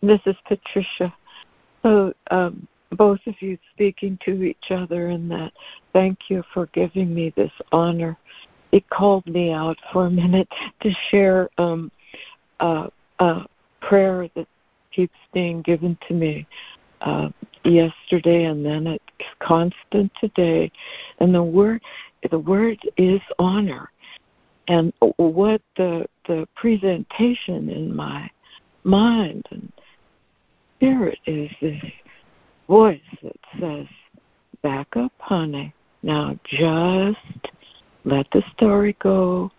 This 0.04 0.20
is 0.26 0.36
Patricia. 0.46 1.16
So, 1.82 2.14
um, 2.30 2.68
both 2.92 3.22
of 3.26 3.36
you 3.40 3.58
speaking 3.74 4.20
to 4.26 4.44
each 4.44 4.70
other 4.70 5.08
in 5.08 5.30
that, 5.30 5.54
thank 5.94 6.30
you 6.30 6.44
for 6.54 6.66
giving 6.74 7.16
me 7.16 7.32
this 7.38 7.54
honor. 7.72 8.18
It 8.74 8.88
called 8.90 9.26
me 9.28 9.54
out 9.54 9.78
for 9.94 10.08
a 10.08 10.12
minute 10.12 10.50
to 10.82 10.92
share 11.10 11.50
um, 11.58 11.90
uh, 12.60 12.90
a 13.20 13.46
prayer 13.80 14.30
that 14.36 14.46
keeps 14.92 15.16
being 15.34 15.62
given 15.62 15.98
to 16.10 16.14
me 16.14 16.46
uh, 17.00 17.30
yesterday, 17.64 18.44
and 18.44 18.66
then 18.66 18.88
it's 18.88 19.30
constant 19.40 20.12
today. 20.20 20.70
And 21.22 21.34
the 21.34 21.44
word, 21.44 21.82
the 22.30 22.40
word 22.40 22.78
is 22.98 23.22
honor. 23.40 23.90
And 24.68 24.92
what 25.16 25.62
the 25.78 26.06
the 26.28 26.46
presentation 26.56 27.70
in 27.70 27.96
my 27.96 28.30
mind 28.84 29.46
and 29.52 29.72
spirit 30.84 31.20
is 31.26 31.50
this 31.62 31.82
voice 32.68 33.00
that 33.22 33.40
says, 33.60 33.88
Back 34.64 34.88
up, 34.96 35.12
honey. 35.18 35.74
Now 36.04 36.38
just 36.46 37.18
let 38.04 38.28
the 38.32 38.44
story 38.56 38.96
go. 39.02 39.52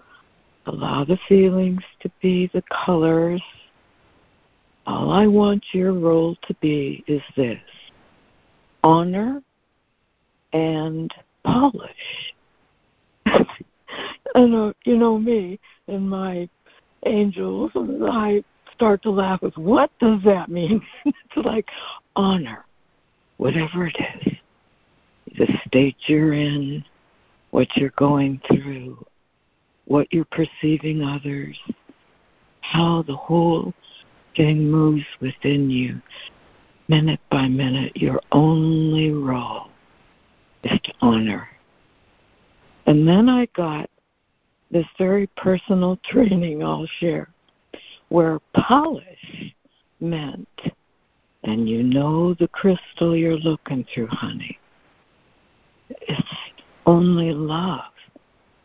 Allow 0.66 1.04
the 1.04 1.18
feelings 1.28 1.82
to 2.00 2.10
be 2.22 2.50
the 2.52 2.62
colors. 2.84 3.42
All 4.86 5.10
I 5.10 5.26
want 5.26 5.64
your 5.72 5.92
role 5.92 6.36
to 6.46 6.54
be 6.60 7.04
is 7.06 7.22
this 7.36 7.58
honor 8.82 9.42
and 10.52 11.12
polish. 11.42 12.34
and 13.26 14.54
uh, 14.54 14.72
you 14.84 14.96
know 14.96 15.18
me 15.18 15.58
and 15.88 16.08
my 16.08 16.48
angels, 17.06 17.72
I 17.74 18.42
start 18.74 19.02
to 19.02 19.10
laugh 19.10 19.42
with 19.42 19.56
what 19.56 19.90
does 19.98 20.20
that 20.24 20.48
mean? 20.48 20.82
it's 21.04 21.46
like 21.46 21.68
honor, 22.16 22.64
whatever 23.36 23.86
it 23.86 23.96
is, 24.24 24.32
the 25.38 25.46
state 25.66 25.96
you're 26.06 26.34
in, 26.34 26.84
what 27.50 27.68
you're 27.76 27.92
going 27.96 28.40
through, 28.48 29.04
what 29.86 30.06
you're 30.12 30.26
perceiving 30.26 31.02
others, 31.02 31.58
how 32.60 33.02
the 33.06 33.16
whole 33.16 33.72
thing 34.36 34.70
moves 34.70 35.04
within 35.20 35.70
you, 35.70 36.00
minute 36.88 37.20
by 37.30 37.46
minute. 37.46 37.96
Your 37.96 38.20
only 38.32 39.10
role 39.10 39.68
is 40.64 40.80
to 40.84 40.92
honor. 41.00 41.48
And 42.86 43.06
then 43.06 43.28
I 43.28 43.46
got 43.54 43.88
this 44.70 44.86
very 44.98 45.26
personal 45.36 45.98
training 46.04 46.62
I'll 46.62 46.88
share 46.98 47.33
where 48.14 48.38
polish 48.52 49.52
meant, 49.98 50.60
and 51.42 51.68
you 51.68 51.82
know 51.82 52.32
the 52.34 52.46
crystal 52.46 53.16
you're 53.16 53.36
looking 53.38 53.84
through, 53.92 54.06
honey. 54.06 54.56
It's 55.88 56.22
only 56.86 57.32
love, 57.32 57.90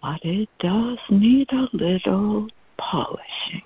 but 0.04 0.20
it 0.24 0.50
does 0.60 1.00
need 1.10 1.52
a 1.52 1.68
little 1.74 2.47
polishing. 2.78 3.64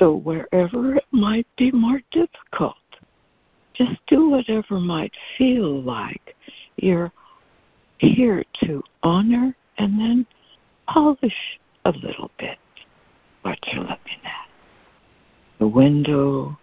So 0.00 0.16
wherever 0.16 0.96
it 0.96 1.06
might 1.12 1.46
be 1.56 1.70
more 1.70 2.00
difficult, 2.10 2.74
just 3.74 4.00
do 4.08 4.30
whatever 4.30 4.80
might 4.80 5.14
feel 5.38 5.80
like 5.80 6.34
you're 6.74 7.12
here 7.98 8.42
to 8.64 8.82
honor 9.04 9.54
and 9.78 9.96
then 9.96 10.26
polish 10.88 11.60
a 11.84 11.92
little 11.92 12.32
bit 12.36 12.58
what 13.42 13.58
you're 13.72 13.82
looking 13.82 14.20
at. 14.24 14.48
The 15.58 15.68
window, 15.68 16.58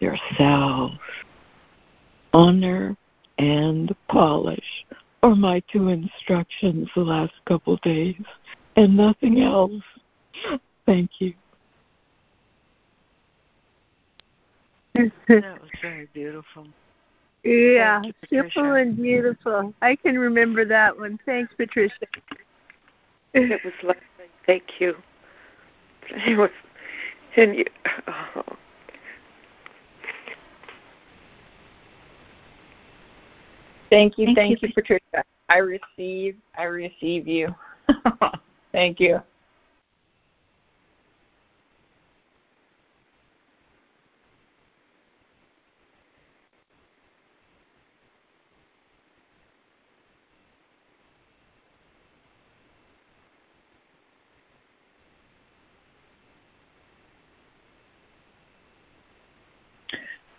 yourself, 0.00 0.92
Honor 2.34 2.96
and 3.38 3.94
polish 4.08 4.86
are 5.22 5.34
my 5.34 5.62
two 5.70 5.88
instructions 5.88 6.88
the 6.94 7.02
last 7.02 7.34
couple 7.46 7.76
days, 7.82 8.16
and 8.76 8.96
nothing 8.96 9.40
else. 9.40 9.82
Thank 10.86 11.10
you. 11.20 11.34
that 14.94 15.10
was 15.28 15.70
very 15.80 16.08
beautiful. 16.12 16.66
Yeah, 17.44 18.02
you, 18.02 18.12
simple 18.30 18.74
and 18.74 18.96
beautiful. 18.96 19.74
I 19.82 19.96
can 19.96 20.18
remember 20.18 20.64
that 20.64 20.96
one. 20.96 21.18
Thanks, 21.26 21.52
Patricia. 21.56 22.06
It 23.34 23.60
was 23.64 23.74
lovely. 23.82 24.02
Thank 24.46 24.80
you. 24.80 24.96
It 26.26 26.36
was, 26.36 26.50
and 27.36 27.56
you. 27.56 27.64
Oh. 28.06 28.42
Thank 33.90 34.16
you, 34.18 34.26
Thank 34.26 34.38
thank, 34.38 34.62
you. 34.62 34.68
you, 34.68 34.74
Patricia. 34.74 35.24
I 35.48 35.58
receive, 35.58 36.36
I 36.56 36.64
receive 36.64 37.28
you. 37.28 37.54
thank 38.72 39.00
you. 39.00 39.20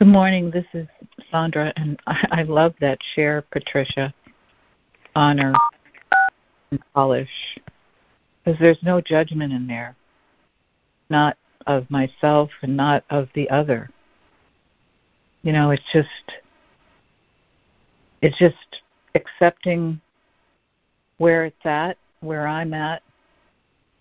Good 0.03 0.11
morning. 0.11 0.51
This 0.51 0.65
is 0.73 0.85
Sandra, 1.31 1.71
and 1.77 1.97
I, 2.05 2.27
I 2.31 2.43
love 2.43 2.73
that 2.81 2.99
share, 3.15 3.41
Patricia. 3.41 4.13
Honor 5.15 5.53
and 6.71 6.79
polish, 6.93 7.29
because 8.43 8.59
there's 8.59 8.83
no 8.83 8.99
judgment 8.99 9.53
in 9.53 9.65
there, 9.65 9.95
not 11.09 11.37
of 11.67 11.89
myself 11.89 12.49
and 12.61 12.75
not 12.75 13.05
of 13.09 13.29
the 13.33 13.49
other. 13.49 13.89
You 15.41 15.53
know, 15.53 15.71
it's 15.71 15.89
just 15.93 16.09
it's 18.21 18.37
just 18.37 18.81
accepting 19.15 20.01
where 21.17 21.45
it's 21.45 21.65
at, 21.65 21.97
where 22.19 22.45
I'm 22.45 22.73
at, 22.73 23.03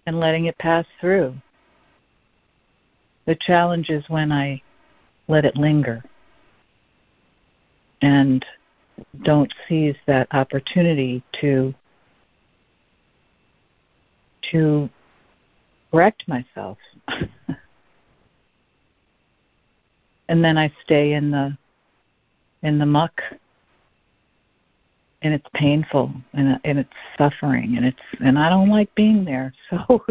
and 0.06 0.18
letting 0.18 0.46
it 0.46 0.58
pass 0.58 0.84
through. 1.00 1.36
The 3.24 3.36
challenge 3.36 3.88
is 3.88 4.02
when 4.08 4.32
I 4.32 4.62
let 5.28 5.44
it 5.44 5.56
linger 5.56 6.02
and 8.02 8.44
don't 9.22 9.52
seize 9.68 9.96
that 10.06 10.26
opportunity 10.32 11.22
to 11.40 11.74
to 14.50 14.90
correct 15.90 16.24
myself. 16.26 16.78
And 20.28 20.42
then 20.42 20.56
i 20.56 20.72
stay 20.82 21.12
in 21.12 21.30
the 21.30 21.58
in 22.62 22.78
the 22.78 22.86
muck. 22.86 23.20
And 25.20 25.34
it's 25.34 25.46
painful 25.52 26.10
and 26.32 26.58
and 26.64 26.78
it's 26.78 26.88
suffering 27.18 27.76
and 27.76 27.84
it's 27.84 28.00
and 28.24 28.38
i 28.38 28.48
don't 28.48 28.70
like 28.70 28.94
being 28.94 29.24
there. 29.24 29.52
So 29.70 30.04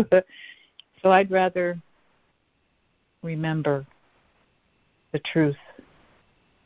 so 1.01 1.11
i'd 1.11 1.31
rather 1.31 1.81
remember 3.23 3.85
the 5.11 5.19
truth 5.19 5.57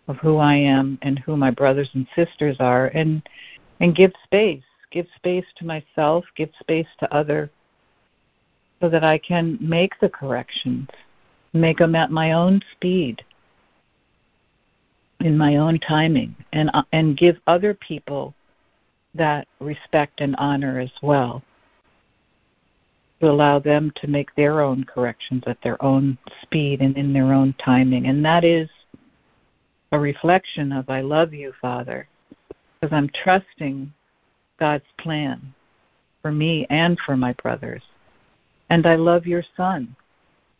of 0.07 0.17
who 0.17 0.37
I 0.37 0.55
am 0.55 0.99
and 1.01 1.19
who 1.19 1.35
my 1.35 1.51
brothers 1.51 1.89
and 1.93 2.07
sisters 2.15 2.57
are 2.59 2.87
and 2.87 3.27
and 3.79 3.95
give 3.95 4.13
space 4.23 4.63
give 4.91 5.07
space 5.15 5.45
to 5.57 5.65
myself 5.65 6.25
give 6.35 6.49
space 6.59 6.87
to 6.99 7.13
other 7.13 7.49
so 8.81 8.89
that 8.89 9.03
I 9.03 9.17
can 9.17 9.57
make 9.59 9.99
the 9.99 10.09
corrections 10.09 10.89
make 11.53 11.79
them 11.79 11.95
at 11.95 12.11
my 12.11 12.33
own 12.33 12.61
speed 12.73 13.23
in 15.21 15.37
my 15.37 15.55
own 15.55 15.79
timing 15.79 16.35
and 16.53 16.69
uh, 16.73 16.83
and 16.91 17.17
give 17.17 17.37
other 17.47 17.73
people 17.73 18.33
that 19.15 19.47
respect 19.59 20.21
and 20.21 20.35
honor 20.37 20.79
as 20.79 20.91
well 21.01 21.41
to 23.25 23.31
allow 23.31 23.57
them 23.57 23.91
to 23.95 24.07
make 24.07 24.33
their 24.35 24.61
own 24.61 24.83
corrections 24.83 25.41
at 25.47 25.57
their 25.63 25.83
own 25.83 26.15
speed 26.43 26.79
and 26.79 26.95
in 26.95 27.11
their 27.11 27.33
own 27.33 27.55
timing. 27.63 28.05
And 28.05 28.23
that 28.23 28.43
is 28.43 28.69
a 29.91 29.97
reflection 29.97 30.71
of 30.71 30.91
I 30.91 31.01
love 31.01 31.33
you, 31.33 31.51
Father, 31.59 32.07
because 32.79 32.95
I'm 32.95 33.09
trusting 33.23 33.91
God's 34.59 34.85
plan 34.99 35.55
for 36.21 36.31
me 36.31 36.67
and 36.69 36.99
for 37.03 37.17
my 37.17 37.33
brothers. 37.33 37.81
And 38.69 38.85
I 38.85 38.95
love 38.95 39.25
your 39.25 39.43
Son 39.57 39.95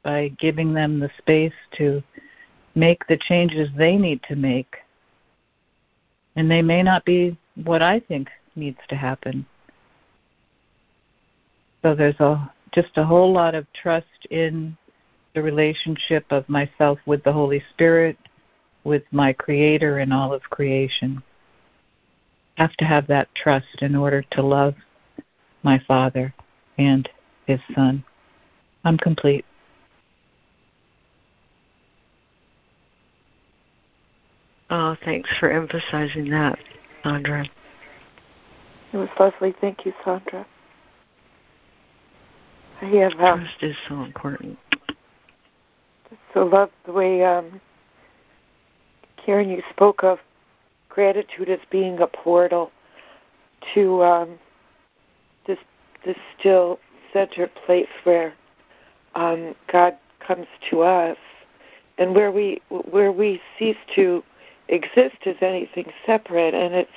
by 0.04 0.30
giving 0.40 0.74
them 0.74 1.00
the 1.00 1.12
space 1.20 1.54
to 1.78 2.02
make 2.74 3.06
the 3.06 3.18
changes 3.18 3.70
they 3.78 3.96
need 3.96 4.24
to 4.24 4.36
make. 4.36 4.78
And 6.36 6.50
they 6.50 6.64
may 6.64 6.82
not 6.82 7.06
be 7.06 7.38
what 7.64 7.84
I 7.84 8.00
think 8.00 8.28
needs 8.56 8.80
to 8.90 8.96
happen, 8.96 9.46
so 11.86 11.94
there's 11.94 12.20
a 12.20 12.52
just 12.74 12.98
a 12.98 13.04
whole 13.04 13.32
lot 13.32 13.56
of 13.56 13.66
trust 13.74 14.28
in 14.30 14.76
the 15.34 15.42
relationship 15.42 16.26
of 16.30 16.48
myself 16.48 17.00
with 17.06 17.24
the 17.24 17.34
Holy 17.34 17.62
Spirit, 17.72 18.18
with 18.84 19.04
my 19.12 19.34
Creator 19.34 20.00
and 20.00 20.14
all 20.14 20.34
of 20.34 20.42
creation. 20.44 21.22
I 22.58 22.62
have 22.62 22.76
to 22.78 22.86
have 22.86 23.08
that 23.08 23.28
trust 23.36 23.82
in 23.82 23.96
order 23.96 24.24
to 24.32 24.42
love 24.42 24.76
my 25.64 25.80
Father 25.88 26.34
and 26.78 27.10
His 27.48 27.60
Son. 27.74 28.04
I'm 28.84 28.98
complete. 28.98 29.46
Oh, 34.70 34.96
thanks 35.04 35.30
for 35.40 35.52
emphasizing 35.52 36.30
that, 36.30 36.58
Sandra. 37.04 37.46
It 38.94 38.98
was 38.98 39.10
lovely. 39.20 39.54
Thank 39.60 39.86
you, 39.86 39.94
Sandra. 40.04 40.46
Have 42.80 43.14
um, 43.14 43.40
Trust 43.40 43.64
is 43.64 43.76
so 43.88 44.04
important. 44.04 44.58
so 46.34 46.46
love 46.46 46.70
the 46.86 46.92
way 46.92 47.24
um, 47.24 47.62
Karen 49.24 49.50
you 49.50 49.64
spoke 49.70 50.04
of 50.04 50.20
gratitude 50.90 51.50
as 51.50 51.60
being 51.72 52.00
a 52.00 52.08
portal 52.08 52.72
to 53.74 54.04
um, 54.04 54.40
this 55.48 55.58
this 56.06 56.18
still 56.38 56.80
center 57.12 57.50
place 57.66 57.88
where 58.04 58.34
um, 59.16 59.56
God 59.72 59.96
comes 60.20 60.48
to 60.70 60.82
us, 60.82 61.18
and 61.98 62.14
where 62.14 62.32
we 62.32 62.62
where 62.70 63.12
we 63.12 63.42
cease 63.58 63.78
to 63.96 64.24
exist 64.68 65.18
as 65.26 65.36
anything 65.42 65.92
separate, 66.06 66.54
and 66.54 66.74
it's 66.74 66.90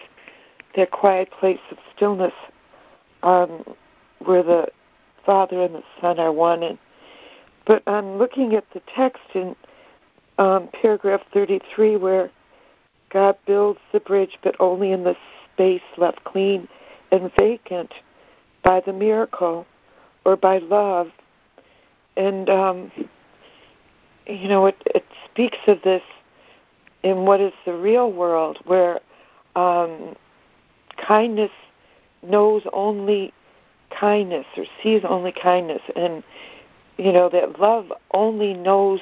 that 0.76 0.90
quiet 0.90 1.30
place 1.30 1.60
of 1.70 1.78
stillness 1.94 2.32
um, 3.22 3.64
where 4.24 4.42
the 4.42 4.66
Father 5.28 5.60
and 5.60 5.74
the 5.74 5.82
Son 6.00 6.18
are 6.18 6.32
one. 6.32 6.62
And, 6.62 6.78
but 7.66 7.82
I'm 7.86 8.16
looking 8.16 8.54
at 8.54 8.64
the 8.72 8.80
text 8.96 9.20
in 9.34 9.54
um, 10.38 10.70
paragraph 10.72 11.20
33 11.34 11.96
where 11.98 12.30
God 13.10 13.36
builds 13.46 13.78
the 13.92 14.00
bridge, 14.00 14.38
but 14.42 14.56
only 14.58 14.90
in 14.90 15.04
the 15.04 15.14
space 15.52 15.82
left 15.98 16.24
clean 16.24 16.66
and 17.12 17.30
vacant 17.36 17.92
by 18.64 18.80
the 18.80 18.94
miracle 18.94 19.66
or 20.24 20.34
by 20.34 20.58
love. 20.60 21.08
And, 22.16 22.48
um, 22.48 22.90
you 24.26 24.48
know, 24.48 24.64
it, 24.64 24.82
it 24.86 25.04
speaks 25.26 25.58
of 25.66 25.82
this 25.82 26.02
in 27.02 27.26
what 27.26 27.42
is 27.42 27.52
the 27.66 27.74
real 27.74 28.10
world 28.10 28.60
where 28.64 29.00
um, 29.56 30.16
kindness 30.96 31.52
knows 32.22 32.62
only 32.72 33.34
kindness 33.90 34.46
or 34.56 34.64
sees 34.82 35.02
only 35.04 35.32
kindness. 35.32 35.82
And 35.96 36.22
you 36.96 37.12
know 37.12 37.28
that 37.28 37.60
love 37.60 37.92
only 38.12 38.54
knows 38.54 39.00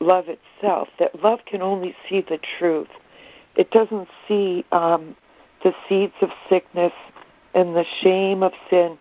love 0.00 0.26
itself. 0.28 0.88
That 0.98 1.22
love 1.22 1.40
can 1.46 1.62
only 1.62 1.94
see 2.08 2.20
the 2.20 2.38
truth. 2.58 2.88
It 3.56 3.70
doesn't 3.70 4.08
see 4.26 4.64
um 4.72 5.16
the 5.62 5.74
seeds 5.88 6.14
of 6.20 6.30
sickness 6.48 6.92
and 7.54 7.76
the 7.76 7.84
shame 8.00 8.42
of 8.42 8.52
sin 8.68 8.98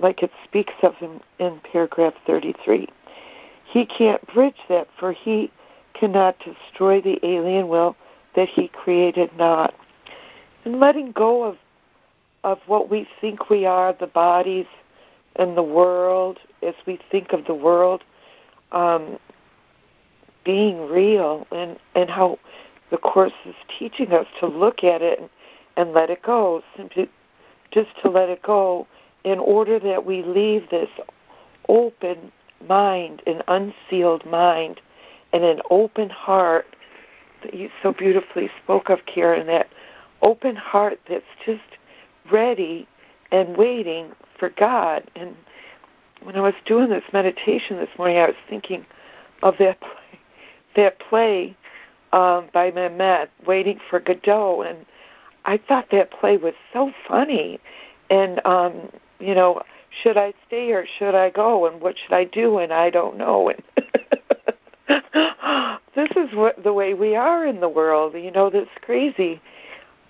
like 0.00 0.22
it 0.22 0.30
speaks 0.44 0.74
of 0.82 0.94
in, 1.00 1.20
in 1.38 1.60
paragraph 1.60 2.14
33 2.26 2.88
he 3.68 3.84
can't 3.84 4.26
bridge 4.32 4.56
that 4.68 4.88
for 4.98 5.12
he 5.12 5.50
cannot 5.94 6.36
destroy 6.38 7.00
the 7.00 7.18
alien 7.22 7.68
will 7.68 7.96
that 8.34 8.48
he 8.48 8.68
created 8.68 9.30
not. 9.36 9.74
And 10.64 10.80
letting 10.80 11.12
go 11.12 11.44
of 11.44 11.56
of 12.44 12.58
what 12.66 12.90
we 12.90 13.08
think 13.20 13.50
we 13.50 13.66
are, 13.66 13.92
the 13.92 14.06
bodies 14.06 14.66
and 15.36 15.56
the 15.56 15.62
world, 15.62 16.38
as 16.62 16.74
we 16.86 16.98
think 17.10 17.32
of 17.32 17.44
the 17.46 17.54
world, 17.54 18.04
um, 18.72 19.18
being 20.44 20.88
real 20.88 21.46
and 21.52 21.78
and 21.94 22.08
how 22.08 22.38
the 22.90 22.96
course 22.96 23.34
is 23.44 23.54
teaching 23.78 24.12
us 24.12 24.26
to 24.40 24.46
look 24.46 24.82
at 24.82 25.02
it 25.02 25.18
and, 25.18 25.28
and 25.76 25.92
let 25.92 26.08
it 26.08 26.22
go 26.22 26.62
simply 26.74 27.08
just 27.70 27.90
to 28.02 28.08
let 28.08 28.30
it 28.30 28.42
go 28.42 28.86
in 29.24 29.38
order 29.38 29.78
that 29.78 30.06
we 30.06 30.22
leave 30.22 30.70
this 30.70 30.88
open 31.68 32.32
mind 32.66 33.22
an 33.26 33.42
unsealed 33.48 34.24
mind 34.24 34.80
and 35.34 35.44
an 35.44 35.60
open 35.70 36.08
heart 36.08 36.74
that 37.42 37.52
you 37.52 37.68
so 37.82 37.92
beautifully 37.92 38.48
spoke 38.62 38.88
of 38.88 39.04
karen 39.06 39.46
that 39.46 39.68
open 40.22 40.56
heart 40.56 40.98
that's 41.08 41.24
just 41.44 41.77
ready 42.30 42.86
and 43.30 43.56
waiting 43.56 44.12
for 44.38 44.48
god 44.50 45.10
and 45.16 45.34
when 46.22 46.36
i 46.36 46.40
was 46.40 46.54
doing 46.66 46.88
this 46.88 47.04
meditation 47.12 47.76
this 47.76 47.90
morning 47.98 48.16
i 48.16 48.26
was 48.26 48.36
thinking 48.48 48.84
of 49.42 49.54
that 49.58 49.80
play 49.80 50.20
that 50.76 50.98
play 51.00 51.56
um, 52.12 52.48
by 52.52 52.70
Mamet, 52.70 53.28
Waiting 53.46 53.80
for 53.90 54.00
Godot, 54.00 54.62
and 54.62 54.86
I 55.44 55.58
thought 55.58 55.88
that 55.92 56.10
play 56.10 56.36
was 56.36 56.54
so 56.72 56.92
funny. 57.06 57.60
And 58.10 58.44
um, 58.46 58.90
you 59.18 59.34
know, 59.34 59.62
should 60.02 60.16
I 60.16 60.32
stay 60.46 60.72
or 60.72 60.86
should 60.98 61.14
I 61.14 61.30
go? 61.30 61.66
And 61.66 61.80
what 61.80 61.96
should 61.98 62.14
I 62.14 62.24
do? 62.24 62.58
And 62.58 62.72
I 62.72 62.90
don't 62.90 63.16
know. 63.18 63.50
And 63.50 63.62
this 65.94 66.10
is 66.10 66.34
what 66.34 66.62
the 66.62 66.72
way 66.72 66.94
we 66.94 67.14
are 67.16 67.46
in 67.46 67.60
the 67.60 67.68
world. 67.68 68.14
You 68.14 68.30
know, 68.30 68.48
that's 68.50 68.70
crazy. 68.82 69.40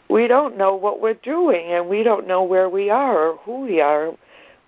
We 0.09 0.27
don't 0.27 0.57
know 0.57 0.75
what 0.75 1.01
we're 1.01 1.15
doing, 1.15 1.67
and 1.67 1.89
we 1.89 2.03
don't 2.03 2.27
know 2.27 2.43
where 2.43 2.69
we 2.69 2.91
are 2.91 3.31
or 3.31 3.37
who 3.39 3.61
we 3.61 3.81
are 3.81 4.15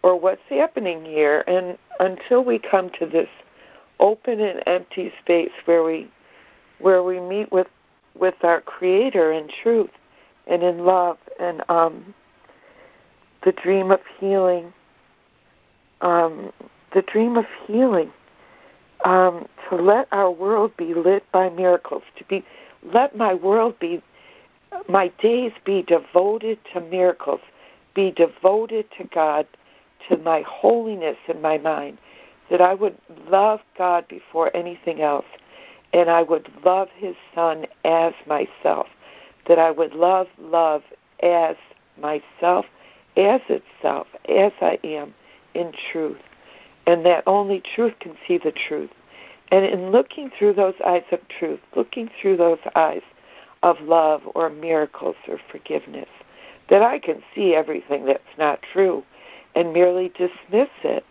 or 0.03 0.19
what's 0.19 0.43
happening 0.49 1.05
here. 1.05 1.45
And 1.47 1.79
until 1.99 2.45
we 2.45 2.59
come 2.59 2.91
to 2.99 3.07
this 3.07 3.29
open 4.01 4.41
and 4.41 4.63
empty 4.67 5.13
space 5.23 5.53
where 5.67 5.85
we 5.85 6.11
where 6.79 7.03
we 7.03 7.21
meet 7.21 7.53
with 7.53 7.69
with 8.19 8.43
our 8.43 8.61
creator 8.61 9.31
in 9.31 9.49
truth 9.63 9.91
and 10.47 10.63
in 10.63 10.85
love 10.85 11.19
and 11.39 11.63
um 11.69 12.15
the 13.45 13.53
dream 13.53 13.91
of 13.91 14.01
healing 14.19 14.73
um 16.01 16.53
the 16.95 17.03
dream 17.03 17.37
of 17.37 17.47
healing 17.67 18.11
um 19.05 19.47
to 19.69 19.77
let 19.77 20.09
our 20.13 20.31
world 20.31 20.75
be 20.77 20.95
lit 20.95 21.25
by 21.31 21.49
miracles 21.51 22.03
to 22.17 22.25
be 22.25 22.45
let 22.93 23.15
my 23.17 23.35
world 23.35 23.79
be 23.79 24.03
my 24.89 25.09
days 25.21 25.53
be 25.65 25.83
devoted 25.83 26.59
to 26.73 26.81
miracles 26.81 27.41
be 27.95 28.11
devoted 28.11 28.87
to 28.97 29.05
god 29.05 29.47
to 30.09 30.17
my 30.19 30.43
holiness 30.43 31.17
in 31.29 31.41
my 31.43 31.59
mind 31.59 31.99
that 32.51 32.61
I 32.61 32.75
would 32.75 32.97
love 33.29 33.61
God 33.79 34.07
before 34.09 34.55
anything 34.55 35.01
else, 35.01 35.25
and 35.93 36.11
I 36.11 36.23
would 36.23 36.51
love 36.65 36.89
His 36.97 37.15
Son 37.35 37.67
as 37.85 38.13
myself, 38.27 38.89
that 39.47 39.59
I 39.59 39.71
would 39.71 39.95
love 39.95 40.27
love 40.39 40.83
as 41.23 41.57
myself, 42.01 42.67
as 43.17 43.41
itself, 43.49 44.09
as 44.29 44.53
I 44.61 44.79
am 44.85 45.15
in 45.55 45.73
truth, 45.93 46.21
and 46.87 47.07
that 47.07 47.23
only 47.27 47.63
truth 47.75 47.95
can 48.01 48.17
see 48.27 48.39
the 48.39 48.53
truth. 48.53 48.91
And 49.53 49.65
in 49.65 49.91
looking 49.91 50.31
through 50.31 50.55
those 50.55 50.75
eyes 50.85 51.03
of 51.11 51.21
truth, 51.29 51.61
looking 51.75 52.09
through 52.21 52.37
those 52.37 52.61
eyes 52.77 53.03
of 53.63 53.81
love 53.81 54.23
or 54.35 54.51
miracles 54.51 55.17
or 55.29 55.39
forgiveness, 55.51 56.09
that 56.69 56.83
I 56.83 56.99
can 56.99 57.23
see 57.35 57.55
everything 57.55 58.07
that's 58.07 58.39
not 58.39 58.61
true 58.63 59.05
and 59.55 59.73
merely 59.73 60.09
dismiss 60.09 60.71
it 60.83 61.05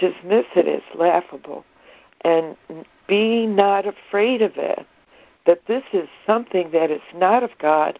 dismiss 0.00 0.46
it 0.56 0.66
as 0.66 0.98
laughable 0.98 1.64
and 2.22 2.56
be 3.06 3.46
not 3.46 3.86
afraid 3.86 4.42
of 4.42 4.56
it 4.56 4.86
that 5.46 5.66
this 5.66 5.84
is 5.92 6.08
something 6.26 6.70
that 6.72 6.90
is 6.90 7.02
not 7.14 7.42
of 7.42 7.50
God 7.58 7.98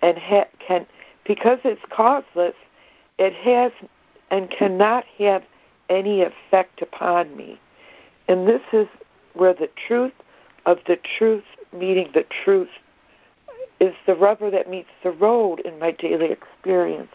and 0.00 0.18
ha- 0.18 0.48
can 0.58 0.86
because 1.24 1.58
it's 1.62 1.82
causeless 1.90 2.54
it 3.18 3.34
has 3.34 3.70
and 4.30 4.50
cannot 4.50 5.04
have 5.18 5.44
any 5.90 6.22
effect 6.22 6.80
upon 6.80 7.36
me. 7.36 7.60
And 8.28 8.48
this 8.48 8.62
is 8.72 8.88
where 9.34 9.52
the 9.52 9.70
truth 9.86 10.12
of 10.64 10.78
the 10.86 10.98
truth 11.18 11.44
meeting 11.72 12.08
the 12.14 12.24
truth 12.44 12.70
is 13.82 13.94
the 14.06 14.14
rubber 14.14 14.50
that 14.50 14.70
meets 14.70 14.90
the 15.02 15.10
road 15.10 15.60
in 15.60 15.78
my 15.78 15.90
daily 15.90 16.30
experience 16.30 17.12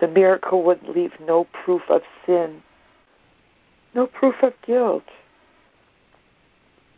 the 0.00 0.08
miracle 0.08 0.62
would 0.62 0.82
leave 0.88 1.12
no 1.20 1.44
proof 1.64 1.82
of 1.88 2.02
sin 2.26 2.62
no 3.94 4.06
proof 4.06 4.36
of 4.42 4.52
guilt 4.66 5.04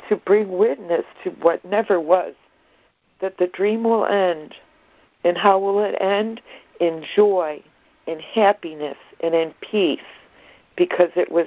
to 0.08 0.16
bring 0.16 0.58
witness 0.58 1.04
to 1.24 1.30
what 1.30 1.64
never 1.64 2.00
was, 2.00 2.34
that 3.20 3.38
the 3.38 3.46
dream 3.46 3.84
will 3.84 4.04
end. 4.04 4.54
And 5.24 5.38
how 5.38 5.58
will 5.58 5.82
it 5.82 5.96
end? 6.00 6.40
In 6.80 7.04
joy, 7.14 7.62
in 8.06 8.18
happiness, 8.18 8.96
and 9.20 9.34
in 9.34 9.54
peace, 9.60 10.00
because 10.76 11.10
it 11.14 11.30
was 11.30 11.46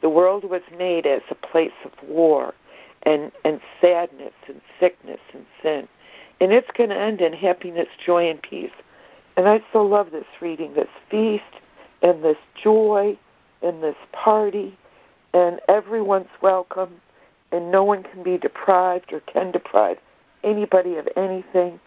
the 0.00 0.08
world 0.08 0.44
was 0.44 0.62
made 0.78 1.06
as 1.06 1.20
a 1.30 1.34
place 1.34 1.70
of 1.84 1.92
war 2.08 2.54
and, 3.02 3.30
and 3.44 3.60
sadness 3.82 4.32
and 4.48 4.62
sickness 4.80 5.20
and 5.34 5.44
sin. 5.62 5.86
And 6.40 6.52
it's 6.52 6.70
going 6.76 6.90
to 6.90 6.96
end 6.96 7.20
in 7.20 7.32
happiness, 7.32 7.88
joy, 8.04 8.30
and 8.30 8.40
peace. 8.40 8.70
And 9.36 9.48
I 9.48 9.62
so 9.72 9.82
love 9.82 10.10
this 10.10 10.26
reading, 10.40 10.74
this 10.74 10.88
feast 11.10 11.44
and 12.02 12.24
this 12.24 12.38
joy 12.62 13.18
and 13.62 13.82
this 13.82 13.96
party 14.12 14.76
and 15.32 15.60
everyone's 15.68 16.28
welcome, 16.42 17.00
and 17.52 17.70
no 17.70 17.84
one 17.84 18.02
can 18.02 18.22
be 18.22 18.38
deprived 18.38 19.12
or 19.12 19.20
can 19.20 19.50
deprive 19.50 19.98
anybody 20.42 20.96
of 20.96 21.08
anything. 21.16 21.78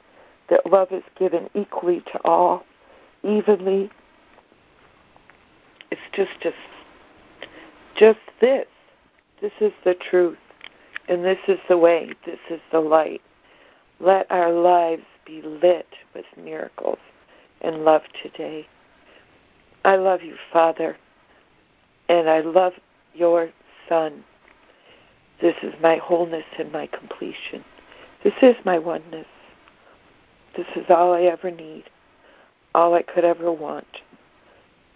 That 0.49 0.65
love 0.65 0.91
is 0.91 1.03
given 1.17 1.49
equally 1.55 2.01
to 2.01 2.19
all, 2.25 2.65
evenly. 3.23 3.89
It's 5.89 6.01
just 6.11 6.31
just 6.41 6.55
just 7.95 8.19
this. 8.41 8.67
This 9.41 9.53
is 9.61 9.71
the 9.83 9.93
truth, 9.93 10.37
and 11.07 11.23
this 11.23 11.39
is 11.47 11.59
the 11.69 11.77
way. 11.77 12.11
This 12.25 12.39
is 12.49 12.59
the 12.71 12.81
light. 12.81 13.21
Let 14.03 14.29
our 14.29 14.51
lives 14.51 15.05
be 15.25 15.41
lit 15.41 15.87
with 16.13 16.25
miracles 16.35 16.97
and 17.61 17.85
love 17.85 18.01
today. 18.21 18.67
I 19.85 19.95
love 19.95 20.21
you, 20.21 20.35
Father, 20.51 20.97
and 22.09 22.29
I 22.29 22.41
love 22.41 22.73
your 23.13 23.49
Son. 23.87 24.25
This 25.39 25.55
is 25.63 25.73
my 25.81 25.95
wholeness 26.03 26.43
and 26.59 26.69
my 26.69 26.87
completion. 26.87 27.63
This 28.25 28.33
is 28.41 28.57
my 28.65 28.77
oneness. 28.77 29.27
This 30.57 30.67
is 30.75 30.83
all 30.89 31.13
I 31.13 31.21
ever 31.21 31.49
need, 31.49 31.85
all 32.75 32.95
I 32.95 33.03
could 33.03 33.23
ever 33.23 33.53
want. 33.53 34.01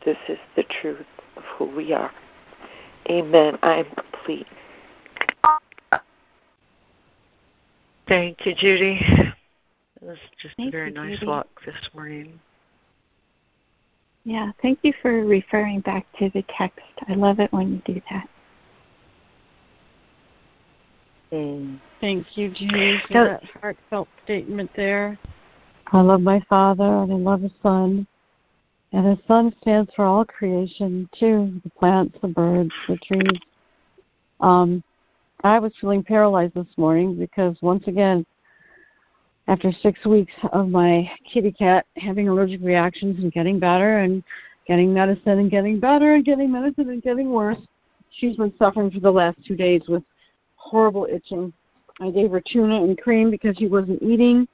This 0.04 0.18
is 0.28 0.38
the 0.58 0.64
truth 0.64 1.06
of 1.38 1.44
who 1.44 1.64
we 1.64 1.94
are. 1.94 2.12
Amen. 3.10 3.58
I 3.64 3.76
am 3.76 3.86
complete. 3.96 4.48
Thank 8.08 8.46
you, 8.46 8.56
Judy. 8.56 9.00
It 9.02 9.34
was 10.02 10.18
just 10.42 10.56
Thank 10.56 10.70
a 10.70 10.72
very 10.72 10.90
you, 10.90 10.96
nice 10.96 11.20
Judy. 11.20 11.26
walk 11.26 11.48
this 11.66 11.76
morning. 11.94 12.40
Yeah, 14.24 14.52
thank 14.62 14.80
you 14.82 14.94
for 15.02 15.26
referring 15.26 15.82
back 15.82 16.06
to 16.20 16.30
the 16.34 16.44
text. 16.58 16.82
I 17.08 17.14
love 17.14 17.40
it 17.40 17.52
when 17.52 17.72
you 17.74 17.94
do 17.94 18.02
that. 18.10 18.30
Mm. 21.32 21.80
Thank 22.00 22.38
you, 22.38 22.50
Judy, 22.50 23.00
for 23.08 23.14
So- 23.14 23.24
that 23.26 23.44
heartfelt 23.62 24.08
statement 24.24 24.72
there. 24.76 25.18
I 25.94 26.02
love 26.02 26.22
my 26.22 26.40
Father 26.42 26.84
and 26.84 27.12
I 27.12 27.16
love 27.16 27.42
His 27.42 27.54
Son. 27.64 28.06
And 28.94 29.06
His 29.06 29.26
Son 29.28 29.54
stands 29.62 29.94
for 29.96 30.06
all 30.06 30.24
creation, 30.26 31.10
too 31.14 31.60
the 31.64 31.70
plants, 31.72 32.18
the 32.22 32.28
birds, 32.28 32.72
the 32.88 32.98
trees. 32.98 33.40
Um, 34.40 34.84
I 35.44 35.60
was 35.60 35.72
feeling 35.80 36.04
paralyzed 36.04 36.56
this 36.56 36.68
morning 36.78 37.18
because, 37.18 37.56
once 37.62 37.88
again, 37.88 38.26
after 39.48 39.72
six 39.72 40.04
weeks 40.06 40.34
of 40.52 40.68
my 40.70 41.10
kitty 41.32 41.52
cat 41.52 41.86
having 41.96 42.28
allergic 42.28 42.62
reactions 42.62 43.22
and 43.24 43.32
getting 43.32 43.60
better 43.60 44.00
and 44.00 44.24
getting 44.68 44.94
medicine 44.94 45.40
and 45.40 45.52
getting 45.52 45.80
better 45.80 46.16
and 46.16 46.26
getting 46.26 46.52
medicine 46.52 46.90
and 46.90 47.02
getting 47.02 47.30
worse, 47.30 47.60
she's 48.12 48.36
been 48.36 48.54
suffering 48.58 48.92
for 48.92 49.00
the 49.00 49.12
last 49.12 49.38
two 49.46 49.56
days 49.56 49.84
with 49.88 50.04
horrible 50.56 51.08
itching. 51.10 51.54
I 52.02 52.10
gave 52.12 52.32
her 52.32 52.42
tuna 52.42 52.84
and 52.84 52.98
cream 52.98 53.32
because 53.32 53.56
she 53.58 53.68
wasn't 53.68 54.02
eating. 54.02 54.48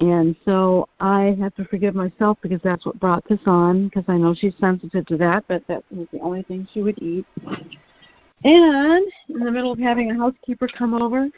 And 0.00 0.36
so 0.44 0.88
I 1.00 1.36
had 1.40 1.56
to 1.56 1.64
forgive 1.64 1.94
myself 1.94 2.38
because 2.40 2.60
that's 2.62 2.86
what 2.86 3.00
brought 3.00 3.26
this 3.28 3.40
on 3.46 3.88
because 3.88 4.04
I 4.06 4.16
know 4.16 4.34
she's 4.34 4.54
sensitive 4.60 5.06
to 5.06 5.16
that, 5.16 5.44
but 5.48 5.66
that 5.68 5.82
was 5.90 6.06
the 6.12 6.20
only 6.20 6.42
thing 6.42 6.68
she 6.72 6.82
would 6.82 7.00
eat. 7.02 7.26
And 8.44 9.06
in 9.28 9.40
the 9.40 9.50
middle 9.50 9.72
of 9.72 9.78
having 9.78 10.10
a 10.10 10.14
housekeeper 10.14 10.68
come 10.68 10.94
over 10.94 11.28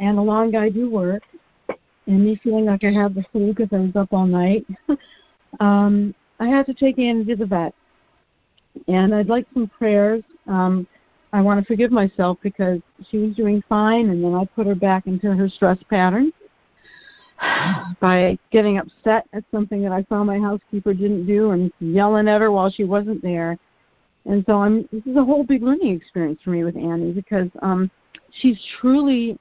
and 0.00 0.18
the 0.18 0.22
long 0.22 0.50
guy 0.50 0.68
do 0.68 0.90
work 0.90 1.22
and 2.06 2.24
me 2.24 2.38
feeling 2.42 2.66
like 2.66 2.84
I 2.84 2.90
had 2.90 3.14
the 3.14 3.24
flu 3.32 3.54
because 3.54 3.68
I 3.72 3.80
was 3.80 3.96
up 3.96 4.12
all 4.12 4.26
night, 4.26 4.66
um, 5.60 6.14
I 6.40 6.46
had 6.46 6.66
to 6.66 6.74
take 6.74 6.98
Annie 6.98 7.24
to 7.26 7.36
the 7.36 7.46
vet. 7.46 7.74
And 8.88 9.14
I'd 9.14 9.28
like 9.28 9.46
some 9.54 9.68
prayers. 9.68 10.22
Um, 10.46 10.86
I 11.32 11.40
want 11.40 11.60
to 11.60 11.66
forgive 11.66 11.90
myself 11.90 12.38
because 12.42 12.80
she 13.10 13.18
was 13.18 13.34
doing 13.34 13.62
fine, 13.68 14.10
and 14.10 14.22
then 14.22 14.34
I 14.34 14.44
put 14.44 14.66
her 14.66 14.74
back 14.74 15.06
into 15.06 15.34
her 15.34 15.48
stress 15.48 15.78
pattern 15.88 16.32
by 18.00 18.38
getting 18.50 18.78
upset 18.78 19.26
at 19.32 19.44
something 19.50 19.82
that 19.82 19.92
I 19.92 20.04
saw 20.08 20.24
my 20.24 20.38
housekeeper 20.38 20.92
didn't 20.92 21.26
do 21.26 21.52
and 21.52 21.72
yelling 21.80 22.28
at 22.28 22.40
her 22.40 22.50
while 22.50 22.70
she 22.70 22.84
wasn't 22.84 23.22
there. 23.22 23.58
And 24.26 24.44
so 24.46 24.60
I'm 24.62 24.88
this 24.90 25.04
is 25.06 25.16
a 25.16 25.24
whole 25.24 25.44
big 25.44 25.62
learning 25.62 25.94
experience 25.94 26.40
for 26.42 26.50
me 26.50 26.64
with 26.64 26.76
Annie 26.76 27.12
because 27.12 27.48
um 27.62 27.90
she's 28.40 28.58
truly 28.80 29.38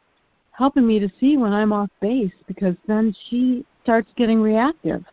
helping 0.51 0.85
me 0.85 0.99
to 0.99 1.09
see 1.19 1.37
when 1.37 1.53
I'm 1.53 1.73
off 1.73 1.89
base 2.01 2.31
because 2.47 2.75
then 2.87 3.15
she 3.29 3.65
starts 3.83 4.09
getting 4.15 4.41
reactive. 4.41 5.03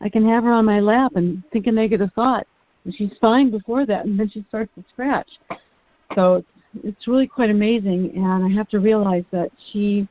I 0.00 0.08
can 0.08 0.26
have 0.28 0.44
her 0.44 0.52
on 0.52 0.64
my 0.64 0.80
lap 0.80 1.12
and 1.16 1.42
think 1.52 1.66
a 1.66 1.72
negative 1.72 2.10
thought, 2.14 2.46
and 2.84 2.94
she's 2.94 3.12
fine 3.20 3.50
before 3.50 3.84
that, 3.86 4.06
and 4.06 4.18
then 4.18 4.30
she 4.30 4.44
starts 4.48 4.70
to 4.76 4.84
scratch. 4.92 5.28
So 6.14 6.36
it's, 6.36 6.48
it's 6.84 7.08
really 7.08 7.26
quite 7.26 7.50
amazing, 7.50 8.12
and 8.14 8.44
I 8.44 8.48
have 8.56 8.68
to 8.70 8.78
realize 8.78 9.24
that 9.32 9.50
she 9.72 10.08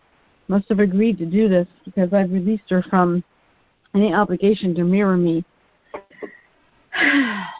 must 0.49 0.67
have 0.69 0.79
agreed 0.79 1.17
to 1.19 1.25
do 1.25 1.49
this 1.49 1.67
because 1.85 2.13
I've 2.13 2.31
released 2.31 2.69
her 2.69 2.83
from 2.83 3.23
any 3.95 4.13
obligation 4.13 4.75
to 4.75 4.83
mirror 4.83 5.17
me. 5.17 5.43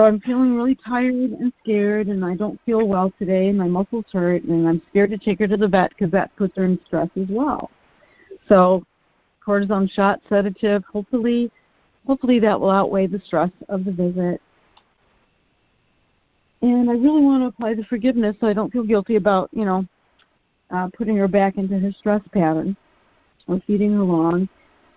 So 0.00 0.06
I'm 0.06 0.18
feeling 0.20 0.56
really 0.56 0.76
tired 0.76 1.12
and 1.12 1.52
scared, 1.62 2.06
and 2.06 2.24
I 2.24 2.34
don't 2.34 2.58
feel 2.64 2.88
well 2.88 3.12
today, 3.18 3.52
my 3.52 3.66
muscles 3.66 4.06
hurt, 4.10 4.44
and 4.44 4.66
I'm 4.66 4.80
scared 4.88 5.10
to 5.10 5.18
take 5.18 5.40
her 5.40 5.46
to 5.46 5.58
the 5.58 5.68
vet 5.68 5.90
because 5.90 6.10
that 6.12 6.34
puts 6.36 6.56
her 6.56 6.64
in 6.64 6.80
stress 6.86 7.10
as 7.20 7.26
well. 7.28 7.70
So 8.48 8.82
cortisone 9.46 9.90
shot, 9.90 10.22
sedative, 10.26 10.84
hopefully, 10.90 11.52
hopefully 12.06 12.40
that 12.40 12.58
will 12.58 12.70
outweigh 12.70 13.08
the 13.08 13.20
stress 13.26 13.50
of 13.68 13.84
the 13.84 13.92
visit. 13.92 14.40
And 16.62 16.88
I 16.88 16.94
really 16.94 17.20
want 17.20 17.42
to 17.42 17.48
apply 17.48 17.74
the 17.74 17.84
forgiveness 17.84 18.36
so 18.40 18.46
I 18.46 18.54
don't 18.54 18.72
feel 18.72 18.84
guilty 18.84 19.16
about, 19.16 19.50
you 19.52 19.66
know, 19.66 19.84
uh, 20.70 20.88
putting 20.96 21.16
her 21.18 21.28
back 21.28 21.58
into 21.58 21.78
her 21.78 21.92
stress 21.92 22.22
pattern 22.32 22.74
or 23.48 23.60
feeding 23.66 23.92
her 23.92 24.04
wrong. 24.04 24.48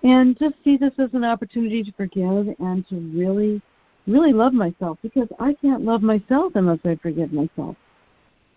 And 0.03 0.39
just 0.39 0.55
see 0.63 0.77
this 0.77 0.93
as 0.97 1.09
an 1.11 1.25
opportunity 1.25 1.84
to 1.84 1.91
forgive 1.91 2.55
and 2.59 2.88
to 2.88 2.95
really 3.13 3.61
really 4.07 4.34
love 4.34 4.53
myself 4.53 4.97
because 5.01 5.27
I 5.39 5.53
can't 5.61 5.84
love 5.84 6.01
myself 6.01 6.53
unless 6.55 6.80
I 6.85 6.95
forgive 7.01 7.31
myself. 7.31 7.75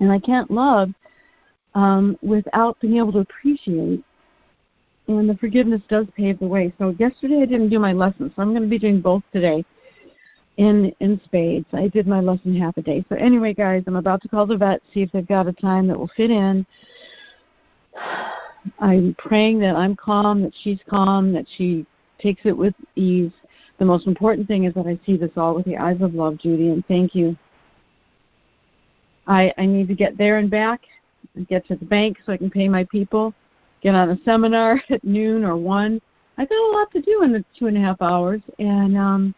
And 0.01 0.10
I 0.12 0.18
can't 0.18 0.51
love 0.51 0.90
um, 1.74 2.18
without 2.23 2.78
being 2.81 2.97
able 2.97 3.12
to 3.12 3.20
appreciate. 3.20 4.05
And 5.09 5.28
the 5.28 5.36
forgiveness 5.36 5.81
does 5.89 6.06
pave 6.16 6.40
the 6.40 6.47
way. 6.47 6.73
So 6.78 6.94
yesterday 6.98 7.43
I 7.43 7.47
didn't 7.47 7.68
do 7.68 7.78
my 7.78 7.93
lesson, 7.93 8.32
so 8.35 8.43
I'm 8.43 8.51
going 8.51 8.62
to 8.62 8.68
be 8.68 8.78
doing 8.78 9.01
both 9.01 9.23
today 9.32 9.64
in 10.56 10.93
in 11.01 11.20
spades. 11.24 11.66
I 11.73 11.89
did 11.89 12.06
my 12.06 12.20
lesson 12.20 12.56
half 12.56 12.77
a 12.77 12.82
day. 12.82 13.05
So 13.09 13.16
anyway, 13.16 13.55
guys, 13.55 13.85
I'm 13.86 13.97
about 13.97 14.23
to 14.23 14.28
call 14.28 14.47
the 14.47 14.56
vet, 14.56 14.81
see 14.93 15.02
if 15.02 15.12
they've 15.12 15.27
got 15.27 15.47
a 15.47 15.52
time 15.52 15.86
that 15.89 15.98
will 15.98 16.10
fit 16.16 16.31
in. 16.31 16.66
I'm 18.81 19.14
praying 19.18 19.60
that 19.60 19.77
I'm 19.77 19.94
calm, 19.97 20.43
that 20.43 20.52
she's 20.62 20.78
calm, 20.89 21.32
that 21.32 21.47
she 21.56 21.86
takes 22.18 22.43
it 22.44 22.56
with 22.56 22.74
ease, 22.97 23.31
the 23.78 23.85
most 23.85 24.07
important 24.07 24.48
thing 24.48 24.65
is 24.65 24.74
that 24.74 24.86
I 24.86 24.98
see 25.05 25.16
this 25.16 25.31
all 25.36 25.55
with 25.55 25.66
the 25.66 25.77
eyes 25.77 26.01
of 26.01 26.15
love, 26.15 26.39
Judy, 26.39 26.69
and 26.69 26.86
thank 26.86 27.15
you. 27.15 27.36
I, 29.27 29.53
I 29.59 29.66
need 29.66 29.89
to 29.89 29.94
get 29.94 30.16
there 30.16 30.39
and 30.39 30.51
back, 30.51 30.82
and 31.35 31.47
get 31.48 31.66
to 31.69 31.77
the 31.77 31.85
bank 31.85 32.19
so 32.24 32.32
I 32.32 32.36
can 32.36 32.51
pay 32.51 32.69
my 32.69 32.85
people, 32.85 33.35
get 33.82 33.94
on 33.94 34.11
a 34.11 34.19
seminar 34.24 34.81
at 34.90 35.05
noon 35.05 35.44
or 35.44 35.57
one. 35.57 36.01
I've 36.39 36.48
got 36.48 36.70
a 36.70 36.73
lot 36.77 36.90
to 36.93 37.01
do 37.01 37.23
in 37.23 37.32
the 37.32 37.44
two 37.59 37.66
and 37.66 37.77
a 37.77 37.81
half 37.81 38.01
hours, 38.01 38.40
and 38.59 38.97
um, 38.97 39.35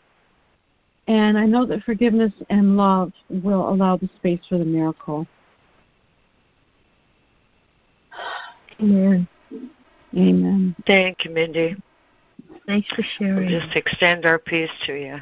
and 1.07 1.39
I 1.39 1.47
know 1.47 1.65
that 1.67 1.83
forgiveness 1.85 2.33
and 2.51 2.77
love 2.77 3.13
will 3.31 3.69
allow 3.69 3.97
the 3.97 4.11
space 4.17 4.41
for 4.49 4.59
the 4.59 4.65
miracle. 4.65 5.27
Amen. 8.81 9.27
Amen. 10.17 10.75
Thank 10.87 11.25
you, 11.25 11.31
Mindy. 11.31 11.77
Thanks 12.69 12.87
for 12.95 13.03
sharing. 13.19 13.47
We'll 13.47 13.61
just 13.61 13.75
extend 13.75 14.27
our 14.27 14.39
peace 14.39 14.71
to 14.87 14.93
you. 14.93 15.19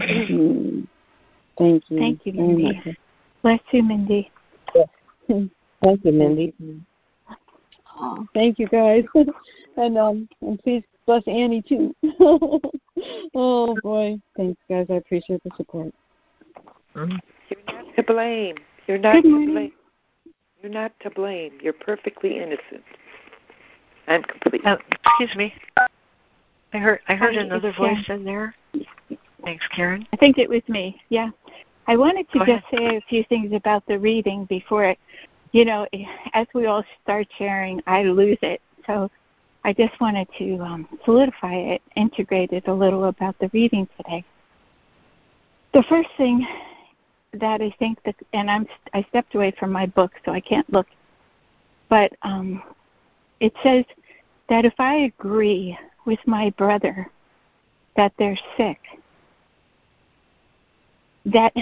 Mm-hmm. 0.00 0.80
Thank 1.58 1.84
you. 1.88 1.98
Thank 1.98 2.20
you, 2.24 2.32
Mindy. 2.34 2.96
Bless 3.42 3.60
you, 3.72 3.82
Mindy. 3.82 4.30
Thank 5.26 6.04
you, 6.04 6.12
Mindy. 6.12 6.54
Oh, 7.98 8.26
thank 8.34 8.58
you, 8.58 8.68
guys. 8.68 9.04
and 9.76 9.96
um, 9.96 10.28
and 10.42 10.62
please 10.62 10.82
bless 11.06 11.22
Annie 11.26 11.62
too. 11.62 11.94
oh 13.34 13.76
boy, 13.82 14.20
thanks, 14.36 14.60
guys. 14.68 14.86
I 14.90 14.94
appreciate 14.94 15.42
the 15.44 15.50
support. 15.56 15.94
You're 16.94 17.06
not 17.66 17.96
to 17.96 18.02
blame. 18.02 18.56
You're 18.86 18.98
not 18.98 19.14
Good 19.14 19.22
to 19.22 19.28
morning. 19.30 19.50
blame. 19.52 19.72
You're 20.62 20.72
not 20.72 20.92
to 21.00 21.10
blame. 21.10 21.58
You're 21.62 21.72
perfectly 21.72 22.36
innocent. 22.38 22.84
I'm 24.08 24.22
complete. 24.22 24.64
Uh, 24.64 24.76
excuse 25.04 25.34
me. 25.36 25.54
I 26.76 26.78
heard 26.78 27.00
I 27.08 27.14
heard 27.14 27.34
Hi, 27.36 27.40
another 27.40 27.72
voice 27.72 28.04
Karen. 28.04 28.20
in 28.20 28.24
there. 28.24 28.54
Thanks, 29.42 29.66
Karen. 29.74 30.06
I 30.12 30.16
think 30.16 30.36
it 30.36 30.46
was 30.46 30.60
me. 30.68 31.00
Yeah. 31.08 31.30
I 31.86 31.96
wanted 31.96 32.30
to 32.32 32.38
Go 32.40 32.44
just 32.44 32.66
say 32.70 32.96
a 32.96 33.00
few 33.08 33.24
things 33.24 33.54
about 33.54 33.86
the 33.86 33.98
reading 33.98 34.44
before 34.44 34.84
it, 34.84 34.98
you 35.52 35.64
know, 35.64 35.86
as 36.34 36.46
we 36.52 36.66
all 36.66 36.84
start 37.02 37.28
sharing, 37.38 37.80
I 37.86 38.02
lose 38.02 38.36
it. 38.42 38.60
So 38.86 39.10
I 39.64 39.72
just 39.72 39.98
wanted 40.02 40.28
to 40.36 40.58
um, 40.58 40.86
solidify 41.06 41.54
it, 41.54 41.82
integrate 41.94 42.52
it 42.52 42.68
a 42.68 42.74
little 42.74 43.04
about 43.04 43.38
the 43.38 43.48
reading 43.54 43.88
today. 43.96 44.22
The 45.72 45.82
first 45.88 46.10
thing 46.18 46.46
that 47.32 47.62
I 47.62 47.74
think 47.78 48.02
that, 48.04 48.16
and 48.34 48.50
I'm 48.50 48.66
I 48.92 49.02
stepped 49.08 49.34
away 49.34 49.54
from 49.58 49.72
my 49.72 49.86
book, 49.86 50.12
so 50.26 50.32
I 50.32 50.40
can't 50.40 50.70
look, 50.70 50.88
but 51.88 52.12
um, 52.20 52.62
it 53.40 53.54
says 53.62 53.86
that 54.50 54.66
if 54.66 54.74
I 54.78 55.10
agree 55.16 55.78
with 56.06 56.20
my 56.26 56.50
brother 56.50 57.10
that 57.96 58.12
they're 58.18 58.38
sick, 58.56 58.78
that 61.26 61.52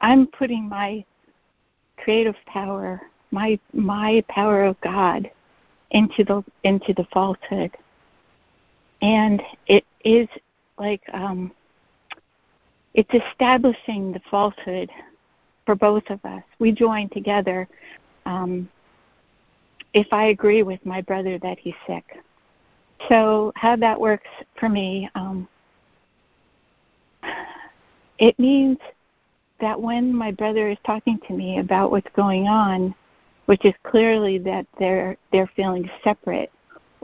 I'm 0.00 0.26
putting 0.26 0.68
my 0.68 1.04
creative 1.98 2.36
power, 2.46 3.00
my 3.30 3.58
my 3.72 4.24
power 4.28 4.64
of 4.64 4.80
God 4.80 5.30
into 5.90 6.24
the 6.24 6.42
into 6.64 6.92
the 6.94 7.06
falsehood. 7.12 7.76
And 9.02 9.42
it 9.66 9.84
is 10.04 10.28
like 10.78 11.02
um 11.12 11.52
it's 12.94 13.12
establishing 13.12 14.12
the 14.12 14.20
falsehood 14.30 14.90
for 15.66 15.74
both 15.74 16.04
of 16.08 16.24
us. 16.24 16.42
We 16.58 16.72
join 16.72 17.08
together 17.10 17.68
um 18.24 18.68
if 19.92 20.12
I 20.12 20.26
agree 20.26 20.62
with 20.62 20.84
my 20.84 21.00
brother 21.00 21.38
that 21.38 21.58
he's 21.58 21.74
sick. 21.86 22.04
So 23.08 23.52
how 23.56 23.76
that 23.76 24.00
works 24.00 24.28
for 24.58 24.68
me, 24.68 25.08
um, 25.14 25.48
it 28.18 28.38
means 28.38 28.78
that 29.60 29.80
when 29.80 30.14
my 30.14 30.30
brother 30.30 30.68
is 30.68 30.78
talking 30.84 31.18
to 31.26 31.32
me 31.32 31.58
about 31.58 31.90
what's 31.90 32.10
going 32.14 32.46
on, 32.46 32.94
which 33.46 33.64
is 33.64 33.74
clearly 33.84 34.38
that 34.38 34.66
they're 34.78 35.16
they're 35.32 35.50
feeling 35.54 35.88
separate, 36.02 36.50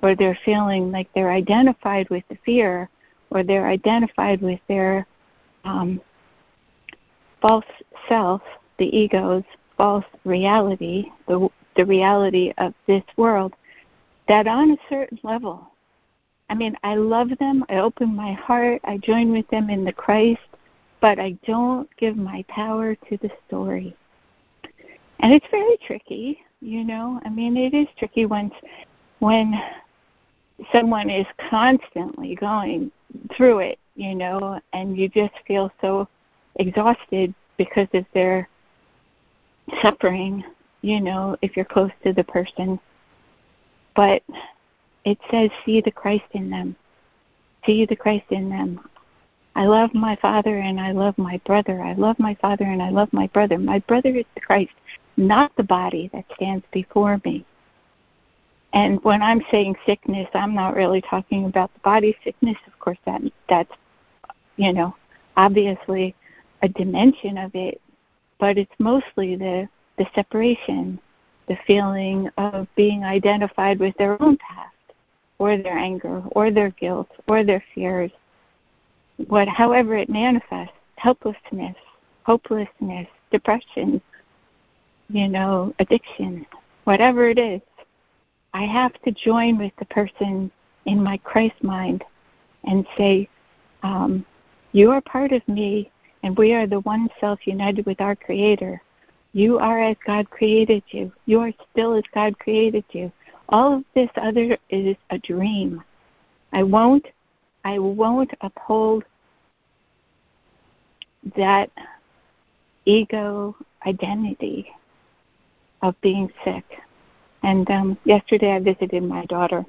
or 0.03 0.15
they're 0.15 0.39
feeling 0.45 0.91
like 0.91 1.09
they're 1.15 1.31
identified 1.31 2.09
with 2.11 2.25
the 2.29 2.39
fear, 2.45 2.89
or 3.31 3.43
they're 3.43 3.69
identified 3.69 4.41
with 4.43 4.61
their 4.69 5.07
um, 5.65 6.01
false 7.41 7.65
self, 8.09 8.43
the 8.79 8.97
ego's 8.97 9.45
false 9.77 10.05
reality, 10.25 11.07
the 11.29 11.49
the 11.77 11.87
reality 11.87 12.53
of 12.59 12.75
this 12.87 13.05
world, 13.17 13.55
that 14.29 14.47
on 14.47 14.73
a 14.73 14.77
certain 14.91 15.19
level, 15.23 15.72
I 16.53 16.55
mean, 16.55 16.77
I 16.85 16.97
love 16.97 17.31
them, 17.41 17.65
I 17.71 17.77
open 17.77 18.15
my 18.15 18.33
heart, 18.35 18.83
I 18.85 18.99
join 18.99 19.33
with 19.33 19.49
them 19.49 19.71
in 19.71 19.85
the 19.85 19.93
Christ, 19.93 20.43
but 21.01 21.19
I 21.19 21.31
don't 21.47 21.89
give 21.97 22.15
my 22.15 22.45
power 22.47 22.95
to 22.95 23.17
the 23.23 23.31
story. 23.47 23.97
And 25.21 25.33
it's 25.33 25.47
very 25.51 25.79
tricky, 25.79 26.43
you 26.61 26.85
know. 26.85 27.19
I 27.25 27.31
mean, 27.31 27.57
it 27.57 27.73
is 27.73 27.87
tricky 27.99 28.27
when 28.27 28.51
when 29.21 29.55
someone 30.71 31.09
is 31.09 31.25
constantly 31.49 32.35
going 32.35 32.93
through 33.35 33.61
it, 33.61 33.79
you 33.97 34.15
know, 34.15 34.61
and 34.75 34.95
you 34.95 35.09
just 35.09 35.33
feel 35.47 35.73
so 35.81 36.07
exhausted 36.57 37.35
because 37.57 37.89
of 37.95 38.05
their 38.13 38.47
suffering, 39.81 40.45
you 40.83 41.01
know, 41.01 41.35
if 41.41 41.57
you're 41.57 41.65
close 41.65 41.93
to 42.05 42.13
the 42.13 42.25
person. 42.25 42.79
But 43.97 44.23
it 45.05 45.19
says, 45.31 45.51
see 45.65 45.81
the 45.81 45.91
Christ 45.91 46.25
in 46.33 46.51
them. 46.51 46.77
See 47.67 47.87
the 47.87 47.97
Christ 47.97 48.27
in 48.31 48.49
them. 48.49 48.81
I 49.55 49.67
love 49.67 49.93
my 49.95 50.17
father 50.17 50.59
and 50.59 50.81
I 50.81 50.93
love 50.93 51.17
my 51.19 51.41
brother. 51.45 51.83
I 51.83 51.93
love 51.95 52.19
my 52.19 52.35
father 52.37 52.65
and 52.65 52.83
I 52.83 52.91
love 52.91 53.13
my 53.13 53.27
brother. 53.29 53.59
My 53.59 53.81
brother 53.81 54.17
is 54.17 54.25
the 54.35 54.41
Christ, 54.41 54.73
not 55.17 55.55
the 55.57 55.63
body 55.63 56.09
that 56.13 56.25
stands 56.35 56.65
before 56.73 57.21
me. 57.25 57.45
And 58.73 59.03
when 59.05 59.21
I'm 59.21 59.43
saying 59.51 59.77
sickness, 59.85 60.29
I'm 60.33 60.55
not 60.55 60.75
really 60.75 61.03
talking 61.03 61.45
about 61.45 61.73
the 61.75 61.81
body 61.81 62.17
sickness. 62.25 62.57
Of 62.67 62.79
course, 62.79 62.99
that 63.05 63.21
that's 63.49 63.73
you 64.57 64.73
know 64.73 64.95
obviously 65.37 66.15
a 66.63 66.69
dimension 66.69 67.37
of 67.37 67.55
it, 67.55 67.81
but 68.39 68.57
it's 68.57 68.73
mostly 68.79 69.37
the 69.37 69.69
the 69.99 70.07
separation, 70.15 70.99
the 71.49 71.59
feeling 71.67 72.31
of 72.39 72.67
being 72.75 73.05
identified 73.05 73.79
with 73.79 73.95
their 73.99 74.21
own 74.23 74.39
past, 74.39 74.72
or 75.43 75.57
their 75.57 75.77
anger, 75.77 76.23
or 76.37 76.53
their 76.53 76.71
guilt, 76.71 77.09
or 77.27 77.43
their 77.43 77.65
fears, 77.75 78.13
what 79.27 79.49
however 79.49 79.97
it 79.97 80.09
manifests, 80.09 80.77
helplessness, 80.95 81.75
hopelessness, 82.23 83.09
depression, 83.33 84.01
you 85.09 85.27
know, 85.27 85.75
addiction, 85.81 86.47
whatever 86.85 87.29
it 87.29 87.41
is, 87.41 87.61
I 88.55 88.67
have 88.67 88.93
to 89.03 89.11
join 89.11 89.59
with 89.59 89.73
the 89.81 89.85
person 89.87 90.49
in 90.87 91.03
my 91.03 91.17
Christ 91.17 91.61
mind 91.61 92.05
and 92.63 92.87
say, 92.97 93.29
um, 93.83 94.25
You 94.71 94.93
are 94.93 95.01
part 95.01 95.33
of 95.33 95.47
me, 95.49 95.91
and 96.23 96.39
we 96.39 96.55
are 96.55 96.69
the 96.69 96.81
one 96.81 97.09
self 97.19 97.49
united 97.49 97.85
with 97.85 98.01
our 98.01 98.15
Creator. 98.15 98.81
You 99.33 99.59
are 99.59 99.81
as 99.81 99.97
God 100.07 100.31
created 100.31 100.85
you. 100.91 101.11
You 101.27 101.41
are 101.41 101.53
still 101.73 101.95
as 101.95 102.05
God 102.15 102.39
created 102.39 102.85
you. 102.93 103.11
All 103.49 103.75
of 103.75 103.85
this 103.95 104.11
other 104.17 104.57
is 104.71 104.97
a 105.11 105.19
dream. 105.19 105.83
I 106.53 106.63
won't 106.63 107.07
I 107.65 107.79
won't 107.79 108.33
uphold 108.41 109.05
that 111.37 111.71
ego 112.85 113.57
identity 113.87 114.69
of 115.83 116.01
being 116.01 116.33
sick. 116.45 116.65
And 117.43 117.69
um, 117.71 117.99
yesterday 118.05 118.53
I 118.53 118.59
visited 118.61 119.03
my 119.03 119.25
daughter, 119.27 119.65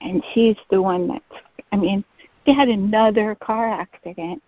and 0.00 0.22
she's 0.32 0.56
the 0.70 0.80
one 0.80 1.08
that, 1.08 1.22
I 1.72 1.76
mean, 1.76 2.04
she 2.44 2.54
had 2.54 2.68
another 2.68 3.34
car 3.36 3.68
accident. 3.68 4.42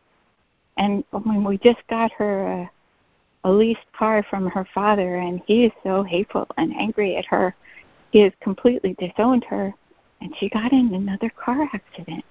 And 0.76 1.02
when 1.10 1.42
we 1.42 1.58
just 1.58 1.80
got 1.90 2.12
her 2.12 2.46
a, 2.46 2.70
a 3.44 3.50
leased 3.50 3.92
car 3.96 4.24
from 4.30 4.46
her 4.46 4.66
father, 4.72 5.16
and 5.16 5.40
he 5.46 5.64
is 5.64 5.72
so 5.82 6.04
hateful 6.04 6.46
and 6.56 6.72
angry 6.76 7.16
at 7.16 7.26
her, 7.26 7.54
he 8.10 8.20
has 8.20 8.32
completely 8.40 8.94
disowned 8.98 9.44
her, 9.44 9.74
and 10.20 10.34
she 10.36 10.48
got 10.48 10.72
in 10.72 10.94
another 10.94 11.30
car 11.30 11.68
accident. 11.72 12.24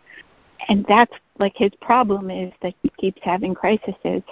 And 0.69 0.85
that's 0.87 1.13
like 1.39 1.55
his 1.55 1.71
problem 1.81 2.29
is 2.31 2.51
that 2.61 2.73
he 2.81 2.89
keeps 2.97 3.21
having 3.23 3.53
crises. 3.53 4.23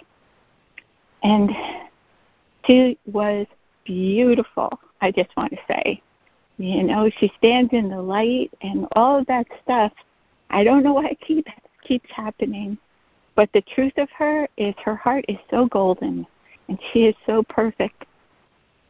And 1.24 1.52
she 2.66 2.98
was 3.06 3.46
beautiful, 3.86 4.80
I 5.02 5.12
just 5.12 5.36
want 5.38 5.52
to 5.52 5.60
say. 5.68 6.02
You 6.58 6.84
know, 6.84 7.10
she 7.20 7.32
stands 7.38 7.74
in 7.74 7.90
the 7.90 8.02
light 8.02 8.52
and 8.62 8.88
all 8.96 9.20
of 9.20 9.26
that 9.28 9.46
stuff. 9.64 9.92
I 10.50 10.64
don't 10.64 10.84
know 10.84 10.94
why 10.94 11.08
it 11.08 11.22
keeps 11.22 11.52
keeps 11.84 12.10
happening, 12.10 12.78
but 13.36 13.50
the 13.54 13.62
truth 13.62 13.94
of 13.98 14.10
her 14.18 14.48
is 14.58 14.74
her 14.84 14.96
heart 14.96 15.24
is 15.28 15.38
so 15.52 15.68
golden 15.68 16.26
and 16.68 16.80
she 16.92 17.06
is 17.06 17.16
so 17.28 17.44
perfect 17.44 18.06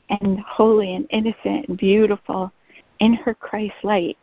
and 0.10 0.40
holy 0.40 0.96
and 0.96 1.08
innocent 1.10 1.68
and 1.68 1.78
beautiful 1.78 2.52
in 3.00 3.14
her 3.14 3.34
Christ 3.34 3.76
light. 3.84 4.18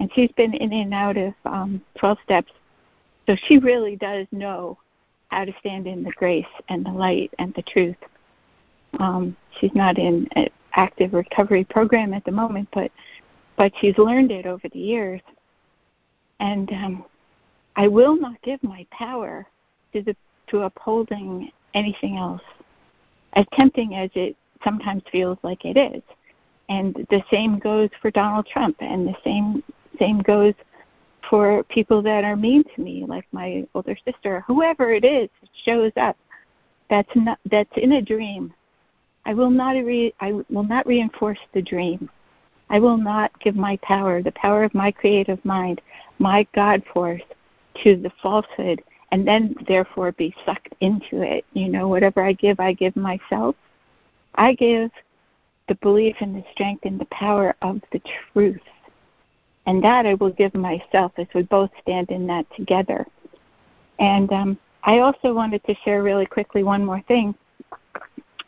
And 0.00 0.10
she's 0.14 0.32
been 0.32 0.54
in 0.54 0.72
and 0.72 0.94
out 0.94 1.16
of 1.16 1.34
um, 1.44 1.82
12 1.98 2.18
steps. 2.24 2.52
So 3.26 3.36
she 3.46 3.58
really 3.58 3.96
does 3.96 4.26
know 4.32 4.78
how 5.28 5.44
to 5.44 5.54
stand 5.60 5.86
in 5.86 6.02
the 6.02 6.12
grace 6.12 6.44
and 6.68 6.84
the 6.84 6.90
light 6.90 7.32
and 7.38 7.54
the 7.54 7.62
truth. 7.62 7.96
Um, 8.98 9.36
she's 9.58 9.74
not 9.74 9.98
in 9.98 10.28
an 10.36 10.48
active 10.74 11.14
recovery 11.14 11.64
program 11.64 12.12
at 12.12 12.24
the 12.24 12.30
moment, 12.30 12.68
but 12.72 12.90
but 13.56 13.72
she's 13.80 13.96
learned 13.98 14.32
it 14.32 14.46
over 14.46 14.68
the 14.72 14.78
years. 14.78 15.20
And 16.40 16.70
um, 16.72 17.04
I 17.76 17.86
will 17.86 18.16
not 18.16 18.40
give 18.42 18.62
my 18.62 18.86
power 18.90 19.46
to 19.92 20.02
the 20.02 20.16
to 20.48 20.62
upholding 20.62 21.50
anything 21.74 22.16
else, 22.16 22.42
as 23.34 23.46
tempting 23.54 23.94
as 23.94 24.10
it 24.14 24.36
sometimes 24.64 25.02
feels 25.10 25.38
like 25.42 25.64
it 25.64 25.76
is. 25.76 26.02
And 26.68 26.94
the 27.10 27.22
same 27.30 27.58
goes 27.58 27.90
for 28.00 28.10
Donald 28.10 28.46
Trump, 28.46 28.76
and 28.80 29.06
the 29.06 29.16
same 29.24 29.62
same 29.98 30.20
goes 30.20 30.54
for 31.28 31.62
people 31.64 32.02
that 32.02 32.24
are 32.24 32.36
mean 32.36 32.64
to 32.74 32.80
me, 32.80 33.04
like 33.06 33.26
my 33.32 33.64
older 33.74 33.96
sister, 34.04 34.42
whoever 34.46 34.92
it 34.92 35.04
is, 35.04 35.28
shows 35.64 35.92
up. 35.96 36.16
That's 36.88 37.14
not 37.14 37.38
that's 37.44 37.76
in 37.76 37.92
a 37.92 38.02
dream 38.02 38.54
I 39.24 39.34
will 39.34 39.50
not 39.50 39.72
re- 39.72 40.14
I 40.20 40.32
will 40.32 40.64
not 40.64 40.86
reinforce 40.86 41.38
the 41.52 41.62
dream. 41.62 42.10
I 42.70 42.80
will 42.80 42.96
not 42.96 43.38
give 43.40 43.54
my 43.54 43.76
power, 43.82 44.22
the 44.22 44.32
power 44.32 44.64
of 44.64 44.74
my 44.74 44.90
creative 44.90 45.44
mind, 45.44 45.80
my 46.18 46.46
God 46.54 46.82
force, 46.92 47.22
to 47.82 47.96
the 47.96 48.10
falsehood, 48.22 48.82
and 49.10 49.26
then 49.26 49.54
therefore 49.68 50.12
be 50.12 50.34
sucked 50.44 50.74
into 50.80 51.22
it. 51.22 51.44
You 51.52 51.68
know, 51.68 51.86
whatever 51.88 52.24
I 52.24 52.32
give, 52.32 52.58
I 52.60 52.72
give 52.72 52.96
myself. 52.96 53.54
I 54.34 54.54
give 54.54 54.90
the 55.68 55.74
belief 55.76 56.16
and 56.20 56.34
the 56.34 56.44
strength 56.52 56.84
and 56.84 57.00
the 57.00 57.06
power 57.06 57.54
of 57.62 57.80
the 57.92 58.00
truth. 58.32 58.60
And 59.66 59.82
that 59.84 60.06
I 60.06 60.14
will 60.14 60.30
give 60.30 60.54
myself 60.54 61.12
as 61.18 61.26
we 61.34 61.42
both 61.42 61.70
stand 61.80 62.10
in 62.10 62.26
that 62.26 62.46
together. 62.56 63.06
And 64.00 64.32
um, 64.32 64.58
I 64.82 64.98
also 64.98 65.32
wanted 65.32 65.62
to 65.64 65.74
share 65.84 66.02
really 66.02 66.26
quickly 66.26 66.64
one 66.64 66.84
more 66.84 67.00
thing 67.06 67.34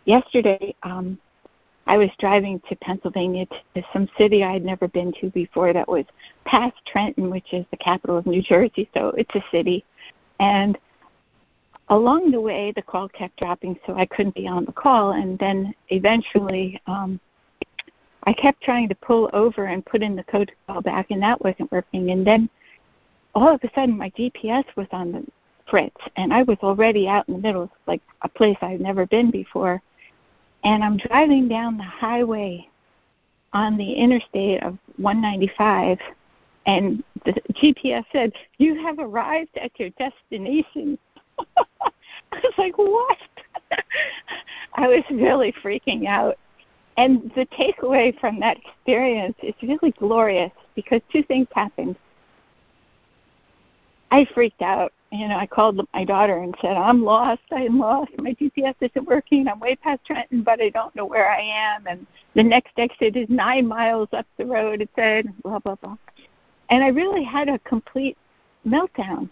yesterday 0.05 0.75
um, 0.83 1.19
I 1.87 1.99
was 1.99 2.11
driving 2.19 2.61
to 2.69 2.77
Pennsylvania 2.77 3.47
to 3.75 3.83
some 3.93 4.09
city 4.17 4.43
I 4.43 4.53
had 4.53 4.65
never 4.65 4.89
been 4.89 5.13
to 5.21 5.31
before 5.31 5.73
that 5.73 5.87
was 5.87 6.05
past 6.47 6.77
Trenton, 6.87 7.31
which 7.31 7.53
is 7.53 7.67
the 7.71 7.77
capital 7.77 8.17
of 8.17 8.27
New 8.27 8.43
Jersey, 8.43 8.89
so 8.95 9.09
it's 9.19 9.35
a 9.35 9.45
city. 9.51 9.85
And 10.41 10.79
along 11.89 12.31
the 12.31 12.41
way, 12.41 12.73
the 12.73 12.83
call 12.83 13.09
kept 13.09 13.39
dropping, 13.39 13.79
so 13.87 13.95
I 13.95 14.07
couldn't 14.07 14.35
be 14.35 14.47
on 14.47 14.65
the 14.65 14.73
call. 14.73 15.13
And 15.13 15.39
then 15.39 15.75
eventually, 15.89 16.81
um, 16.87 17.21
I 18.25 18.33
kept 18.33 18.63
trying 18.63 18.89
to 18.89 18.95
pull 18.97 19.31
over 19.33 19.67
and 19.67 19.85
put 19.85 20.03
in 20.03 20.17
the 20.17 20.25
code 20.25 20.49
to 20.49 20.73
call 20.73 20.81
back, 20.83 21.11
and 21.11 21.23
that 21.23 21.43
wasn't 21.43 21.71
working. 21.71 22.11
And 22.11 22.27
then 22.27 22.49
all 23.35 23.55
of 23.55 23.61
a 23.63 23.71
sudden, 23.75 23.99
my 23.99 24.11
GPS 24.11 24.65
was 24.77 24.87
on 24.93 25.13
the 25.13 25.25
fritz, 25.69 25.97
and 26.17 26.33
I 26.33 26.43
was 26.43 26.59
already 26.63 27.09
out 27.09 27.29
in 27.29 27.35
the 27.35 27.41
middle, 27.41 27.71
like 27.87 28.03
a 28.23 28.29
place 28.29 28.57
I've 28.63 28.81
never 28.81 29.07
been 29.07 29.31
before 29.31 29.83
and 30.65 30.83
I'm 30.83 30.97
driving 30.97 31.47
down 31.47 31.77
the 31.77 31.85
highway 31.85 32.69
on 33.53 33.77
the 33.77 33.93
interstate 33.93 34.63
of 34.63 34.79
195 34.97 35.99
and 36.67 37.05
the 37.27 37.33
GPS 37.53 38.05
said, 38.11 38.33
You 38.57 38.75
have 38.83 38.99
arrived 38.99 39.57
at 39.57 39.79
your 39.79 39.91
destination. 39.91 40.99
I 42.33 42.41
was 42.43 42.55
like, 42.59 42.79
What? 42.79 43.19
I 44.75 44.89
was 44.89 45.05
really 45.11 45.53
freaking 45.53 46.07
out. 46.07 46.39
And 46.97 47.33
the 47.35 47.47
takeaway 47.47 48.19
from 48.21 48.39
that 48.41 48.59
experience 48.59 49.37
is 49.43 49.55
really 49.63 49.91
glorious 49.93 50.53
because 50.77 51.01
two 51.11 51.25
things 51.25 51.49
happened. 51.55 51.97
I 54.13 54.27
freaked 54.33 54.63
out 54.63 54.93
you 55.15 55.29
know, 55.29 55.37
I 55.37 55.47
called 55.47 55.81
my 55.95 56.05
daughter 56.05 56.39
and 56.39 56.53
said, 56.61 56.77
I'm 56.77 57.05
lost. 57.05 57.43
I'm 57.53 57.79
lost. 57.79 58.11
My 58.19 58.35
GPS 58.35 58.75
isn't 58.81 59.07
working. 59.07 59.47
I'm 59.47 59.61
way 59.61 59.77
past 59.77 60.05
Trenton, 60.05 60.43
but 60.43 60.61
I 60.61 60.71
don't 60.71 60.95
know 60.97 61.05
where 61.05 61.31
I 61.31 61.41
am. 61.41 61.87
And 61.87 62.05
the 62.35 62.43
next 62.43 62.73
exit 62.77 63.15
is 63.15 63.29
nine 63.29 63.69
miles 63.69 64.09
up 64.13 64.27
the 64.39 64.47
road, 64.47 64.83
it 64.83 64.91
said, 64.97 65.33
blah, 65.45 65.61
blah, 65.61 65.77
blah. 65.77 65.97
And 66.69 66.83
I 66.83 66.89
really 66.89 67.23
had 67.23 67.49
a 67.49 67.61
complete 67.61 68.19
meltdown. 68.67 69.29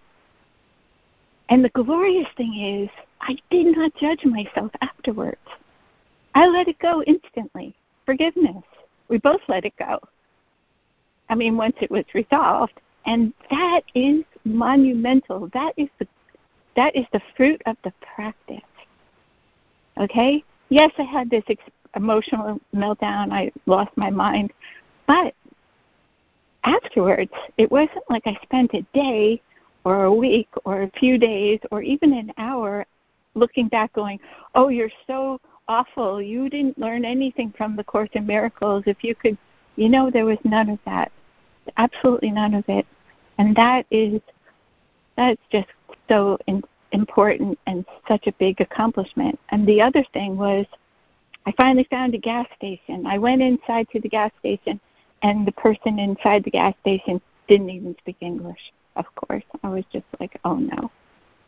And 1.53 1.63
the 1.63 1.69
glorious 1.69 2.29
thing 2.39 2.55
is, 2.55 2.89
I 3.21 3.37
did 3.51 3.77
not 3.77 3.95
judge 3.97 4.25
myself 4.25 4.71
afterwards. 4.81 5.37
I 6.35 6.47
let 6.47 6.67
it 6.67 6.79
go 6.79 7.03
instantly. 7.03 7.75
Forgiveness. 8.07 8.65
We 9.09 9.19
both 9.19 9.43
let 9.49 9.67
it 9.67 9.75
go. 9.79 9.99
I 11.29 11.35
mean, 11.35 11.59
once 11.59 11.77
it 11.83 11.91
was 11.91 12.07
resolved. 12.15 12.73
And 13.05 13.35
that 13.51 13.83
is 13.95 14.25
monumental. 14.47 15.51
That 15.53 15.75
is 15.77 15.91
the 15.99 16.09
that 16.75 16.97
is 16.97 17.05
the 17.13 17.21
fruit 17.37 17.61
of 17.67 17.77
the 17.85 17.93
practice. 18.01 18.57
Okay? 19.99 20.43
Yes, 20.71 20.91
I 20.97 21.03
had 21.03 21.29
this 21.29 21.45
ex- 21.51 21.63
emotional 21.95 22.63
meltdown. 22.75 23.31
I 23.31 23.53
lost 23.67 23.91
my 23.95 24.09
mind. 24.09 24.55
But 25.07 25.35
afterwards, 26.65 27.35
it 27.59 27.71
wasn't 27.71 28.09
like 28.09 28.23
I 28.25 28.39
spent 28.43 28.73
a 28.73 28.81
day 28.95 29.43
or 29.85 30.05
a 30.05 30.15
week 30.15 30.49
or 30.65 30.83
a 30.83 30.91
few 30.99 31.19
days 31.19 31.59
or 31.71 31.83
even 31.83 32.13
an 32.13 32.33
hour 32.39 32.87
looking 33.35 33.69
back 33.69 33.93
going, 33.93 34.21
oh, 34.55 34.69
you're 34.69 34.91
so 35.07 35.41
awful. 35.69 36.21
You 36.21 36.49
didn't 36.49 36.79
learn 36.79 37.05
anything 37.05 37.53
from 37.57 37.77
the 37.77 37.85
Course 37.85 38.11
in 38.13 38.27
Miracles. 38.27 38.85
If 38.87 39.03
you 39.03 39.15
could, 39.15 39.39
you 39.77 39.89
know, 39.89 40.11
there 40.11 40.27
was 40.27 40.39
none 40.45 40.69
of 40.69 40.79
that. 40.85 41.11
Absolutely 41.77 42.31
none 42.31 42.55
of 42.55 42.65
it 42.69 42.87
and 43.39 43.57
that 43.57 43.87
is 43.91 44.21
that's 45.17 45.41
just 45.51 45.69
so 46.09 46.39
in, 46.47 46.63
important 46.93 47.59
and 47.67 47.85
such 48.07 48.27
a 48.27 48.33
big 48.33 48.61
accomplishment. 48.61 49.39
And 49.51 49.67
the 49.67 49.81
other 49.81 50.05
thing 50.13 50.37
was, 50.37 50.67
I 51.47 51.53
finally 51.53 51.87
found 51.91 52.15
a 52.15 52.19
gas 52.19 52.47
station. 52.57 53.07
I 53.07 53.19
went 53.19 53.43
inside 53.43 53.89
to 53.91 54.01
the 54.01 54.09
gas 54.09 54.31
station, 54.39 54.81
and 55.23 55.47
the 55.47 55.53
person 55.53 55.99
inside 55.99 56.45
the 56.45 56.51
gas 56.51 56.75
station 56.81 57.21
didn't 57.49 57.71
even 57.71 57.97
speak 57.99 58.17
English. 58.21 58.73
Of 58.97 59.07
course, 59.15 59.45
I 59.63 59.69
was 59.69 59.85
just 59.93 60.05
like, 60.21 60.39
oh 60.45 60.57
no. 60.57 60.91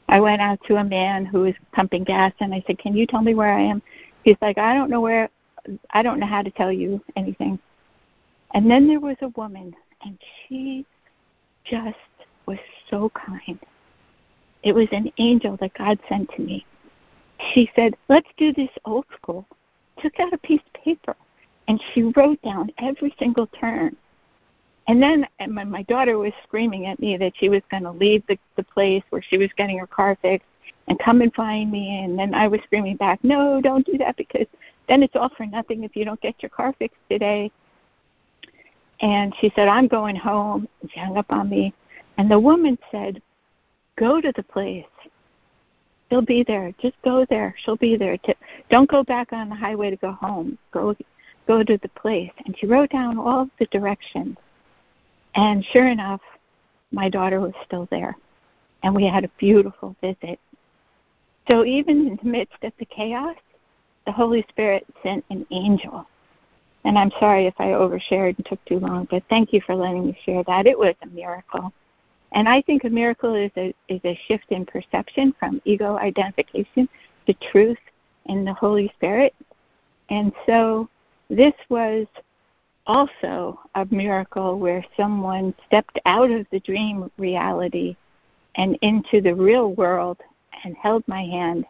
I 0.08 0.20
went 0.20 0.40
out 0.40 0.60
to 0.66 0.76
a 0.76 0.84
man 0.84 1.24
who 1.24 1.40
was 1.40 1.54
pumping 1.72 2.04
gas 2.04 2.32
and 2.40 2.54
I 2.54 2.62
said, 2.66 2.78
Can 2.78 2.96
you 2.96 3.06
tell 3.06 3.22
me 3.22 3.34
where 3.34 3.52
I 3.52 3.62
am? 3.62 3.82
He's 4.22 4.36
like, 4.40 4.58
I 4.58 4.74
don't 4.74 4.90
know 4.90 5.00
where 5.00 5.30
I 5.90 6.02
don't 6.02 6.20
know 6.20 6.26
how 6.26 6.42
to 6.42 6.50
tell 6.50 6.72
you 6.72 7.02
anything. 7.16 7.58
And 8.52 8.70
then 8.70 8.86
there 8.86 9.00
was 9.00 9.16
a 9.22 9.28
woman 9.28 9.74
and 10.02 10.18
she 10.48 10.84
just 11.64 11.96
was 12.46 12.58
so 12.90 13.10
kind. 13.10 13.58
It 14.62 14.74
was 14.74 14.88
an 14.92 15.10
angel 15.18 15.56
that 15.60 15.74
God 15.74 15.98
sent 16.08 16.30
to 16.36 16.42
me. 16.42 16.64
She 17.52 17.70
said, 17.74 17.94
Let's 18.08 18.28
do 18.36 18.52
this 18.52 18.70
old 18.84 19.06
school. 19.14 19.46
Took 20.00 20.18
out 20.20 20.32
a 20.32 20.38
piece 20.38 20.60
of 20.66 20.82
paper 20.82 21.16
and 21.68 21.80
she 21.92 22.02
wrote 22.02 22.40
down 22.42 22.70
every 22.78 23.14
single 23.18 23.46
turn. 23.48 23.96
And 24.86 25.02
then 25.02 25.27
and 25.39 25.52
my, 25.52 25.65
my 25.65 25.82
daughter 25.85 26.19
was 26.19 26.32
screaming 26.43 26.86
at 26.86 27.01
me 27.01 27.16
that 27.16 27.32
she 27.36 27.48
was 27.48 27.62
going 27.70 27.85
to 27.85 27.90
leave 27.90 28.27
the, 28.27 28.39
the 28.56 28.62
place 28.62 29.02
where 29.11 29.23
she 29.23 29.39
was 29.39 29.48
getting 29.56 29.78
her 29.78 29.86
car 29.86 30.16
fixed 30.20 30.47
and 30.89 30.98
come 30.98 31.23
and 31.23 31.32
find 31.35 31.70
me. 31.70 32.05
And 32.05 32.19
then 32.19 32.35
I 32.35 32.48
was 32.48 32.61
screaming 32.65 32.97
back, 32.97 33.23
no, 33.23 33.61
don't 33.61 33.86
do 33.86 33.97
that 33.98 34.16
because 34.16 34.47
then 34.89 35.02
it's 35.02 35.16
all 35.16 35.31
for 35.36 35.47
nothing 35.47 35.85
if 35.85 35.97
you 35.97 36.05
don't 36.05 36.20
get 36.20 36.43
your 36.43 36.51
car 36.51 36.74
fixed 36.78 37.01
today. 37.09 37.51
And 39.01 39.35
she 39.40 39.51
said, 39.56 39.69
I'm 39.69 39.89
going 39.89 40.16
home. 40.16 40.69
And 40.82 40.90
she 40.90 41.01
hung 41.01 41.16
up 41.16 41.31
on 41.31 41.48
me. 41.48 41.73
And 42.19 42.31
the 42.31 42.39
woman 42.39 42.78
said, 42.93 43.20
go 43.97 44.20
to 44.20 44.32
the 44.36 44.43
place. 44.43 44.85
She'll 46.11 46.23
be 46.23 46.44
there. 46.44 46.73
Just 46.81 46.94
go 47.02 47.27
there. 47.28 47.55
She'll 47.65 47.77
be 47.77 47.97
there. 47.97 48.19
To, 48.19 48.35
don't 48.70 48.89
go 48.89 49.02
back 49.02 49.32
on 49.32 49.48
the 49.48 49.55
highway 49.55 49.90
to 49.90 49.97
go 49.97 50.12
home. 50.12 50.59
Go 50.70 50.94
go 51.47 51.62
to 51.62 51.78
the 51.78 51.89
place. 51.90 52.31
And 52.47 52.56
she 52.56 52.66
wrote 52.66 52.90
down 52.90 53.19
all 53.19 53.43
of 53.43 53.51
the 53.59 53.66
directions. 53.66 54.36
And 55.35 55.65
sure 55.73 55.89
enough, 55.89 56.20
my 56.93 57.09
daughter 57.09 57.40
was 57.40 57.52
still 57.65 57.89
there. 57.90 58.16
And 58.82 58.94
we 58.94 59.06
had 59.06 59.24
a 59.24 59.31
beautiful 59.39 59.97
visit. 60.01 60.39
So 61.48 61.65
even 61.65 62.06
in 62.06 62.19
the 62.23 62.28
midst 62.28 62.62
of 62.62 62.73
the 62.78 62.85
chaos, 62.85 63.36
the 64.06 64.12
Holy 64.12 64.44
Spirit 64.48 64.86
sent 65.02 65.24
an 65.31 65.47
angel. 65.51 66.06
And 66.85 66.98
I'm 66.98 67.11
sorry 67.19 67.47
if 67.47 67.55
I 67.59 67.69
overshared 67.69 68.36
and 68.36 68.47
took 68.47 68.62
too 68.66 68.78
long, 68.78 69.09
but 69.11 69.23
thank 69.31 69.52
you 69.52 69.61
for 69.62 69.74
letting 69.74 70.06
me 70.06 70.19
share 70.24 70.44
that. 70.44 70.66
It 70.66 70.78
was 70.78 70.94
a 71.02 71.06
miracle. 71.06 71.73
And 72.32 72.48
I 72.48 72.61
think 72.62 72.85
a 72.85 72.90
miracle 72.90 73.35
is 73.35 73.51
a 73.56 73.73
is 73.89 74.01
a 74.05 74.19
shift 74.27 74.47
in 74.51 74.66
perception 74.66 75.35
from 75.39 75.62
ego 75.65 75.97
identification 75.97 76.89
to 77.27 77.35
truth 77.52 77.78
in 78.27 78.44
the 78.44 78.52
Holy 78.52 78.93
Spirit. 78.97 79.35
And 80.11 80.32
so 80.47 80.89
this 81.31 81.55
was 81.70 82.06
also 82.86 83.61
a 83.74 83.86
miracle 83.90 84.59
where 84.59 84.85
someone 84.97 85.55
stepped 85.66 85.98
out 86.06 86.31
of 86.31 86.47
the 86.51 86.61
dream 86.61 87.11
reality 87.19 87.97
and 88.56 88.78
into 88.82 89.20
the 89.20 89.35
real 89.35 89.73
world 89.74 90.19
and 90.65 90.77
held 90.77 91.06
my 91.09 91.23
hand 91.23 91.65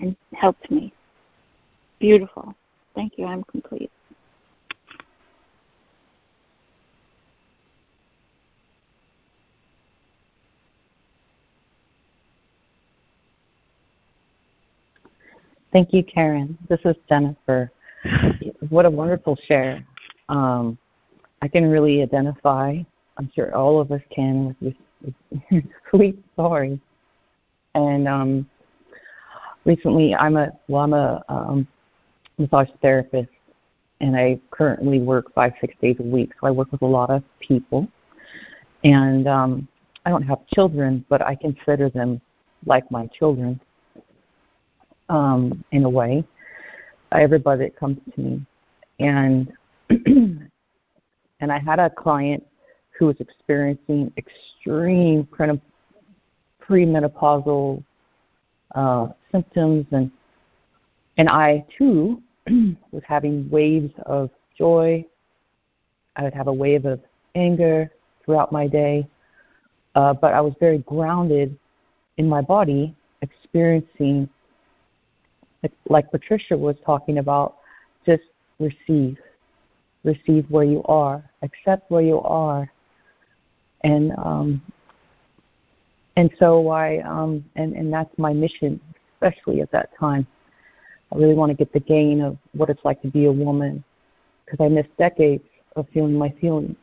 and 0.00 0.16
helped 0.32 0.70
me. 0.70 0.92
Beautiful. 1.98 2.54
Thank 2.94 3.14
you. 3.16 3.24
I'm 3.26 3.44
complete. 3.44 3.90
Thank 15.72 15.92
you, 15.92 16.02
Karen. 16.02 16.56
This 16.68 16.80
is 16.84 16.96
Jennifer. 17.08 17.70
What 18.70 18.86
a 18.86 18.90
wonderful 18.90 19.36
share. 19.46 19.84
Um, 20.28 20.78
I 21.42 21.48
can 21.48 21.68
really 21.68 22.02
identify, 22.02 22.78
I'm 23.16 23.30
sure 23.34 23.54
all 23.54 23.80
of 23.80 23.92
us 23.92 24.02
can, 24.10 24.56
with 24.60 24.74
this, 25.50 25.62
sweet 25.90 26.18
story. 26.34 26.80
And 27.74 28.08
um, 28.08 28.48
recently, 29.64 30.14
I'm 30.14 30.36
a 30.36 30.50
well, 30.66 30.82
I'm 30.82 30.94
a 30.94 31.24
um, 31.28 31.68
massage 32.38 32.68
therapist, 32.82 33.30
and 34.00 34.16
I 34.16 34.40
currently 34.50 35.00
work 35.00 35.32
five 35.34 35.52
six 35.60 35.74
days 35.80 35.96
a 36.00 36.02
week. 36.02 36.32
So 36.40 36.46
I 36.46 36.50
work 36.50 36.72
with 36.72 36.82
a 36.82 36.86
lot 36.86 37.10
of 37.10 37.22
people, 37.40 37.86
and 38.84 39.28
um, 39.28 39.68
I 40.04 40.10
don't 40.10 40.22
have 40.22 40.44
children, 40.48 41.04
but 41.08 41.22
I 41.22 41.34
consider 41.34 41.88
them 41.88 42.20
like 42.66 42.90
my 42.90 43.06
children 43.08 43.60
um, 45.08 45.64
in 45.70 45.84
a 45.84 45.90
way. 45.90 46.24
Everybody 47.12 47.64
that 47.64 47.76
comes 47.76 47.98
to 48.14 48.20
me, 48.20 48.46
and 48.98 49.52
and 51.40 51.52
I 51.52 51.58
had 51.58 51.78
a 51.78 51.90
client 51.90 52.44
who 52.98 53.06
was 53.06 53.16
experiencing 53.20 54.12
extreme 54.16 55.26
premenopausal 56.62 57.82
uh, 58.74 59.08
symptoms, 59.32 59.86
and 59.92 60.10
and 61.16 61.28
I 61.28 61.64
too 61.76 62.22
was 62.90 63.02
having 63.06 63.48
waves 63.50 63.92
of 64.06 64.30
joy. 64.56 65.04
I 66.16 66.24
would 66.24 66.34
have 66.34 66.48
a 66.48 66.52
wave 66.52 66.84
of 66.84 67.00
anger 67.34 67.90
throughout 68.24 68.50
my 68.52 68.66
day, 68.66 69.06
uh, 69.94 70.12
but 70.12 70.34
I 70.34 70.40
was 70.40 70.52
very 70.58 70.78
grounded 70.78 71.56
in 72.16 72.28
my 72.28 72.40
body, 72.40 72.94
experiencing, 73.22 74.28
like 75.88 76.10
Patricia 76.10 76.56
was 76.56 76.76
talking 76.84 77.18
about, 77.18 77.58
just 78.04 78.24
receive, 78.58 79.16
receive 80.12 80.44
where 80.48 80.64
you 80.74 80.82
are, 80.84 81.22
accept 81.42 81.90
where 81.90 82.02
you 82.12 82.20
are, 82.20 82.70
and 83.82 84.12
um, 84.18 84.62
and 86.16 86.30
so 86.38 86.68
I 86.68 86.98
um, 87.14 87.44
and 87.56 87.74
and 87.74 87.92
that's 87.92 88.14
my 88.18 88.32
mission, 88.32 88.80
especially 89.14 89.60
at 89.60 89.70
that 89.72 89.90
time. 89.98 90.26
I 91.12 91.16
really 91.16 91.34
want 91.34 91.50
to 91.50 91.56
get 91.56 91.72
the 91.72 91.80
gain 91.80 92.20
of 92.20 92.36
what 92.52 92.68
it's 92.70 92.84
like 92.84 93.00
to 93.02 93.08
be 93.08 93.24
a 93.26 93.32
woman, 93.32 93.82
because 94.44 94.60
I 94.64 94.68
missed 94.68 94.94
decades 94.98 95.44
of 95.76 95.86
feeling 95.94 96.14
my 96.14 96.30
feelings. 96.40 96.76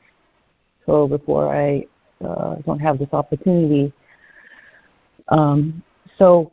So 0.85 1.07
before 1.07 1.55
I 1.55 1.85
uh, 2.25 2.55
don't 2.65 2.79
have 2.79 2.97
this 2.97 3.09
opportunity, 3.11 3.93
um, 5.27 5.83
so 6.17 6.51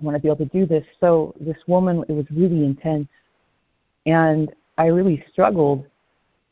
I 0.00 0.04
want 0.04 0.16
to 0.16 0.22
be 0.22 0.28
able 0.28 0.44
to 0.48 0.52
do 0.58 0.66
this. 0.66 0.84
So 1.00 1.34
this 1.40 1.58
woman, 1.66 2.04
it 2.08 2.12
was 2.12 2.26
really 2.30 2.64
intense, 2.64 3.08
and 4.06 4.52
I 4.78 4.86
really 4.86 5.24
struggled 5.32 5.86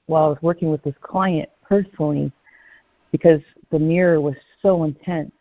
while 0.07 0.25
I 0.25 0.29
was 0.29 0.39
working 0.43 0.71
with 0.71 0.83
this 0.83 0.95
client 1.01 1.49
personally 1.63 2.33
because 3.11 3.41
the 3.71 3.79
mirror 3.79 4.21
was 4.21 4.35
so 4.61 4.85
intense. 4.85 5.33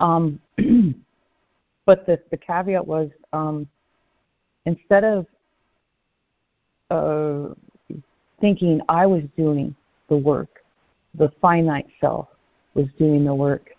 Um, 0.00 0.40
but 1.86 2.06
the, 2.06 2.20
the 2.30 2.36
caveat 2.36 2.86
was 2.86 3.10
um, 3.32 3.68
instead 4.66 5.04
of 5.04 5.26
uh, 6.90 7.54
thinking 8.40 8.80
I 8.88 9.06
was 9.06 9.22
doing 9.36 9.74
the 10.08 10.16
work, 10.16 10.62
the 11.14 11.30
finite 11.40 11.86
self 12.00 12.28
was 12.74 12.86
doing 12.98 13.24
the 13.24 13.34
work, 13.34 13.70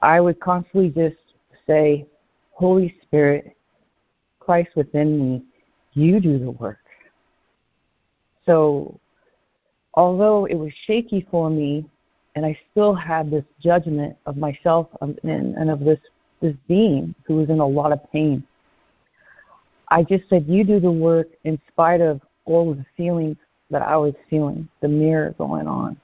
I 0.00 0.20
would 0.20 0.40
constantly 0.40 0.88
just 0.88 1.20
say, 1.66 2.06
Holy 2.52 2.94
Spirit, 3.02 3.56
Christ 4.40 4.70
within 4.74 5.18
me, 5.18 5.42
you 5.94 6.20
do 6.20 6.38
the 6.38 6.50
work. 6.50 6.78
So, 8.46 8.98
although 9.94 10.46
it 10.46 10.54
was 10.54 10.72
shaky 10.86 11.26
for 11.30 11.50
me, 11.50 11.84
and 12.34 12.46
I 12.46 12.58
still 12.70 12.94
had 12.94 13.30
this 13.30 13.44
judgment 13.60 14.16
of 14.26 14.36
myself 14.36 14.88
and, 15.00 15.70
of 15.70 15.80
this 15.80 15.98
this 16.40 16.56
being 16.66 17.14
who 17.24 17.36
was 17.36 17.48
in 17.50 17.60
a 17.60 17.66
lot 17.66 17.92
of 17.92 18.00
pain. 18.12 18.42
I 19.88 20.02
just 20.02 20.28
said, 20.28 20.46
You 20.48 20.64
do 20.64 20.80
the 20.80 20.90
work 20.90 21.28
in 21.44 21.60
spite 21.68 22.00
of 22.00 22.20
all 22.44 22.70
of 22.70 22.78
the 22.78 22.86
feelings 22.96 23.36
that 23.70 23.82
I 23.82 23.96
was 23.96 24.14
feeling, 24.28 24.68
the 24.80 24.88
mirror 24.88 25.34
going 25.38 25.66
on. 25.66 25.96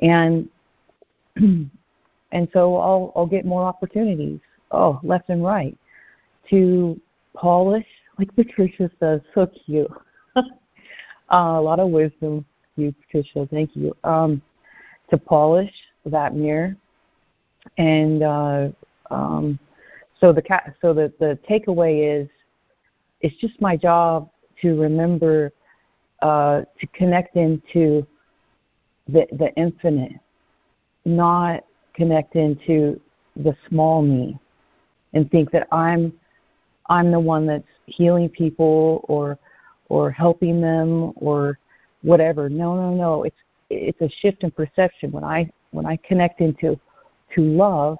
And 0.00 0.48
and 1.36 2.48
so 2.52 2.76
I'll 2.76 3.12
I'll 3.14 3.26
get 3.26 3.44
more 3.44 3.64
opportunities, 3.64 4.40
oh, 4.70 4.98
left 5.02 5.28
and 5.28 5.44
right, 5.44 5.76
to 6.50 7.00
polish, 7.34 7.86
like 8.18 8.34
Patricia 8.34 8.90
says, 9.00 9.20
so 9.34 9.46
cute. 9.46 9.90
uh, 10.36 10.42
a 11.30 11.60
lot 11.60 11.80
of 11.80 11.90
wisdom, 11.90 12.44
you 12.76 12.94
Patricia, 13.02 13.48
thank 13.50 13.74
you. 13.74 13.96
Um, 14.04 14.42
to 15.10 15.18
polish 15.18 15.72
that 16.06 16.34
mirror 16.34 16.76
and 17.78 18.22
uh, 18.22 18.68
um, 19.10 19.58
so 20.20 20.32
the 20.32 20.42
so 20.80 20.94
the 20.94 21.12
the 21.18 21.38
takeaway 21.48 22.22
is, 22.22 22.28
it's 23.20 23.36
just 23.36 23.60
my 23.60 23.76
job 23.76 24.30
to 24.62 24.80
remember 24.80 25.52
uh, 26.22 26.62
to 26.80 26.86
connect 26.88 27.36
into 27.36 28.06
the 29.08 29.26
the 29.32 29.52
infinite, 29.56 30.12
not 31.04 31.64
connect 31.94 32.36
into 32.36 33.00
the 33.36 33.56
small 33.68 34.02
me, 34.02 34.38
and 35.12 35.30
think 35.30 35.50
that 35.50 35.66
I'm 35.72 36.12
I'm 36.88 37.10
the 37.10 37.20
one 37.20 37.46
that's 37.46 37.64
healing 37.86 38.28
people 38.28 39.04
or 39.08 39.38
or 39.88 40.10
helping 40.10 40.60
them 40.60 41.12
or 41.16 41.58
whatever. 42.02 42.48
No, 42.48 42.74
no, 42.74 42.94
no. 42.94 43.22
It's 43.24 43.36
it's 43.70 44.00
a 44.00 44.08
shift 44.20 44.44
in 44.44 44.50
perception 44.50 45.10
when 45.12 45.24
I 45.24 45.50
when 45.70 45.86
I 45.86 45.96
connect 45.96 46.40
into 46.40 46.78
to 47.34 47.40
love, 47.40 47.98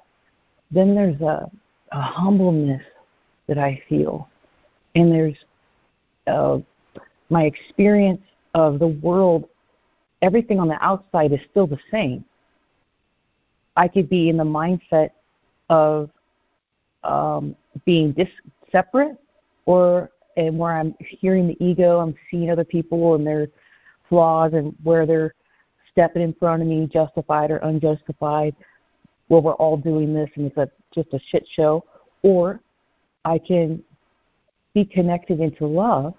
then 0.71 0.95
there's 0.95 1.21
a, 1.21 1.51
a 1.93 2.01
humbleness 2.01 2.83
that 3.49 3.59
I 3.59 3.83
feel. 3.89 4.29
And 4.95 5.11
there's 5.11 5.37
uh, 6.27 6.59
my 7.31 7.45
experience 7.45 8.23
of 8.55 8.79
the 8.79 8.87
world, 8.87 9.49
everything 10.23 10.61
on 10.61 10.69
the 10.69 10.79
outside 10.85 11.33
is 11.33 11.41
still 11.51 11.67
the 11.67 11.81
same. 11.91 12.25
I 13.77 13.89
could 13.89 14.09
be 14.09 14.29
in 14.29 14.37
the 14.37 14.45
mindset 14.45 15.11
of 15.69 16.11
um, 17.03 17.57
being 17.85 18.13
dis- 18.13 18.29
separate, 18.75 19.17
or 19.67 20.11
and 20.37 20.59
where 20.59 20.73
I'm 20.73 20.95
hearing 20.99 21.47
the 21.47 21.65
ego, 21.65 22.01
I'm 22.01 22.15
seeing 22.31 22.51
other 22.51 22.65
people 22.65 23.15
and 23.15 23.27
their 23.27 23.49
flaws 24.09 24.53
and 24.53 24.75
where 24.83 25.07
they're 25.07 25.35
stepping 25.91 26.23
in 26.23 26.35
front 26.35 26.61
of 26.61 26.69
me, 26.69 26.89
justified 26.93 27.51
or 27.51 27.59
unjustified. 27.59 28.55
Well, 29.29 29.43
we're 29.43 29.55
all 29.55 29.77
doing 29.77 30.13
this 30.13 30.29
and 30.35 30.47
it's 30.47 30.57
a, 30.57 30.69
just 30.93 31.15
a 31.15 31.21
shit 31.31 31.47
show. 31.55 31.85
Or 32.23 32.61
I 33.25 33.39
can 33.39 33.83
be 34.75 34.85
connected 34.85 35.41
into 35.41 35.67
love 35.67 36.15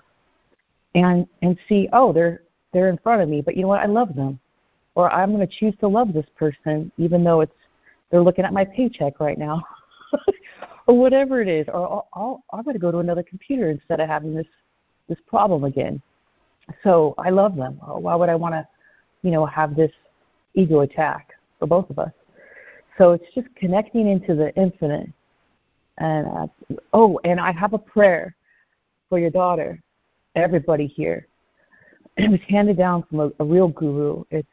and 0.96 1.28
and 1.42 1.58
see, 1.68 1.90
oh, 1.92 2.14
they're 2.14 2.44
they're 2.72 2.90
in 2.90 2.98
front 2.98 3.22
of 3.22 3.30
me, 3.30 3.42
but 3.42 3.56
you 3.56 3.64
know 3.64 3.68
what? 3.70 3.82
I 3.82 3.86
love 3.86 4.16
them. 4.16 4.40
Or 4.96 5.14
I'm 5.14 5.36
going 5.36 5.46
to 5.46 5.54
choose 5.54 5.74
to 5.82 5.88
love 5.90 6.14
this 6.14 6.26
person 6.38 6.92
even 6.98 7.24
though 7.24 7.42
it's 7.42 7.52
they're 8.12 8.22
looking 8.22 8.46
at 8.46 8.54
my 8.54 8.64
paycheck 8.64 9.20
right 9.20 9.38
now. 9.38 9.62
or 10.88 10.98
whatever 10.98 11.42
it 11.42 11.48
is, 11.48 11.68
or 11.68 11.76
I'll, 11.76 12.08
I'll, 12.14 12.44
I'm 12.52 12.64
going 12.64 12.76
to 12.76 12.80
go 12.80 12.92
to 12.92 13.00
another 13.00 13.24
computer 13.24 13.70
instead 13.70 14.00
of 14.00 14.08
having 14.08 14.34
this 14.36 14.48
this 15.08 15.18
problem 15.28 15.64
again. 15.64 16.02
So 16.84 17.14
I 17.18 17.30
love 17.30 17.56
them. 17.56 17.74
Why 17.74 18.16
would 18.16 18.30
I 18.30 18.36
want 18.36 18.56
to, 18.56 18.68
you 19.22 19.30
know, 19.30 19.46
have 19.46 19.76
this 19.76 19.92
ego 20.56 20.82
attack 20.82 21.30
for 21.60 21.68
both 21.68 21.90
of 21.92 22.00
us? 22.00 22.12
So 22.98 23.12
it's 23.12 23.26
just 23.36 23.48
connecting 23.56 24.10
into 24.10 24.34
the 24.34 24.54
infinite. 24.56 25.10
And 26.00 26.28
uh, 26.28 26.48
oh, 26.94 27.20
and 27.24 27.40
I 27.40 27.52
have 27.52 27.74
a 27.74 27.78
prayer 27.78 28.36
for 29.10 29.20
your 29.20 29.30
daughter, 29.30 29.82
everybody 30.36 30.88
here. 30.88 31.28
It 32.18 32.32
was 32.32 32.40
handed 32.48 32.78
down 32.78 33.04
from 33.10 33.20
a, 33.20 33.32
a 33.40 33.46
real 33.46 33.68
guru. 33.68 34.24
It's 34.32 34.48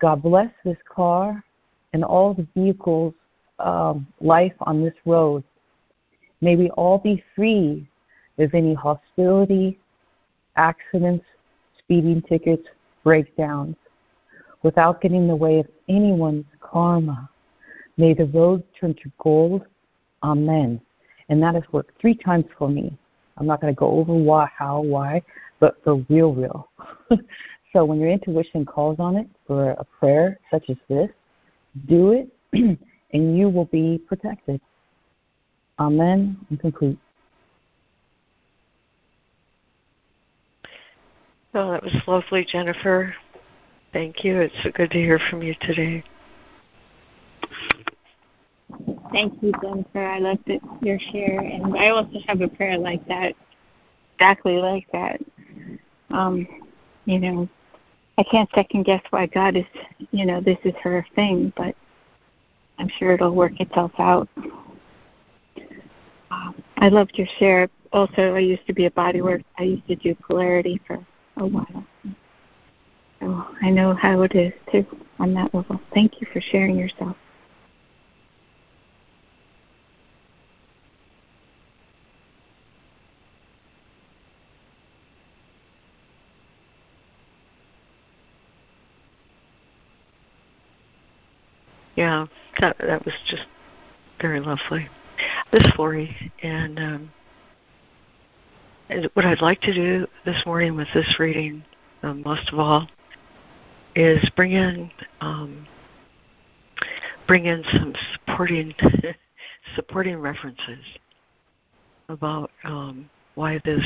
God 0.00 0.20
bless 0.20 0.50
this 0.64 0.76
car 0.92 1.44
and 1.92 2.04
all 2.04 2.34
the 2.34 2.46
vehicles, 2.56 3.14
um, 3.60 4.04
life 4.20 4.52
on 4.62 4.82
this 4.82 4.94
road 5.06 5.44
May 6.44 6.56
we 6.56 6.68
all 6.72 6.98
be 6.98 7.24
free 7.34 7.88
of 8.36 8.54
any 8.54 8.74
hostility, 8.74 9.78
accidents, 10.56 11.24
speeding 11.78 12.20
tickets, 12.20 12.68
breakdowns, 13.02 13.76
without 14.62 15.00
getting 15.00 15.22
in 15.22 15.26
the 15.26 15.34
way 15.34 15.60
of 15.60 15.66
anyone's 15.88 16.44
karma. 16.60 17.30
May 17.96 18.12
the 18.12 18.26
road 18.26 18.62
turn 18.78 18.92
to 18.92 19.10
gold. 19.16 19.64
Amen. 20.22 20.82
And 21.30 21.42
that 21.42 21.54
has 21.54 21.64
worked 21.72 21.98
three 21.98 22.14
times 22.14 22.44
for 22.58 22.68
me. 22.68 22.94
I'm 23.38 23.46
not 23.46 23.62
going 23.62 23.74
to 23.74 23.78
go 23.78 23.92
over 23.92 24.12
why, 24.12 24.46
how, 24.54 24.82
why, 24.82 25.22
but 25.60 25.82
for 25.82 26.04
real, 26.10 26.34
real. 26.34 26.68
so 27.72 27.86
when 27.86 27.98
your 27.98 28.10
intuition 28.10 28.66
calls 28.66 29.00
on 29.00 29.16
it 29.16 29.28
for 29.46 29.70
a 29.70 29.84
prayer 29.98 30.38
such 30.50 30.68
as 30.68 30.76
this, 30.90 31.08
do 31.86 32.12
it, 32.12 32.28
and 33.14 33.38
you 33.38 33.48
will 33.48 33.64
be 33.64 33.96
protected. 34.06 34.60
Amen 35.78 36.36
and 36.50 36.60
complete. 36.60 36.98
Oh, 41.54 41.72
that 41.72 41.82
was 41.82 41.94
lovely, 42.06 42.44
Jennifer. 42.44 43.14
Thank 43.92 44.24
you. 44.24 44.40
It's 44.40 44.54
so 44.62 44.70
good 44.72 44.90
to 44.90 44.98
hear 44.98 45.20
from 45.30 45.42
you 45.42 45.54
today. 45.60 46.02
Thank 49.12 49.40
you, 49.40 49.52
Jennifer. 49.62 50.04
I 50.04 50.18
loved 50.18 50.48
it, 50.48 50.60
your 50.82 50.98
share. 51.12 51.38
And 51.38 51.76
I 51.76 51.90
also 51.90 52.18
have 52.26 52.40
a 52.40 52.48
prayer 52.48 52.76
like 52.76 53.06
that, 53.06 53.34
exactly 54.14 54.56
like 54.56 54.86
that. 54.92 55.20
Um, 56.10 56.46
you 57.04 57.20
know, 57.20 57.48
I 58.18 58.24
can't 58.24 58.50
second 58.54 58.84
guess 58.84 59.02
why 59.10 59.26
God 59.26 59.56
is, 59.56 59.64
you 60.10 60.26
know, 60.26 60.40
this 60.40 60.58
is 60.64 60.74
her 60.82 61.06
thing, 61.14 61.52
but 61.56 61.76
I'm 62.78 62.88
sure 62.98 63.12
it'll 63.12 63.34
work 63.34 63.60
itself 63.60 63.92
out. 63.98 64.28
I 66.84 66.88
loved 66.88 67.16
your 67.16 67.26
share. 67.38 67.70
Also, 67.94 68.34
I 68.34 68.40
used 68.40 68.66
to 68.66 68.74
be 68.74 68.84
a 68.84 68.90
bodywork. 68.90 69.42
I 69.56 69.62
used 69.62 69.88
to 69.88 69.96
do 69.96 70.14
polarity 70.16 70.78
for 70.86 70.98
a 71.38 71.46
while. 71.46 71.86
So 73.20 73.46
I 73.62 73.70
know 73.70 73.94
how 73.94 74.20
it 74.20 74.34
is 74.34 74.52
too 74.70 74.84
on 75.18 75.32
that 75.32 75.54
level. 75.54 75.80
Thank 75.94 76.20
you 76.20 76.26
for 76.30 76.42
sharing 76.42 76.76
yourself. 76.76 77.16
Yeah, 91.96 92.26
that 92.60 92.76
that 92.76 93.06
was 93.06 93.14
just 93.26 93.46
very 94.20 94.40
lovely. 94.40 94.86
This 95.52 95.62
is 95.62 95.72
and 96.42 96.78
um, 96.78 97.10
what 99.14 99.24
I'd 99.24 99.40
like 99.40 99.60
to 99.62 99.72
do 99.72 100.06
this 100.24 100.42
morning 100.46 100.76
with 100.76 100.88
this 100.94 101.16
reading, 101.18 101.64
um, 102.02 102.22
most 102.24 102.52
of 102.52 102.58
all, 102.58 102.88
is 103.94 104.28
bring 104.36 104.52
in 104.52 104.90
um, 105.20 105.66
bring 107.26 107.46
in 107.46 107.62
some 107.72 107.94
supporting 108.12 108.74
supporting 109.76 110.18
references 110.18 110.84
about 112.08 112.50
um, 112.64 113.08
why 113.34 113.60
this 113.64 113.84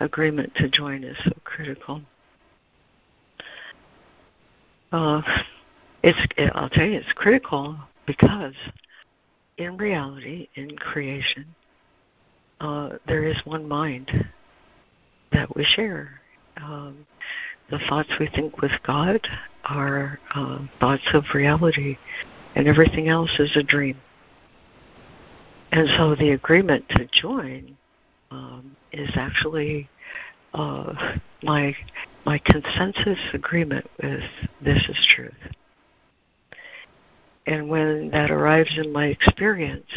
agreement 0.00 0.54
to 0.56 0.68
join 0.68 1.04
is 1.04 1.16
so 1.24 1.32
critical. 1.44 2.00
Uh, 4.92 5.22
it's 6.02 6.18
I'll 6.54 6.68
tell 6.68 6.86
you 6.86 6.98
it's 6.98 7.12
critical 7.14 7.76
because 8.06 8.54
in 9.62 9.76
reality, 9.76 10.48
in 10.54 10.76
creation, 10.76 11.46
uh, 12.60 12.90
there 13.06 13.24
is 13.24 13.36
one 13.44 13.68
mind 13.68 14.10
that 15.32 15.54
we 15.56 15.64
share. 15.64 16.20
Um, 16.56 17.06
the 17.70 17.78
thoughts 17.88 18.10
we 18.20 18.28
think 18.28 18.60
with 18.60 18.72
God 18.86 19.26
are 19.64 20.18
uh, 20.34 20.58
thoughts 20.80 21.06
of 21.14 21.24
reality, 21.34 21.96
and 22.54 22.68
everything 22.68 23.08
else 23.08 23.30
is 23.38 23.56
a 23.56 23.62
dream. 23.62 23.96
And 25.70 25.88
so 25.96 26.14
the 26.14 26.32
agreement 26.32 26.88
to 26.90 27.08
join 27.20 27.76
um, 28.30 28.76
is 28.92 29.10
actually 29.14 29.88
uh, 30.52 31.16
my 31.42 31.74
my 32.24 32.38
consensus 32.44 33.18
agreement 33.32 33.88
with 34.02 34.22
this 34.60 34.78
is 34.88 35.08
truth. 35.14 35.32
And 37.46 37.68
when 37.68 38.10
that 38.10 38.30
arrives 38.30 38.78
in 38.78 38.92
my 38.92 39.06
experience, 39.06 39.90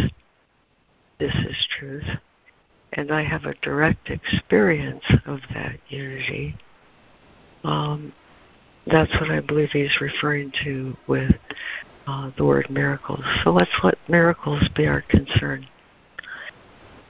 this 1.20 1.34
is 1.34 1.68
truth. 1.80 2.08
And 2.94 3.12
I 3.12 3.24
have 3.24 3.46
a 3.46 3.54
direct 3.56 4.10
experience 4.10 5.04
of 5.26 5.40
that 5.54 5.78
unity. 5.90 6.58
Um, 7.64 8.14
that's 8.88 9.14
what 9.20 9.32
I 9.32 9.42
believe 9.42 9.70
he's 9.72 10.00
referring 10.00 10.52
to 10.64 10.96
with 11.08 11.32
uh, 12.08 12.32
the 12.38 12.46
word 12.46 12.70
miracles. 12.70 13.24
So 13.44 13.52
let's 13.52 13.72
let 13.84 13.98
miracles 14.08 14.68
be 14.76 14.88
our 14.88 15.02
concern, 15.02 15.68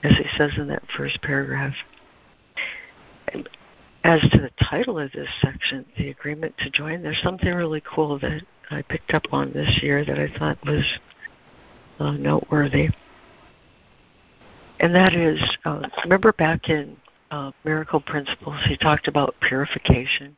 as 0.02 0.12
he 0.16 0.24
says 0.36 0.52
in 0.56 0.68
that 0.68 0.82
first 0.96 1.20
paragraph. 1.22 1.74
As 4.04 4.20
to 4.20 4.38
the 4.38 4.50
title 4.64 4.98
of 4.98 5.12
this 5.12 5.28
section, 5.42 5.84
the 5.98 6.10
agreement 6.10 6.54
to 6.58 6.70
join, 6.70 7.02
there's 7.02 7.20
something 7.22 7.52
really 7.52 7.82
cool 7.82 8.18
that 8.20 8.42
I 8.70 8.82
picked 8.82 9.14
up 9.14 9.22
on 9.32 9.52
this 9.52 9.80
year 9.82 10.04
that 10.04 10.18
I 10.18 10.28
thought 10.38 10.58
was 10.66 10.84
uh, 12.00 12.12
noteworthy. 12.12 12.88
And 14.80 14.94
that 14.94 15.14
is, 15.14 15.40
uh, 15.64 15.88
remember 16.04 16.32
back 16.32 16.68
in 16.68 16.96
uh, 17.30 17.52
Miracle 17.64 18.00
Principles, 18.00 18.58
he 18.66 18.76
talked 18.76 19.08
about 19.08 19.34
purification. 19.40 20.36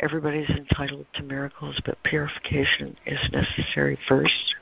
Everybody's 0.00 0.50
entitled 0.50 1.06
to 1.14 1.22
miracles, 1.22 1.80
but 1.84 2.02
purification 2.02 2.96
is 3.06 3.18
necessary 3.32 3.98
first. 4.06 4.54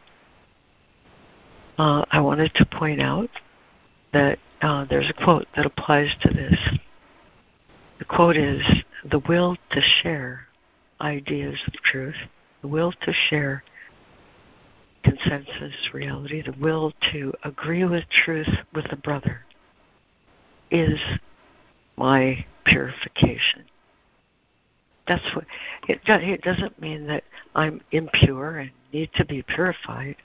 Uh, 1.79 2.05
I 2.11 2.20
wanted 2.20 2.55
to 2.55 2.66
point 2.66 3.03
out 3.03 3.31
that 4.12 4.39
uh, 4.61 4.85
there's 4.89 5.11
a 5.11 5.24
quote 5.24 5.47
that 5.57 5.66
applies 5.66 6.15
to 6.20 6.33
this. 6.33 6.59
The 7.99 8.05
quote 8.05 8.37
is 8.37 8.62
The 9.11 9.20
will 9.29 9.57
to 9.73 9.81
share 10.03 10.47
ideas 11.01 11.59
of 11.66 11.73
truth 11.83 12.16
the 12.62 12.68
will 12.68 12.93
to 12.93 13.12
share 13.28 13.62
consensus 15.02 15.74
reality, 15.93 16.43
the 16.43 16.55
will 16.60 16.93
to 17.12 17.32
agree 17.44 17.84
with 17.84 18.05
truth 18.24 18.48
with 18.72 18.86
a 18.93 18.97
brother 18.97 19.40
is 20.70 20.98
my 21.97 22.44
purification. 22.64 23.64
That's 25.06 25.34
what 25.34 25.44
it, 25.89 26.01
it 26.06 26.43
doesn't 26.43 26.80
mean 26.80 27.06
that 27.09 27.24
I'm 27.55 27.80
impure 27.90 28.59
and 28.59 28.70
need 28.93 29.10
to 29.16 29.24
be 29.24 29.43
purified. 29.43 30.16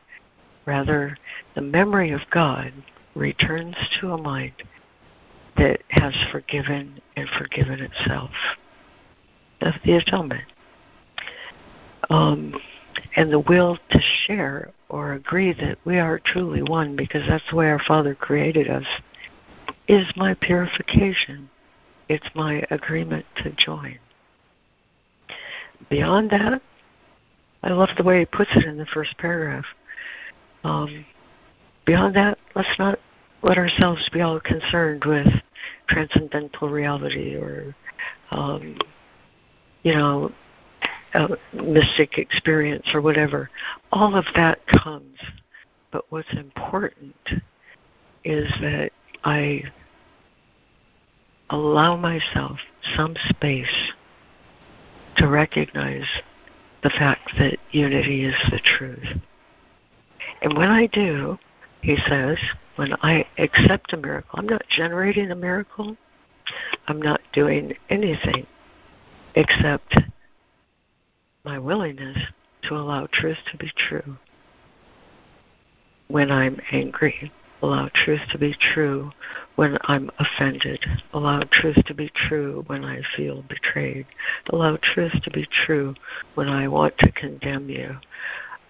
Rather, 0.65 1.17
the 1.55 1.61
memory 1.61 2.11
of 2.11 2.21
God 2.29 2.71
returns 3.15 3.75
to 3.99 4.11
a 4.11 4.17
mind 4.17 4.53
that 5.57 5.81
has 5.89 6.13
forgiven 6.31 7.01
and 7.15 7.27
forgiven 7.29 7.79
itself. 7.81 8.31
That's 9.59 9.77
the 9.83 9.93
atonement. 9.93 10.43
Um, 12.09 12.53
and 13.15 13.31
the 13.31 13.39
will 13.39 13.77
to 13.91 13.99
share 14.25 14.71
or 14.89 15.13
agree 15.13 15.53
that 15.53 15.77
we 15.85 15.97
are 15.97 16.19
truly 16.19 16.61
one 16.61 16.95
because 16.95 17.27
that's 17.27 17.43
the 17.49 17.55
way 17.55 17.69
our 17.69 17.81
Father 17.87 18.15
created 18.15 18.69
us 18.69 18.85
is 19.87 20.05
my 20.15 20.33
purification. 20.35 21.49
It's 22.09 22.29
my 22.35 22.63
agreement 22.71 23.25
to 23.43 23.51
join. 23.51 23.99
Beyond 25.89 26.29
that, 26.31 26.61
I 27.63 27.71
love 27.71 27.89
the 27.97 28.03
way 28.03 28.19
he 28.19 28.25
puts 28.25 28.51
it 28.55 28.65
in 28.65 28.77
the 28.77 28.85
first 28.85 29.17
paragraph. 29.17 29.65
Um, 30.63 31.05
beyond 31.85 32.15
that, 32.15 32.37
let's 32.55 32.79
not 32.79 32.99
let 33.43 33.57
ourselves 33.57 34.09
be 34.11 34.21
all 34.21 34.39
concerned 34.39 35.05
with 35.05 35.27
transcendental 35.87 36.69
reality 36.69 37.35
or, 37.35 37.75
um, 38.31 38.77
you 39.83 39.93
know, 39.93 40.31
a 41.13 41.29
mystic 41.53 42.17
experience 42.17 42.87
or 42.93 43.01
whatever. 43.01 43.49
All 43.91 44.15
of 44.15 44.25
that 44.35 44.59
comes. 44.67 45.17
But 45.91 46.05
what's 46.09 46.33
important 46.33 47.15
is 48.23 48.49
that 48.61 48.91
I 49.23 49.63
allow 51.49 51.95
myself 51.95 52.59
some 52.95 53.15
space 53.29 53.91
to 55.17 55.27
recognize 55.27 56.05
the 56.83 56.89
fact 56.89 57.31
that 57.39 57.57
unity 57.71 58.25
is 58.25 58.35
the 58.51 58.59
truth. 58.59 59.17
And 60.41 60.57
when 60.57 60.69
I 60.69 60.87
do, 60.87 61.37
he 61.81 61.97
says, 62.07 62.37
when 62.75 62.93
I 63.01 63.25
accept 63.37 63.93
a 63.93 63.97
miracle, 63.97 64.39
I'm 64.39 64.47
not 64.47 64.63
generating 64.69 65.31
a 65.31 65.35
miracle, 65.35 65.95
I'm 66.87 67.01
not 67.01 67.21
doing 67.33 67.73
anything 67.89 68.45
except 69.35 69.97
my 71.47 71.57
willingness 71.57 72.17
to 72.61 72.75
allow 72.75 73.07
truth 73.13 73.37
to 73.49 73.55
be 73.55 73.71
true. 73.77 74.17
When 76.09 76.29
I'm 76.29 76.59
angry, 76.73 77.31
allow 77.61 77.89
truth 78.03 78.19
to 78.33 78.37
be 78.37 78.53
true 78.73 79.11
when 79.55 79.77
I'm 79.83 80.11
offended. 80.19 80.85
Allow 81.13 81.43
truth 81.49 81.77
to 81.85 81.93
be 81.93 82.11
true 82.13 82.65
when 82.67 82.83
I 82.83 83.01
feel 83.15 83.43
betrayed. 83.43 84.07
Allow 84.51 84.77
truth 84.93 85.13
to 85.23 85.31
be 85.31 85.47
true 85.65 85.95
when 86.35 86.49
I 86.49 86.67
want 86.67 86.97
to 86.97 87.11
condemn 87.13 87.69
you. 87.69 87.95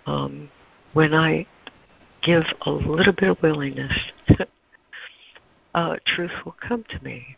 Um, 0.06 0.48
when 0.94 1.16
I 1.16 1.48
give 2.22 2.44
a 2.62 2.70
little 2.70 3.14
bit 3.14 3.30
of 3.30 3.41
willingness, 3.41 3.94
uh, 5.74 5.95
truth 6.06 6.32
will 6.45 6.56
come 6.62 6.86
to 6.90 7.04
me. 7.04 7.38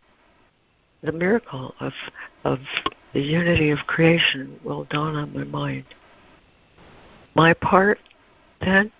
The 1.02 1.12
miracle 1.12 1.76
of 1.80 1.94
of 2.44 2.60
the 3.14 3.22
unity 3.22 3.72
of 3.72 3.80
creation 3.88 4.60
will 4.64 4.84
dawn 4.86 5.16
on 5.16 5.34
my 5.34 5.44
mind. 5.44 5.86
My 7.36 7.54
part 7.54 8.00
then 8.62 8.92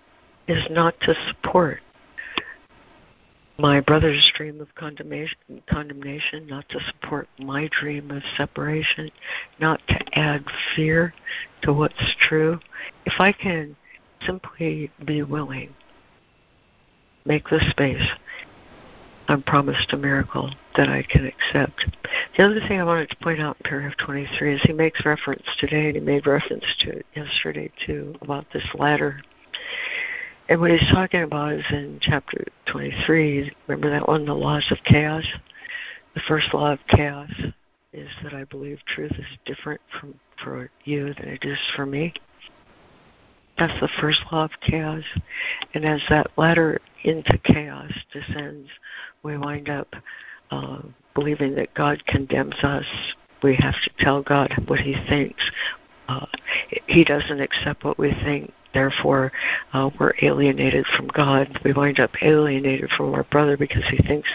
is 0.48 0.64
not 0.70 0.98
to 1.00 1.14
support 1.28 1.80
my 3.58 3.80
brother's 3.80 4.32
dream 4.34 4.60
of 4.60 4.74
condemnation, 4.74 5.36
condemnation, 5.70 6.46
not 6.46 6.66
to 6.70 6.80
support 6.80 7.28
my 7.38 7.68
dream 7.78 8.10
of 8.10 8.22
separation, 8.36 9.10
not 9.60 9.80
to 9.88 10.18
add 10.18 10.44
fear 10.74 11.12
to 11.62 11.72
what's 11.72 12.16
true. 12.26 12.58
If 13.04 13.20
I 13.20 13.32
can 13.32 13.76
simply 14.26 14.90
be 15.04 15.22
willing, 15.22 15.74
make 17.26 17.48
the 17.50 17.60
space, 17.70 18.08
I'm 19.30 19.42
promised 19.42 19.92
a 19.92 19.96
miracle 19.96 20.50
that 20.76 20.88
I 20.88 21.02
can 21.02 21.24
accept. 21.26 21.86
The 22.36 22.44
other 22.44 22.60
thing 22.66 22.80
I 22.80 22.84
wanted 22.84 23.10
to 23.10 23.16
point 23.16 23.40
out 23.40 23.56
in 23.58 23.68
paragraph 23.68 23.96
23 23.98 24.54
is 24.56 24.62
he 24.62 24.72
makes 24.72 25.04
reference 25.04 25.46
today, 25.58 25.86
and 25.86 25.94
he 25.94 26.00
made 26.00 26.26
reference 26.26 26.64
to 26.80 26.90
it 26.90 27.06
yesterday 27.14 27.70
too, 27.86 28.16
about 28.22 28.46
this 28.52 28.66
ladder 28.74 29.20
and 30.50 30.60
what 30.60 30.72
he's 30.72 30.90
talking 30.90 31.22
about 31.22 31.52
is 31.52 31.64
in 31.70 32.00
chapter 32.02 32.44
23. 32.66 33.52
Remember 33.68 33.88
that 33.88 34.08
one, 34.08 34.26
the 34.26 34.34
laws 34.34 34.66
of 34.72 34.78
chaos? 34.84 35.24
The 36.14 36.20
first 36.26 36.52
law 36.52 36.72
of 36.72 36.80
chaos 36.88 37.30
is 37.92 38.08
that 38.24 38.34
I 38.34 38.42
believe 38.44 38.80
truth 38.84 39.12
is 39.12 39.38
different 39.46 39.80
from 40.00 40.14
for 40.42 40.68
you 40.84 41.14
than 41.14 41.28
it 41.28 41.44
is 41.44 41.58
for 41.76 41.86
me. 41.86 42.12
That's 43.60 43.78
the 43.80 43.90
first 44.00 44.20
law 44.32 44.44
of 44.44 44.50
chaos. 44.62 45.04
And 45.74 45.84
as 45.84 46.00
that 46.08 46.30
ladder 46.38 46.80
into 47.04 47.36
chaos 47.44 47.92
descends, 48.10 48.70
we 49.22 49.36
wind 49.36 49.68
up 49.68 49.94
uh, 50.50 50.80
believing 51.14 51.54
that 51.56 51.74
God 51.74 52.04
condemns 52.06 52.56
us. 52.62 52.86
We 53.42 53.54
have 53.56 53.74
to 53.84 53.90
tell 54.04 54.22
God 54.22 54.50
what 54.66 54.80
He 54.80 54.94
thinks. 55.08 55.42
Uh, 56.08 56.26
he 56.86 57.04
doesn't 57.04 57.40
accept 57.40 57.84
what 57.84 57.98
we 57.98 58.10
think 58.24 58.52
therefore 58.72 59.30
uh, 59.72 59.90
we're 59.98 60.14
alienated 60.22 60.86
from 60.96 61.08
God. 61.08 61.60
We 61.64 61.72
wind 61.72 62.00
up 62.00 62.10
alienated 62.22 62.90
from 62.96 63.14
our 63.14 63.24
brother 63.24 63.56
because 63.56 63.84
he 63.90 63.98
thinks 63.98 64.28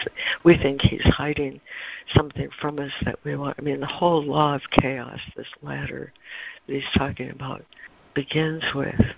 we 0.44 0.56
think 0.56 0.80
he's 0.82 1.04
hiding 1.04 1.60
something 2.14 2.48
from 2.60 2.78
us 2.78 2.92
that 3.04 3.18
we 3.24 3.36
want. 3.36 3.56
I 3.58 3.62
mean, 3.62 3.80
the 3.80 3.86
whole 3.86 4.22
law 4.22 4.54
of 4.54 4.62
chaos, 4.70 5.20
this 5.36 5.48
ladder 5.62 6.12
that 6.66 6.72
he's 6.72 6.84
talking 6.96 7.30
about, 7.30 7.62
begins 8.16 8.64
with, 8.74 9.14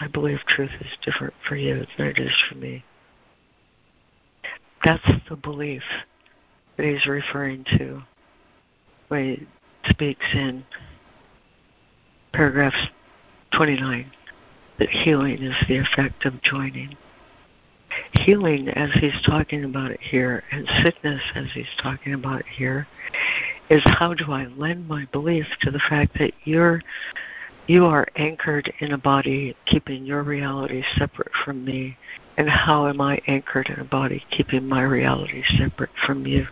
"I 0.00 0.08
believe 0.08 0.42
truth 0.46 0.72
is 0.80 0.96
different 1.02 1.34
for 1.46 1.54
you 1.54 1.86
than 1.96 2.06
it 2.08 2.18
is 2.18 2.34
for 2.48 2.56
me." 2.56 2.82
That's 4.82 5.06
the 5.28 5.36
belief 5.36 5.84
that 6.76 6.86
he's 6.86 7.06
referring 7.06 7.64
to 7.76 8.02
when 9.08 9.34
he 9.34 9.46
speaks 9.90 10.24
in 10.32 10.64
paragraph 12.32 12.74
29 13.50 14.10
that 14.78 14.88
healing 14.88 15.42
is 15.42 15.66
the 15.66 15.76
effect 15.76 16.24
of 16.24 16.40
joining. 16.40 16.96
Healing, 18.12 18.68
as 18.68 18.92
he's 18.94 19.20
talking 19.22 19.64
about 19.64 19.90
it 19.90 20.00
here, 20.00 20.42
and 20.52 20.66
sickness, 20.82 21.22
as 21.34 21.52
he's 21.52 21.74
talking 21.76 22.14
about 22.14 22.40
it 22.40 22.46
here, 22.46 22.86
is 23.68 23.82
how 23.84 24.14
do 24.14 24.32
I 24.32 24.46
lend 24.46 24.88
my 24.88 25.04
belief 25.06 25.46
to 25.60 25.70
the 25.70 25.80
fact 25.80 26.16
that 26.18 26.32
you're 26.44 26.80
you 27.68 27.84
are 27.84 28.06
anchored 28.16 28.72
in 28.80 28.92
a 28.92 28.98
body 28.98 29.54
keeping 29.66 30.06
your 30.06 30.22
reality 30.22 30.82
separate 30.96 31.30
from 31.44 31.64
me 31.66 31.96
and 32.38 32.48
how 32.48 32.88
am 32.88 32.98
I 33.00 33.20
anchored 33.26 33.68
in 33.68 33.78
a 33.78 33.84
body 33.84 34.24
keeping 34.30 34.66
my 34.66 34.82
reality 34.82 35.42
separate 35.58 35.90
from 36.06 36.26
you? 36.26 36.46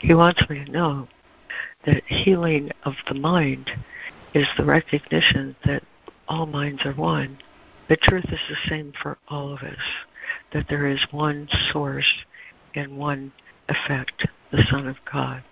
He 0.00 0.12
wants 0.12 0.42
me 0.50 0.64
to 0.64 0.72
know 0.72 1.06
that 1.86 2.02
healing 2.06 2.72
of 2.84 2.94
the 3.08 3.14
mind 3.14 3.70
is 4.34 4.46
the 4.56 4.64
recognition 4.64 5.54
that 5.64 5.84
all 6.26 6.46
minds 6.46 6.84
are 6.84 6.94
one. 6.94 7.38
The 7.88 7.96
truth 7.96 8.24
is 8.24 8.40
the 8.48 8.68
same 8.68 8.92
for 9.00 9.18
all 9.28 9.52
of 9.52 9.60
us, 9.60 9.78
that 10.52 10.66
there 10.68 10.88
is 10.88 11.06
one 11.12 11.48
source 11.72 12.10
and 12.74 12.98
one 12.98 13.32
effect, 13.68 14.26
the 14.50 14.64
Son 14.68 14.88
of 14.88 14.96
God, 15.12 15.44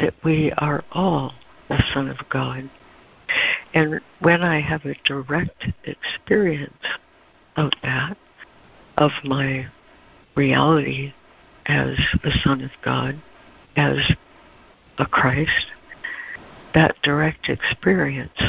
that 0.00 0.14
we 0.22 0.52
are 0.58 0.84
all 0.92 1.32
the 1.70 1.82
Son 1.94 2.08
of 2.08 2.18
God. 2.28 2.68
And 3.74 4.00
when 4.20 4.42
I 4.42 4.60
have 4.60 4.84
a 4.84 4.94
direct 5.04 5.66
experience 5.84 6.84
of 7.56 7.70
that, 7.82 8.16
of 8.96 9.10
my 9.24 9.66
reality 10.34 11.12
as 11.66 11.96
the 12.22 12.32
Son 12.42 12.62
of 12.62 12.70
God, 12.82 13.20
as 13.76 13.98
a 14.98 15.06
Christ, 15.06 15.66
that 16.74 16.96
direct 17.02 17.48
experience 17.48 18.40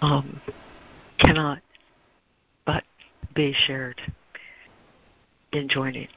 um, 0.00 0.40
cannot 1.18 1.60
but 2.64 2.84
be 3.34 3.54
shared 3.66 4.00
in 5.52 5.68
joining. 5.68 6.08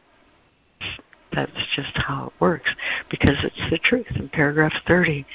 That's 1.34 1.52
just 1.76 1.96
how 1.96 2.28
it 2.28 2.34
works 2.40 2.70
because 3.10 3.38
it's 3.44 3.70
the 3.72 3.80
truth. 3.80 4.06
In 4.16 4.30
paragraph 4.30 4.74
30, 4.88 5.26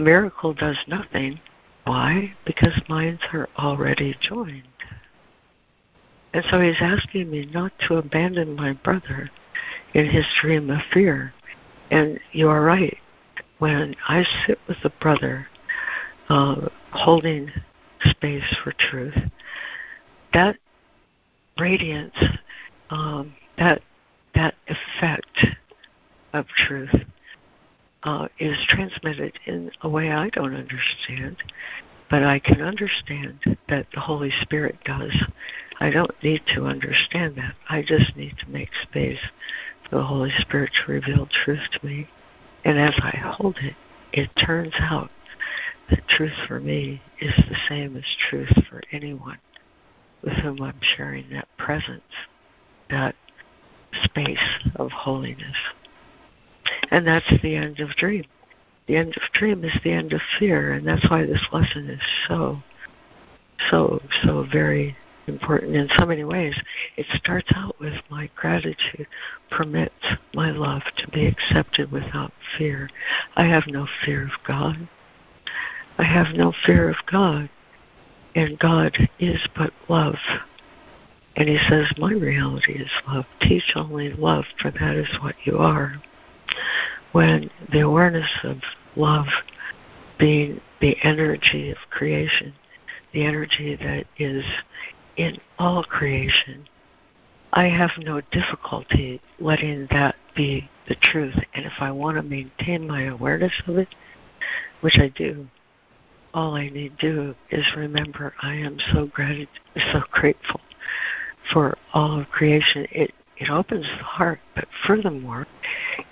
the 0.00 0.04
miracle 0.04 0.54
does 0.54 0.78
nothing. 0.86 1.38
Why? 1.84 2.32
Because 2.46 2.80
minds 2.88 3.20
are 3.34 3.50
already 3.58 4.16
joined. 4.18 4.62
And 6.32 6.42
so 6.50 6.58
he's 6.58 6.80
asking 6.80 7.30
me 7.30 7.44
not 7.52 7.72
to 7.86 7.96
abandon 7.96 8.56
my 8.56 8.72
brother 8.72 9.28
in 9.92 10.06
his 10.06 10.24
dream 10.40 10.70
of 10.70 10.80
fear. 10.90 11.34
And 11.90 12.18
you 12.32 12.48
are 12.48 12.62
right. 12.62 12.96
When 13.58 13.94
I 14.08 14.24
sit 14.46 14.58
with 14.66 14.78
a 14.84 14.90
brother 15.02 15.48
uh, 16.30 16.70
holding 16.92 17.50
space 18.02 18.56
for 18.64 18.72
truth. 18.72 19.18
That 20.32 20.56
radiance, 21.58 22.16
um, 22.88 23.34
that 23.58 23.82
that 24.34 24.54
effect 24.66 25.44
of 26.32 26.46
truth 26.46 26.94
uh, 28.02 28.28
is 28.38 28.56
transmitted 28.68 29.38
in 29.46 29.70
a 29.82 29.88
way 29.88 30.10
I 30.10 30.30
don't 30.30 30.54
understand, 30.54 31.36
but 32.08 32.22
I 32.22 32.38
can 32.38 32.62
understand 32.62 33.56
that 33.68 33.86
the 33.92 34.00
Holy 34.00 34.32
Spirit 34.42 34.78
does. 34.84 35.14
I 35.80 35.90
don't 35.90 36.22
need 36.22 36.42
to 36.54 36.66
understand 36.66 37.36
that. 37.36 37.54
I 37.68 37.82
just 37.82 38.16
need 38.16 38.36
to 38.38 38.50
make 38.50 38.70
space 38.82 39.20
for 39.88 39.96
the 39.96 40.04
Holy 40.04 40.32
Spirit 40.38 40.70
to 40.74 40.92
reveal 40.92 41.28
truth 41.44 41.68
to 41.72 41.86
me. 41.86 42.08
And 42.64 42.78
as 42.78 42.94
I 43.02 43.16
hold 43.16 43.58
it, 43.62 43.76
it 44.12 44.30
turns 44.36 44.74
out 44.78 45.10
that 45.88 46.06
truth 46.08 46.34
for 46.46 46.60
me 46.60 47.02
is 47.20 47.34
the 47.36 47.56
same 47.68 47.96
as 47.96 48.04
truth 48.28 48.52
for 48.68 48.82
anyone 48.92 49.38
with 50.22 50.34
whom 50.34 50.60
I'm 50.62 50.80
sharing 50.96 51.30
that 51.30 51.48
presence, 51.56 52.02
that 52.90 53.14
space 54.04 54.38
of 54.76 54.90
holiness. 54.90 55.56
And 56.90 57.06
that's 57.06 57.30
the 57.42 57.56
end 57.56 57.80
of 57.80 57.90
dream. 57.90 58.24
The 58.86 58.96
end 58.96 59.16
of 59.16 59.22
dream 59.32 59.64
is 59.64 59.78
the 59.84 59.92
end 59.92 60.12
of 60.12 60.20
fear, 60.38 60.72
and 60.72 60.86
that's 60.86 61.08
why 61.08 61.24
this 61.24 61.46
lesson 61.52 61.88
is 61.88 62.00
so, 62.26 62.62
so, 63.70 64.00
so 64.24 64.46
very 64.50 64.96
important 65.26 65.76
in 65.76 65.88
so 65.96 66.04
many 66.04 66.24
ways. 66.24 66.60
It 66.96 67.06
starts 67.14 67.50
out 67.54 67.78
with 67.78 67.94
my 68.10 68.28
gratitude 68.34 69.06
permits 69.50 69.94
my 70.34 70.50
love 70.50 70.82
to 70.96 71.08
be 71.08 71.26
accepted 71.26 71.92
without 71.92 72.32
fear. 72.58 72.90
I 73.36 73.44
have 73.44 73.64
no 73.68 73.86
fear 74.04 74.24
of 74.24 74.44
God. 74.46 74.88
I 75.98 76.04
have 76.04 76.34
no 76.34 76.52
fear 76.66 76.88
of 76.88 76.96
God. 77.06 77.48
And 78.34 78.58
God 78.58 78.96
is 79.18 79.40
but 79.56 79.72
love. 79.88 80.18
And 81.36 81.48
he 81.48 81.58
says, 81.68 81.92
My 81.98 82.12
reality 82.12 82.72
is 82.72 82.90
love. 83.06 83.26
Teach 83.40 83.72
only 83.74 84.12
love, 84.12 84.44
for 84.60 84.70
that 84.70 84.96
is 84.96 85.08
what 85.20 85.34
you 85.44 85.58
are. 85.58 86.00
When 87.12 87.50
the 87.72 87.80
awareness 87.80 88.30
of 88.44 88.58
love 88.96 89.26
being 90.18 90.60
the 90.80 90.96
energy 91.02 91.70
of 91.70 91.78
creation, 91.90 92.54
the 93.12 93.24
energy 93.24 93.76
that 93.76 94.06
is 94.18 94.44
in 95.16 95.38
all 95.58 95.82
creation, 95.82 96.66
I 97.52 97.64
have 97.64 97.90
no 97.98 98.20
difficulty 98.30 99.20
letting 99.40 99.88
that 99.90 100.14
be 100.36 100.70
the 100.88 100.94
truth. 100.94 101.34
And 101.54 101.66
if 101.66 101.72
I 101.80 101.90
want 101.90 102.16
to 102.16 102.22
maintain 102.22 102.86
my 102.86 103.04
awareness 103.04 103.52
of 103.66 103.78
it, 103.78 103.88
which 104.80 104.98
I 104.98 105.08
do, 105.08 105.48
all 106.32 106.54
I 106.54 106.68
need 106.68 106.98
to 107.00 107.12
do 107.12 107.34
is 107.50 107.64
remember 107.76 108.34
I 108.40 108.54
am 108.54 108.78
so 108.92 109.06
gratitude, 109.06 109.48
so 109.92 110.02
grateful 110.12 110.60
for 111.52 111.76
all 111.92 112.20
of 112.20 112.28
creation. 112.28 112.86
It 112.92 113.12
it 113.40 113.48
opens 113.48 113.86
the 113.86 114.04
heart, 114.04 114.38
but 114.54 114.68
furthermore, 114.86 115.46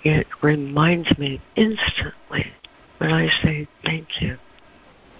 it 0.03 0.25
reminds 0.41 1.15
me 1.19 1.39
instantly 1.55 2.51
when 2.97 3.13
I 3.13 3.29
say 3.43 3.67
thank 3.85 4.19
you, 4.19 4.37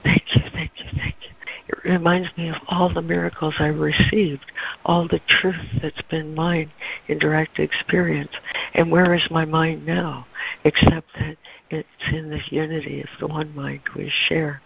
thank 0.04 0.24
you, 0.36 0.42
thank 0.52 0.72
you, 0.78 0.86
thank 0.98 1.16
you. 1.22 1.30
It 1.68 1.88
reminds 1.88 2.36
me 2.36 2.50
of 2.50 2.56
all 2.68 2.92
the 2.92 3.04
miracles 3.04 3.54
I've 3.60 3.78
received, 3.78 4.52
all 4.84 5.08
the 5.08 5.22
truth 5.28 5.80
that's 5.84 6.02
been 6.10 6.34
mine 6.34 6.72
in 7.08 7.20
direct 7.20 7.60
experience. 7.60 8.32
And 8.74 8.92
where 8.92 9.14
is 9.14 9.28
my 9.30 9.46
mind 9.46 9.86
now? 9.86 10.26
Except 10.64 11.08
that 11.20 11.38
it's 11.70 11.88
in 12.12 12.32
the 12.32 12.42
unity 12.50 13.02
of 13.02 13.10
the 13.20 13.28
one 13.28 13.56
mind 13.56 13.82
we 13.96 14.12
share. 14.28 14.64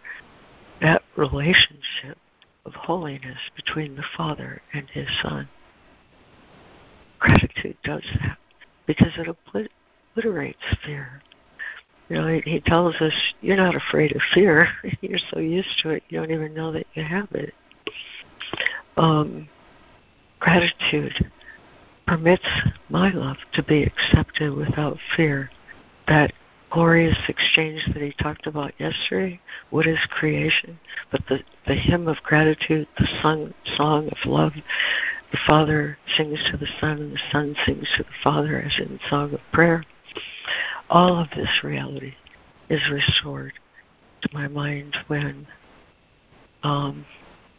That 0.81 1.03
relationship 1.17 2.17
of 2.65 2.73
holiness 2.73 3.39
between 3.53 3.95
the 3.95 4.05
Father 4.15 4.61
and 4.73 4.89
His 4.89 5.07
Son. 5.21 5.49
Gratitude 7.23 7.77
does 7.85 8.03
that 8.21 8.37
because 8.85 9.13
it 9.17 9.29
obliterates 9.29 10.59
fear. 10.85 11.21
You 12.09 12.17
know, 12.17 12.41
he, 12.43 12.59
tells 12.59 12.95
us 12.95 13.13
you're 13.39 13.55
not 13.55 13.75
afraid 13.75 14.13
of 14.13 14.21
fear. 14.33 14.67
you're 15.01 15.19
so 15.31 15.39
used 15.39 15.69
to 15.83 15.91
it, 15.91 16.03
you 16.09 16.19
don't 16.19 16.31
even 16.31 16.53
know 16.53 16.73
that 16.73 16.85
you 16.95 17.03
have 17.03 17.29
it. 17.31 17.53
Um, 18.97 19.47
gratitude 20.41 21.31
permits 22.05 22.45
my 22.89 23.09
love 23.11 23.37
to 23.53 23.63
be 23.63 23.83
accepted 23.83 24.53
without 24.53 24.97
fear. 25.15 25.49
That 26.09 26.33
glorious 26.71 27.17
exchange 27.29 27.85
that 27.93 28.01
he 28.03 28.11
talked 28.21 28.47
about 28.47 28.73
yesterday. 28.79 29.39
What 29.69 29.87
is 29.87 29.99
creation? 30.09 30.77
But 31.09 31.21
the, 31.29 31.39
the 31.67 31.75
hymn 31.75 32.09
of 32.09 32.17
gratitude, 32.23 32.89
the 32.97 33.07
song, 33.21 33.53
song 33.77 34.09
of 34.09 34.17
love, 34.25 34.51
the 35.33 35.39
Father 35.47 35.97
sings 36.15 36.39
to 36.51 36.57
the 36.57 36.67
Son, 36.79 36.99
and 36.99 37.13
the 37.13 37.19
Son 37.31 37.55
sings 37.65 37.87
to 37.97 38.03
the 38.03 38.09
Father, 38.23 38.61
as 38.61 38.71
in 38.79 38.99
song 39.09 39.33
of 39.33 39.39
prayer. 39.51 39.83
All 40.89 41.19
of 41.19 41.27
this 41.31 41.49
reality 41.63 42.13
is 42.69 42.81
restored 42.91 43.53
to 44.21 44.29
my 44.31 44.47
mind 44.47 44.95
when 45.07 45.47
um, 46.61 47.05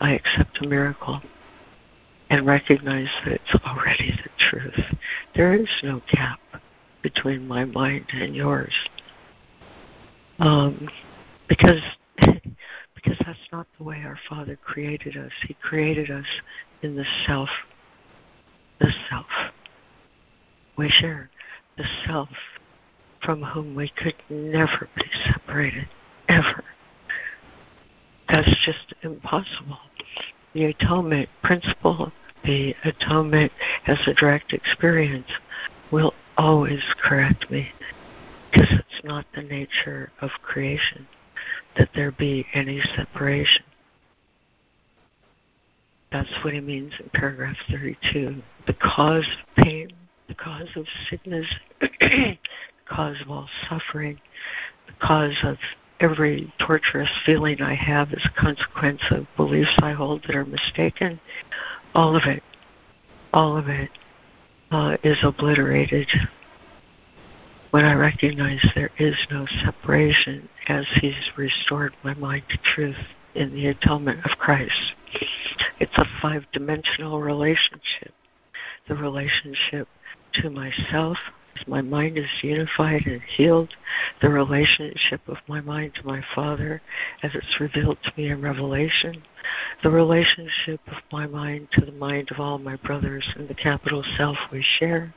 I 0.00 0.12
accept 0.12 0.64
a 0.64 0.68
miracle 0.68 1.20
and 2.30 2.46
recognize 2.46 3.08
that 3.24 3.34
it's 3.34 3.64
already 3.66 4.12
the 4.12 4.30
truth. 4.38 4.96
There 5.34 5.54
is 5.54 5.68
no 5.82 6.00
gap 6.12 6.38
between 7.02 7.46
my 7.46 7.64
mind 7.64 8.06
and 8.12 8.36
yours 8.36 8.72
um, 10.38 10.88
because 11.48 11.82
because 13.04 13.18
that's 13.26 13.38
not 13.52 13.66
the 13.78 13.84
way 13.84 14.02
our 14.04 14.18
Father 14.28 14.56
created 14.64 15.16
us. 15.16 15.32
He 15.46 15.54
created 15.54 16.10
us 16.10 16.26
in 16.82 16.96
the 16.96 17.04
self, 17.26 17.48
the 18.80 18.90
self. 19.10 19.26
We 20.76 20.88
share 20.88 21.30
the 21.76 21.84
self 22.06 22.28
from 23.22 23.42
whom 23.42 23.74
we 23.74 23.90
could 23.96 24.14
never 24.30 24.88
be 24.96 25.04
separated, 25.26 25.88
ever. 26.28 26.64
That's 28.28 28.56
just 28.64 28.94
impossible. 29.02 29.78
The 30.54 30.66
atonement 30.66 31.28
principle, 31.42 32.10
the 32.44 32.74
atonement 32.84 33.52
as 33.86 33.98
a 34.06 34.14
direct 34.14 34.52
experience, 34.52 35.28
will 35.90 36.14
always 36.36 36.82
correct 37.02 37.50
me 37.50 37.68
because 38.50 38.68
it's 38.72 39.04
not 39.04 39.26
the 39.34 39.42
nature 39.42 40.10
of 40.20 40.30
creation 40.42 41.06
that 41.76 41.90
there 41.94 42.12
be 42.12 42.46
any 42.54 42.80
separation. 42.96 43.64
That's 46.12 46.30
what 46.42 46.54
he 46.54 46.60
means 46.60 46.92
in 47.00 47.10
paragraph 47.12 47.56
32. 47.70 48.40
The 48.66 48.74
cause 48.74 49.26
of 49.26 49.64
pain, 49.64 49.90
the 50.28 50.34
cause 50.34 50.68
of 50.76 50.86
sickness, 51.10 51.46
the 51.80 52.38
cause 52.88 53.16
of 53.20 53.30
all 53.30 53.48
suffering, 53.68 54.20
the 54.86 54.92
cause 55.04 55.36
of 55.42 55.56
every 56.00 56.52
torturous 56.64 57.10
feeling 57.26 57.60
I 57.60 57.74
have 57.74 58.12
as 58.12 58.24
a 58.24 58.40
consequence 58.40 59.00
of 59.10 59.26
beliefs 59.36 59.74
I 59.78 59.92
hold 59.92 60.22
that 60.26 60.36
are 60.36 60.44
mistaken, 60.44 61.20
all 61.94 62.16
of 62.16 62.22
it, 62.26 62.42
all 63.32 63.56
of 63.56 63.68
it 63.68 63.90
uh, 64.70 64.96
is 65.02 65.18
obliterated 65.22 66.08
when 67.74 67.84
I 67.84 67.94
recognize 67.94 68.64
there 68.76 68.92
is 69.00 69.16
no 69.32 69.46
separation 69.64 70.48
as 70.68 70.86
He's 71.00 71.32
restored 71.36 71.92
my 72.04 72.14
mind 72.14 72.44
to 72.50 72.58
truth 72.58 72.94
in 73.34 73.52
the 73.52 73.66
atonement 73.66 74.24
of 74.24 74.38
Christ. 74.38 74.94
It's 75.80 75.98
a 75.98 76.04
five 76.22 76.44
dimensional 76.52 77.20
relationship. 77.20 78.12
The 78.86 78.94
relationship 78.94 79.88
to 80.34 80.50
myself, 80.50 81.18
as 81.58 81.66
my 81.66 81.82
mind 81.82 82.16
is 82.16 82.30
unified 82.44 83.06
and 83.06 83.20
healed, 83.22 83.74
the 84.22 84.28
relationship 84.28 85.22
of 85.26 85.38
my 85.48 85.60
mind 85.60 85.96
to 85.96 86.06
my 86.06 86.22
Father 86.32 86.80
as 87.24 87.32
it's 87.34 87.58
revealed 87.58 87.98
to 88.04 88.12
me 88.16 88.28
in 88.28 88.40
Revelation, 88.40 89.20
the 89.82 89.90
relationship 89.90 90.80
of 90.86 90.98
my 91.10 91.26
mind 91.26 91.66
to 91.72 91.84
the 91.84 91.90
mind 91.90 92.30
of 92.30 92.38
all 92.38 92.58
my 92.58 92.76
brothers 92.76 93.28
in 93.34 93.48
the 93.48 93.54
capital 93.54 94.04
self 94.16 94.36
we 94.52 94.64
share, 94.78 95.12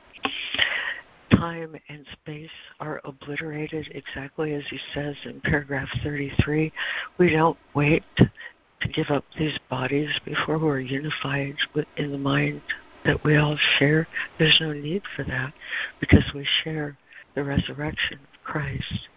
time 1.30 1.74
and 1.88 2.04
space 2.12 2.50
are 2.80 3.00
obliterated 3.04 3.88
exactly 3.92 4.54
as 4.54 4.62
he 4.70 4.78
says 4.94 5.14
in 5.24 5.40
paragraph 5.40 5.88
33. 6.02 6.72
We 7.18 7.30
don't 7.30 7.58
wait 7.74 8.04
to 8.16 8.88
give 8.88 9.10
up 9.10 9.24
these 9.38 9.58
bodies 9.70 10.10
before 10.24 10.58
we're 10.58 10.80
unified 10.80 11.56
in 11.96 12.12
the 12.12 12.18
mind 12.18 12.62
that 13.04 13.22
we 13.24 13.36
all 13.36 13.56
share. 13.78 14.06
There's 14.38 14.58
no 14.60 14.72
need 14.72 15.02
for 15.16 15.24
that 15.24 15.52
because 16.00 16.24
we 16.34 16.46
share 16.64 16.96
the 17.34 17.44
resurrection 17.44 18.18
of 18.20 18.44
Christ, 18.44 19.08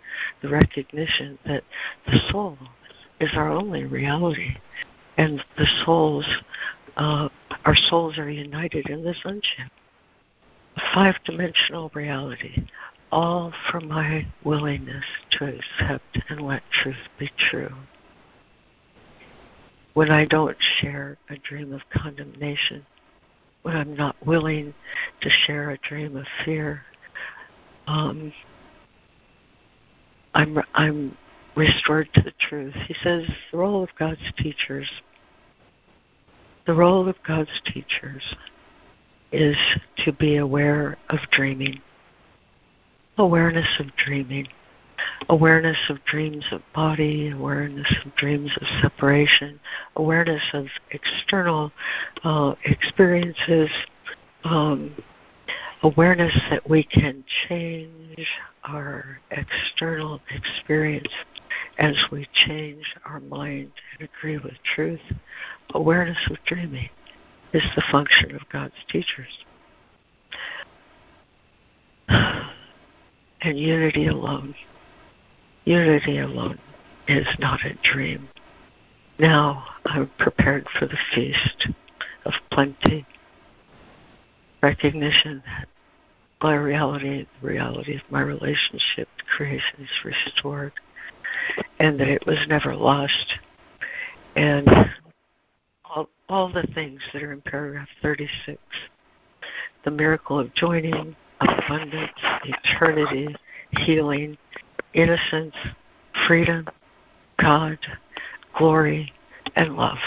the 0.41 0.49
recognition 0.49 1.37
that 1.45 1.63
the 2.07 2.19
soul 2.29 2.57
is 3.19 3.29
our 3.35 3.49
only 3.49 3.85
reality, 3.85 4.55
and 5.17 5.43
the 5.57 5.67
souls, 5.85 6.25
uh, 6.97 7.29
our 7.65 7.75
souls 7.75 8.17
are 8.17 8.29
united 8.29 8.89
in 8.89 9.03
the 9.03 9.13
sonship 9.21 9.71
five 10.93 11.15
dimensional 11.25 11.91
reality, 11.93 12.65
all 13.11 13.53
for 13.69 13.81
my 13.81 14.25
willingness 14.43 15.05
to 15.31 15.45
accept 15.45 16.19
and 16.29 16.41
let 16.41 16.63
truth 16.71 16.95
be 17.19 17.29
true. 17.37 17.73
When 19.93 20.09
I 20.09 20.25
don't 20.25 20.57
share 20.79 21.17
a 21.29 21.37
dream 21.37 21.73
of 21.73 21.81
condemnation, 21.93 22.85
when 23.63 23.75
I'm 23.75 23.95
not 23.95 24.15
willing 24.25 24.73
to 25.21 25.29
share 25.45 25.71
a 25.71 25.77
dream 25.77 26.15
of 26.15 26.25
fear, 26.45 26.83
um, 27.87 28.31
I'm 30.33 30.57
I'm 30.73 31.17
restored 31.55 32.09
to 32.13 32.21
the 32.21 32.33
truth. 32.39 32.73
He 32.87 32.95
says 33.03 33.23
the 33.51 33.57
role 33.57 33.83
of 33.83 33.89
God's 33.99 34.31
teachers, 34.37 34.89
the 36.65 36.73
role 36.73 37.09
of 37.09 37.15
God's 37.27 37.61
teachers 37.65 38.23
is 39.31 39.55
to 40.05 40.11
be 40.11 40.37
aware 40.37 40.97
of 41.09 41.19
dreaming, 41.31 41.79
awareness 43.17 43.67
of 43.79 43.87
dreaming, 43.95 44.47
awareness 45.29 45.77
of 45.89 46.03
dreams 46.05 46.45
of 46.51 46.61
body, 46.73 47.29
awareness 47.29 47.87
of 48.05 48.15
dreams 48.15 48.51
of 48.59 48.67
separation, 48.81 49.59
awareness 49.95 50.43
of 50.53 50.65
external 50.91 51.71
uh, 52.23 52.53
experiences, 52.65 53.69
um, 54.43 54.93
awareness 55.83 56.33
that 56.49 56.69
we 56.69 56.83
can 56.83 57.23
change 57.47 58.27
our 58.63 59.19
external 59.31 60.19
experience 60.35 61.07
as 61.79 61.95
we 62.11 62.27
change 62.45 62.83
our 63.05 63.19
mind 63.21 63.71
and 63.97 64.09
agree 64.09 64.37
with 64.37 64.53
truth. 64.75 64.99
Awareness 65.73 66.17
of 66.29 66.37
dreaming 66.45 66.89
is 67.53 67.63
the 67.75 67.83
function 67.91 68.35
of 68.35 68.41
God's 68.51 68.73
teachers. 68.89 69.45
And 73.43 73.57
unity 73.57 74.05
alone, 74.05 74.53
unity 75.65 76.19
alone 76.19 76.59
is 77.07 77.25
not 77.39 77.65
a 77.65 77.73
dream. 77.81 78.29
Now 79.17 79.65
I'm 79.85 80.11
prepared 80.19 80.67
for 80.77 80.85
the 80.85 80.97
feast 81.15 81.67
of 82.25 82.33
plenty. 82.51 83.05
Recognition 84.61 85.41
that 85.47 85.67
my 86.41 86.55
reality, 86.55 87.25
the 87.41 87.47
reality 87.47 87.95
of 87.95 88.01
my 88.09 88.21
relationship 88.21 89.07
to 89.17 89.23
creation 89.35 89.81
is 89.81 90.05
restored, 90.05 90.73
and 91.79 91.99
that 91.99 92.07
it 92.07 92.25
was 92.25 92.37
never 92.47 92.75
lost. 92.75 93.39
And 94.35 94.67
all, 96.31 96.49
the 96.51 96.65
things 96.73 97.01
that 97.11 97.21
are 97.23 97.33
in 97.33 97.41
paragraph 97.41 97.89
36 98.01 98.57
the 99.83 99.91
miracle 99.91 100.39
of 100.39 100.53
joining, 100.53 101.15
abundance, 101.41 102.11
eternity, 102.45 103.35
healing, 103.71 104.37
innocence, 104.93 105.55
freedom, 106.27 106.67
God, 107.37 107.77
glory, 108.57 109.11
and 109.55 109.75
love. 109.75 109.97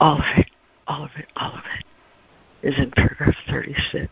All 0.00 0.16
of 0.16 0.24
it, 0.36 0.50
all 0.88 1.04
of 1.04 1.10
it, 1.16 1.26
all 1.36 1.52
of 1.52 1.62
it 1.78 2.68
is 2.68 2.78
in 2.78 2.90
paragraph 2.90 3.34
36 3.48 4.08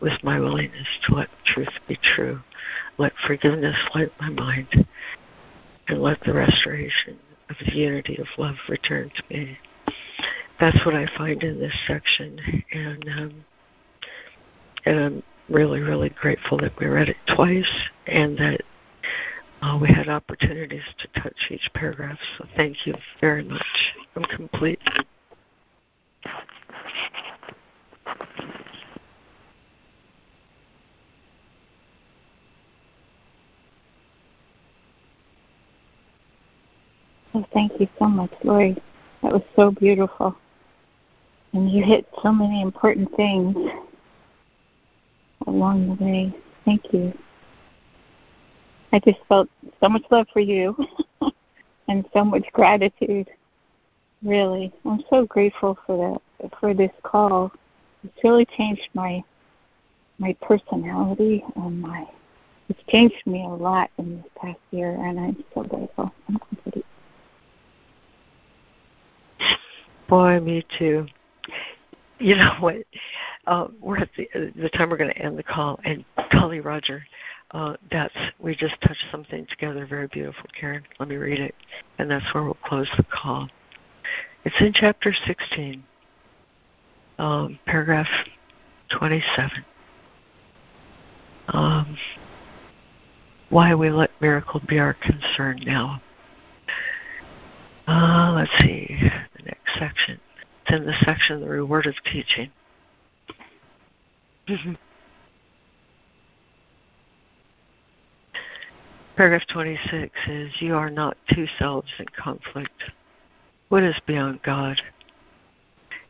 with 0.00 0.12
my 0.22 0.38
willingness 0.38 0.86
to 1.08 1.14
let 1.14 1.28
truth 1.46 1.68
be 1.88 1.98
true, 2.14 2.38
let 2.98 3.12
forgiveness 3.26 3.76
light 3.94 4.12
my 4.20 4.28
mind, 4.28 4.86
and 5.88 6.02
let 6.02 6.22
the 6.24 6.34
restoration 6.34 7.18
of 7.48 7.56
the 7.64 7.74
unity 7.74 8.18
of 8.18 8.26
love 8.38 8.56
return 8.68 9.10
to 9.16 9.22
me. 9.34 9.58
That's 10.60 10.84
what 10.86 10.94
I 10.94 11.06
find 11.18 11.42
in 11.42 11.58
this 11.58 11.74
section, 11.86 12.38
and 12.72 13.08
um, 13.08 13.44
and 14.86 14.98
I'm 14.98 15.22
really, 15.48 15.80
really 15.80 16.10
grateful 16.10 16.58
that 16.58 16.78
we 16.78 16.86
read 16.86 17.08
it 17.08 17.16
twice 17.34 17.70
and 18.06 18.36
that 18.38 18.60
uh, 19.62 19.78
we 19.80 19.88
had 19.88 20.08
opportunities 20.08 20.82
to 20.98 21.20
touch 21.20 21.36
each 21.50 21.68
paragraph. 21.74 22.18
So 22.38 22.46
thank 22.56 22.86
you 22.86 22.94
very 23.20 23.44
much. 23.44 23.62
I'm 24.16 24.24
complete. 24.24 24.78
Well, 37.32 37.46
thank 37.52 37.72
you 37.80 37.88
so 37.98 38.06
much, 38.06 38.30
Laurie. 38.44 38.76
That 39.22 39.32
was 39.32 39.42
so 39.56 39.72
beautiful. 39.72 40.36
And 41.54 41.70
you 41.70 41.82
hit 41.82 42.06
so 42.22 42.32
many 42.32 42.60
important 42.60 43.14
things 43.16 43.56
along 45.46 45.96
the 45.96 46.04
way. 46.04 46.36
Thank 46.64 46.92
you. 46.92 47.16
I 48.92 48.98
just 48.98 49.20
felt 49.28 49.48
so 49.80 49.88
much 49.88 50.02
love 50.10 50.26
for 50.32 50.40
you 50.40 50.76
and 51.88 52.04
so 52.12 52.24
much 52.24 52.44
gratitude. 52.52 53.28
Really, 54.22 54.72
I'm 54.84 55.02
so 55.08 55.26
grateful 55.26 55.78
for 55.86 56.20
that 56.40 56.50
for 56.60 56.74
this 56.74 56.90
call. 57.02 57.50
It's 58.02 58.22
really 58.22 58.46
changed 58.56 58.88
my 58.94 59.22
my 60.18 60.36
personality 60.42 61.42
and 61.56 61.80
my 61.80 62.06
it's 62.68 62.80
changed 62.88 63.26
me 63.26 63.44
a 63.44 63.48
lot 63.48 63.90
in 63.98 64.16
this 64.16 64.30
past 64.40 64.58
year, 64.70 64.90
and 64.90 65.20
I'm 65.20 65.44
so 65.52 65.64
grateful. 65.64 66.12
I'm 66.28 66.38
complete. 66.38 66.86
Boy, 70.08 70.40
me 70.40 70.64
too. 70.78 71.06
You 72.18 72.36
know 72.36 72.54
what? 72.60 72.76
Uh, 73.46 73.68
we're 73.80 73.98
at 73.98 74.10
the, 74.16 74.52
the 74.56 74.70
time 74.70 74.90
we're 74.90 74.96
going 74.96 75.10
to 75.10 75.18
end 75.18 75.38
the 75.38 75.42
call, 75.42 75.78
and 75.84 76.04
Golly 76.32 76.60
Roger, 76.60 77.04
uh, 77.50 77.76
that's 77.90 78.14
we 78.38 78.54
just 78.56 78.74
touched 78.80 79.04
something 79.10 79.46
together, 79.50 79.86
very 79.86 80.08
beautiful, 80.08 80.44
Karen. 80.58 80.82
Let 80.98 81.08
me 81.08 81.16
read 81.16 81.40
it, 81.40 81.54
and 81.98 82.10
that's 82.10 82.24
where 82.34 82.42
we'll 82.42 82.56
close 82.64 82.88
the 82.96 83.04
call. 83.04 83.48
It's 84.44 84.56
in 84.60 84.72
chapter 84.74 85.12
16, 85.26 85.82
um, 87.18 87.58
paragraph 87.66 88.08
27. 88.98 89.50
Um, 91.48 91.96
why 93.50 93.74
we 93.74 93.90
let 93.90 94.10
miracle 94.20 94.60
be 94.68 94.78
our 94.78 94.94
concern 94.94 95.60
now. 95.64 96.02
Uh, 97.86 98.32
let's 98.34 98.50
see, 98.60 98.96
the 99.36 99.42
next 99.44 99.78
section. 99.78 100.18
It's 100.66 100.76
in 100.76 100.86
the 100.86 100.94
section, 101.04 101.40
the 101.40 101.48
reward 101.48 101.86
of 101.86 101.94
teaching. 102.10 102.50
Mm-hmm. 104.48 104.74
Paragraph 109.16 109.42
26 109.52 110.12
is 110.28 110.52
You 110.60 110.74
are 110.74 110.90
not 110.90 111.16
two 111.32 111.46
selves 111.58 111.88
in 111.98 112.06
conflict. 112.18 112.90
What 113.68 113.82
is 113.82 113.96
beyond 114.06 114.42
God? 114.42 114.80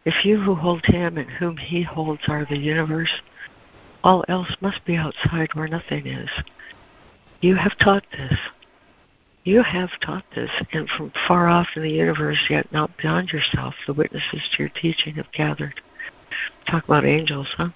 If 0.05 0.25
you 0.25 0.41
who 0.41 0.55
hold 0.55 0.85
Him 0.85 1.19
and 1.19 1.31
whom 1.31 1.57
He 1.57 1.83
holds 1.83 2.23
are 2.29 2.47
the 2.49 2.59
universe, 2.59 3.23
all 4.03 4.25
else 4.29 4.57
must 4.61 4.85
be 4.85 4.97
outside 4.97 5.49
where 5.55 5.69
nothing 5.69 6.07
is. 6.07 6.31
You 7.41 7.57
have 7.57 7.77
taught 7.79 8.05
this. 8.13 8.39
You 9.45 9.63
have 9.63 9.91
taught 10.01 10.25
this, 10.35 10.51
and 10.73 10.89
from 10.89 11.13
far 11.29 11.49
off 11.49 11.69
in 11.77 11.83
the 11.83 11.91
universe, 11.91 12.47
yet 12.49 12.73
not 12.73 12.97
beyond 12.97 13.31
yourself, 13.31 13.75
the 13.87 13.93
witnesses 13.93 14.43
to 14.53 14.63
your 14.63 14.71
teaching 14.71 15.15
have 15.17 15.31
gathered. 15.33 15.83
Talk 16.67 16.85
about 16.85 17.05
angels, 17.05 17.49
huh? 17.59 17.69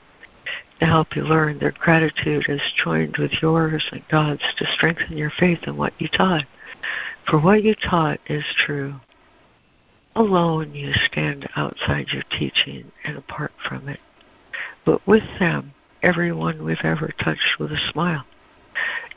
To 0.81 0.87
help 0.87 1.15
you 1.15 1.25
learn, 1.25 1.59
their 1.59 1.73
gratitude 1.73 2.47
is 2.49 2.63
joined 2.83 3.19
with 3.19 3.33
yours 3.43 3.85
and 3.93 4.03
God's 4.11 4.43
to 4.57 4.67
strengthen 4.73 5.19
your 5.19 5.33
faith 5.39 5.59
in 5.67 5.77
what 5.77 5.93
you 5.99 6.09
taught. 6.09 6.47
For 7.29 7.39
what 7.39 7.63
you 7.63 7.75
taught 7.75 8.21
is 8.27 8.45
true. 8.65 8.95
Alone 10.17 10.75
you 10.75 10.93
stand 10.95 11.51
outside 11.55 12.09
your 12.13 12.23
teaching 12.31 12.93
and 13.05 13.19
apart 13.19 13.53
from 13.69 13.91
it. 13.91 14.01
But 14.87 15.07
with 15.07 15.25
them, 15.39 15.75
everyone 16.03 16.65
we've 16.65 16.79
ever 16.83 17.13
touched 17.23 17.59
with 17.61 17.73
a 17.73 17.91
smile. 17.93 18.25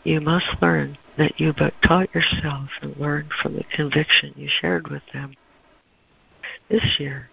You 0.03 0.21
must 0.21 0.61
learn 0.61 0.97
that 1.17 1.39
you 1.39 1.53
but 1.53 1.73
taught 1.83 2.13
yourself 2.13 2.69
and 2.81 2.97
learned 2.97 3.31
from 3.41 3.55
the 3.55 3.63
conviction 3.75 4.33
you 4.35 4.47
shared 4.47 4.89
with 4.89 5.03
them. 5.13 5.35
This 6.69 6.99
year, 6.99 7.29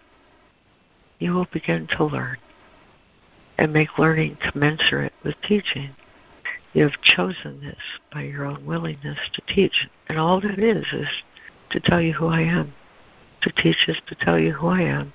you 1.17 1.33
will 1.33 1.47
begin 1.51 1.87
to 1.97 2.05
learn 2.05 2.37
and 3.57 3.73
make 3.73 3.97
learning 3.97 4.37
commensurate 4.51 5.13
with 5.23 5.35
teaching. 5.41 5.95
You 6.73 6.83
have 6.83 7.01
chosen 7.01 7.61
this 7.61 7.81
by 8.13 8.23
your 8.23 8.45
own 8.45 8.65
willingness 8.65 9.19
to 9.33 9.41
teach, 9.53 9.87
and 10.07 10.19
all 10.19 10.39
that 10.41 10.59
is 10.59 10.85
is 10.93 11.07
to 11.71 11.79
tell 11.79 12.01
you 12.01 12.13
who 12.13 12.27
I 12.27 12.41
am. 12.41 12.73
To 13.41 13.51
teach 13.51 13.87
is 13.87 13.99
to 14.07 14.15
tell 14.15 14.37
you 14.37 14.53
who 14.53 14.67
I 14.67 14.81
am 14.81 15.13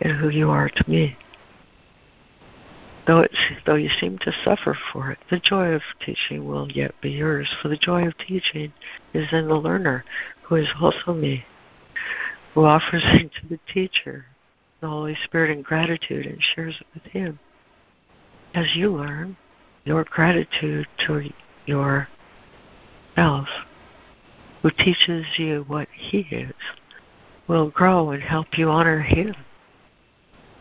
and 0.00 0.12
who 0.12 0.28
you 0.28 0.50
are 0.50 0.68
to 0.68 0.90
me 0.90 1.16
though 3.06 3.20
it 3.20 3.32
though 3.66 3.74
you 3.74 3.90
seem 4.00 4.18
to 4.18 4.32
suffer 4.44 4.76
for 4.92 5.10
it, 5.10 5.18
the 5.30 5.38
joy 5.38 5.68
of 5.68 5.82
teaching 6.04 6.46
will 6.46 6.70
yet 6.72 6.94
be 7.00 7.10
yours. 7.10 7.48
For 7.60 7.68
the 7.68 7.76
joy 7.76 8.06
of 8.06 8.16
teaching 8.18 8.72
is 9.12 9.28
in 9.32 9.48
the 9.48 9.54
learner, 9.54 10.04
who 10.42 10.56
is 10.56 10.68
also 10.80 11.12
me, 11.12 11.44
who 12.54 12.64
offers 12.64 13.02
it 13.04 13.30
to 13.40 13.48
the 13.48 13.60
teacher, 13.72 14.26
the 14.80 14.88
Holy 14.88 15.16
Spirit 15.24 15.50
in 15.50 15.62
gratitude 15.62 16.26
and 16.26 16.38
shares 16.54 16.76
it 16.80 16.86
with 16.94 17.12
him. 17.12 17.38
As 18.54 18.74
you 18.74 18.94
learn, 18.94 19.36
your 19.84 20.04
gratitude 20.04 20.86
to 21.06 21.30
yourself, 21.66 22.08
who 24.62 24.70
teaches 24.70 25.26
you 25.36 25.64
what 25.66 25.88
he 25.92 26.20
is, 26.30 26.54
will 27.46 27.68
grow 27.68 28.10
and 28.10 28.22
help 28.22 28.56
you 28.56 28.70
honor 28.70 29.00
him. 29.00 29.34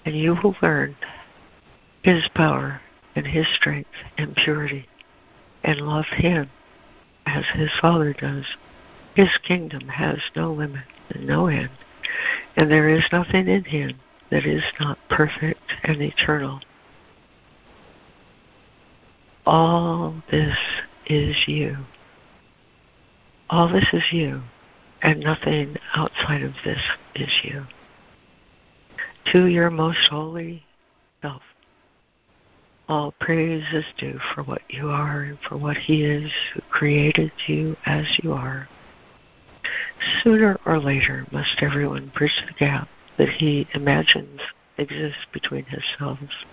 And 0.06 0.18
you 0.18 0.36
will 0.44 0.56
learn 0.61 0.98
his 2.04 2.28
power 2.36 2.82
and 3.16 3.26
His 3.26 3.48
strength 3.56 3.90
and 4.18 4.36
purity 4.36 4.88
and 5.64 5.80
love 5.80 6.06
Him 6.06 6.50
as 7.26 7.46
His 7.54 7.72
Father 7.82 8.14
does. 8.14 8.46
His 9.16 9.30
kingdom 9.48 9.88
has 9.88 10.20
no 10.36 10.52
limit 10.52 10.84
and 11.10 11.26
no 11.26 11.48
end, 11.48 11.70
and 12.56 12.70
there 12.70 12.90
is 12.90 13.06
nothing 13.12 13.48
in 13.48 13.64
him 13.64 14.00
that 14.32 14.46
is 14.46 14.64
not 14.80 14.98
perfect 15.10 15.62
and 15.84 16.02
eternal. 16.02 16.60
All 19.46 20.16
this 20.32 20.58
is 21.06 21.36
you. 21.48 21.78
All 23.50 23.70
this 23.70 23.88
is 23.94 24.04
you, 24.12 24.42
and 25.04 25.20
nothing 25.20 25.78
outside 25.94 26.42
of 26.42 26.54
this 26.66 26.82
is 27.16 27.30
you. 27.44 27.68
To 29.32 29.46
your 29.46 29.70
most 29.70 30.10
holy 30.10 30.64
self, 31.22 31.44
all 32.88 33.11
praise 33.19 33.64
is 33.73 33.85
due 33.97 34.19
for 34.34 34.43
what 34.43 34.61
you 34.69 34.89
are 34.89 35.22
and 35.22 35.38
for 35.47 35.57
what 35.57 35.77
He 35.77 36.03
is 36.03 36.31
who 36.53 36.61
created 36.69 37.31
you 37.47 37.77
as 37.85 38.05
you 38.22 38.34
are. 38.34 38.68
Sooner 40.22 40.60
or 40.65 40.80
later 40.80 41.26
must 41.31 41.61
everyone 41.61 42.11
bridge 42.15 42.43
the 42.45 42.53
gap 42.53 42.89
that 43.18 43.30
he 43.30 43.68
imagines 43.73 44.41
exists 44.77 45.26
between 45.31 45.65
his 45.65 45.84
selves. 45.97 46.45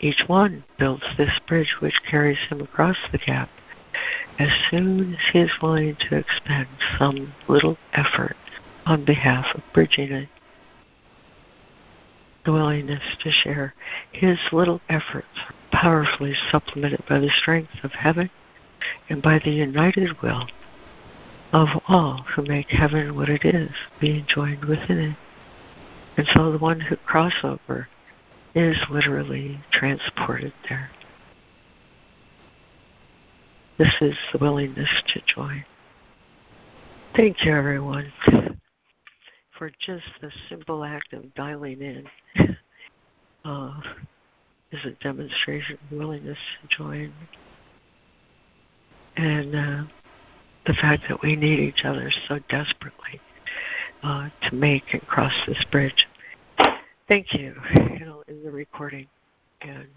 Each 0.00 0.22
one 0.26 0.64
builds 0.78 1.04
this 1.16 1.38
bridge 1.46 1.76
which 1.80 2.02
carries 2.08 2.38
him 2.50 2.60
across 2.60 2.98
the 3.10 3.18
gap 3.18 3.48
as 4.38 4.50
soon 4.70 5.14
as 5.14 5.20
he 5.32 5.38
is 5.38 5.62
willing 5.62 5.96
to 5.96 6.16
expend 6.16 6.66
some 6.98 7.32
little 7.48 7.78
effort 7.92 8.36
on 8.84 9.04
behalf 9.04 9.46
of 9.54 9.62
bridging 9.72 10.12
it. 10.12 10.28
The 12.44 12.52
willingness 12.52 13.02
to 13.20 13.30
share 13.30 13.74
his 14.12 14.38
little 14.52 14.80
efforts 14.88 15.26
powerfully 15.72 16.34
supplemented 16.50 17.04
by 17.08 17.18
the 17.18 17.30
strength 17.30 17.72
of 17.82 17.92
heaven 17.92 18.30
and 19.08 19.22
by 19.22 19.38
the 19.38 19.50
united 19.50 20.20
will 20.22 20.46
of 21.52 21.68
all 21.88 22.24
who 22.34 22.42
make 22.42 22.68
heaven 22.68 23.14
what 23.14 23.28
it 23.28 23.44
is, 23.44 23.70
being 24.00 24.26
joined 24.26 24.64
within 24.64 24.98
it. 24.98 25.16
And 26.16 26.26
so 26.34 26.50
the 26.52 26.58
one 26.58 26.80
who 26.80 26.96
crosses 26.96 27.38
over 27.44 27.88
is 28.54 28.76
literally 28.90 29.60
transported 29.72 30.52
there. 30.68 30.90
This 33.78 33.94
is 34.00 34.16
the 34.32 34.38
willingness 34.38 34.90
to 35.08 35.20
join. 35.32 35.64
Thank 37.16 37.44
you, 37.44 37.52
everyone, 37.52 38.12
for 39.58 39.70
just 39.84 40.06
the 40.20 40.30
simple 40.48 40.84
act 40.84 41.12
of 41.12 41.34
dialing 41.34 41.80
in. 41.80 42.06
Uh, 43.46 43.78
is 44.72 44.84
a 44.86 45.02
demonstration 45.02 45.74
of 45.74 45.98
willingness 45.98 46.38
to 46.62 46.76
join. 46.76 47.12
And 49.18 49.54
uh, 49.54 49.82
the 50.66 50.72
fact 50.72 51.02
that 51.08 51.22
we 51.22 51.36
need 51.36 51.60
each 51.60 51.84
other 51.84 52.10
so 52.26 52.38
desperately 52.48 53.20
uh, 54.02 54.30
to 54.48 54.54
make 54.54 54.84
and 54.92 55.02
cross 55.02 55.32
this 55.46 55.62
bridge. 55.70 56.06
Thank 57.06 57.34
you. 57.34 57.54
It'll 58.00 58.24
in 58.28 58.42
the 58.42 58.50
recording 58.50 59.06
and 59.60 59.86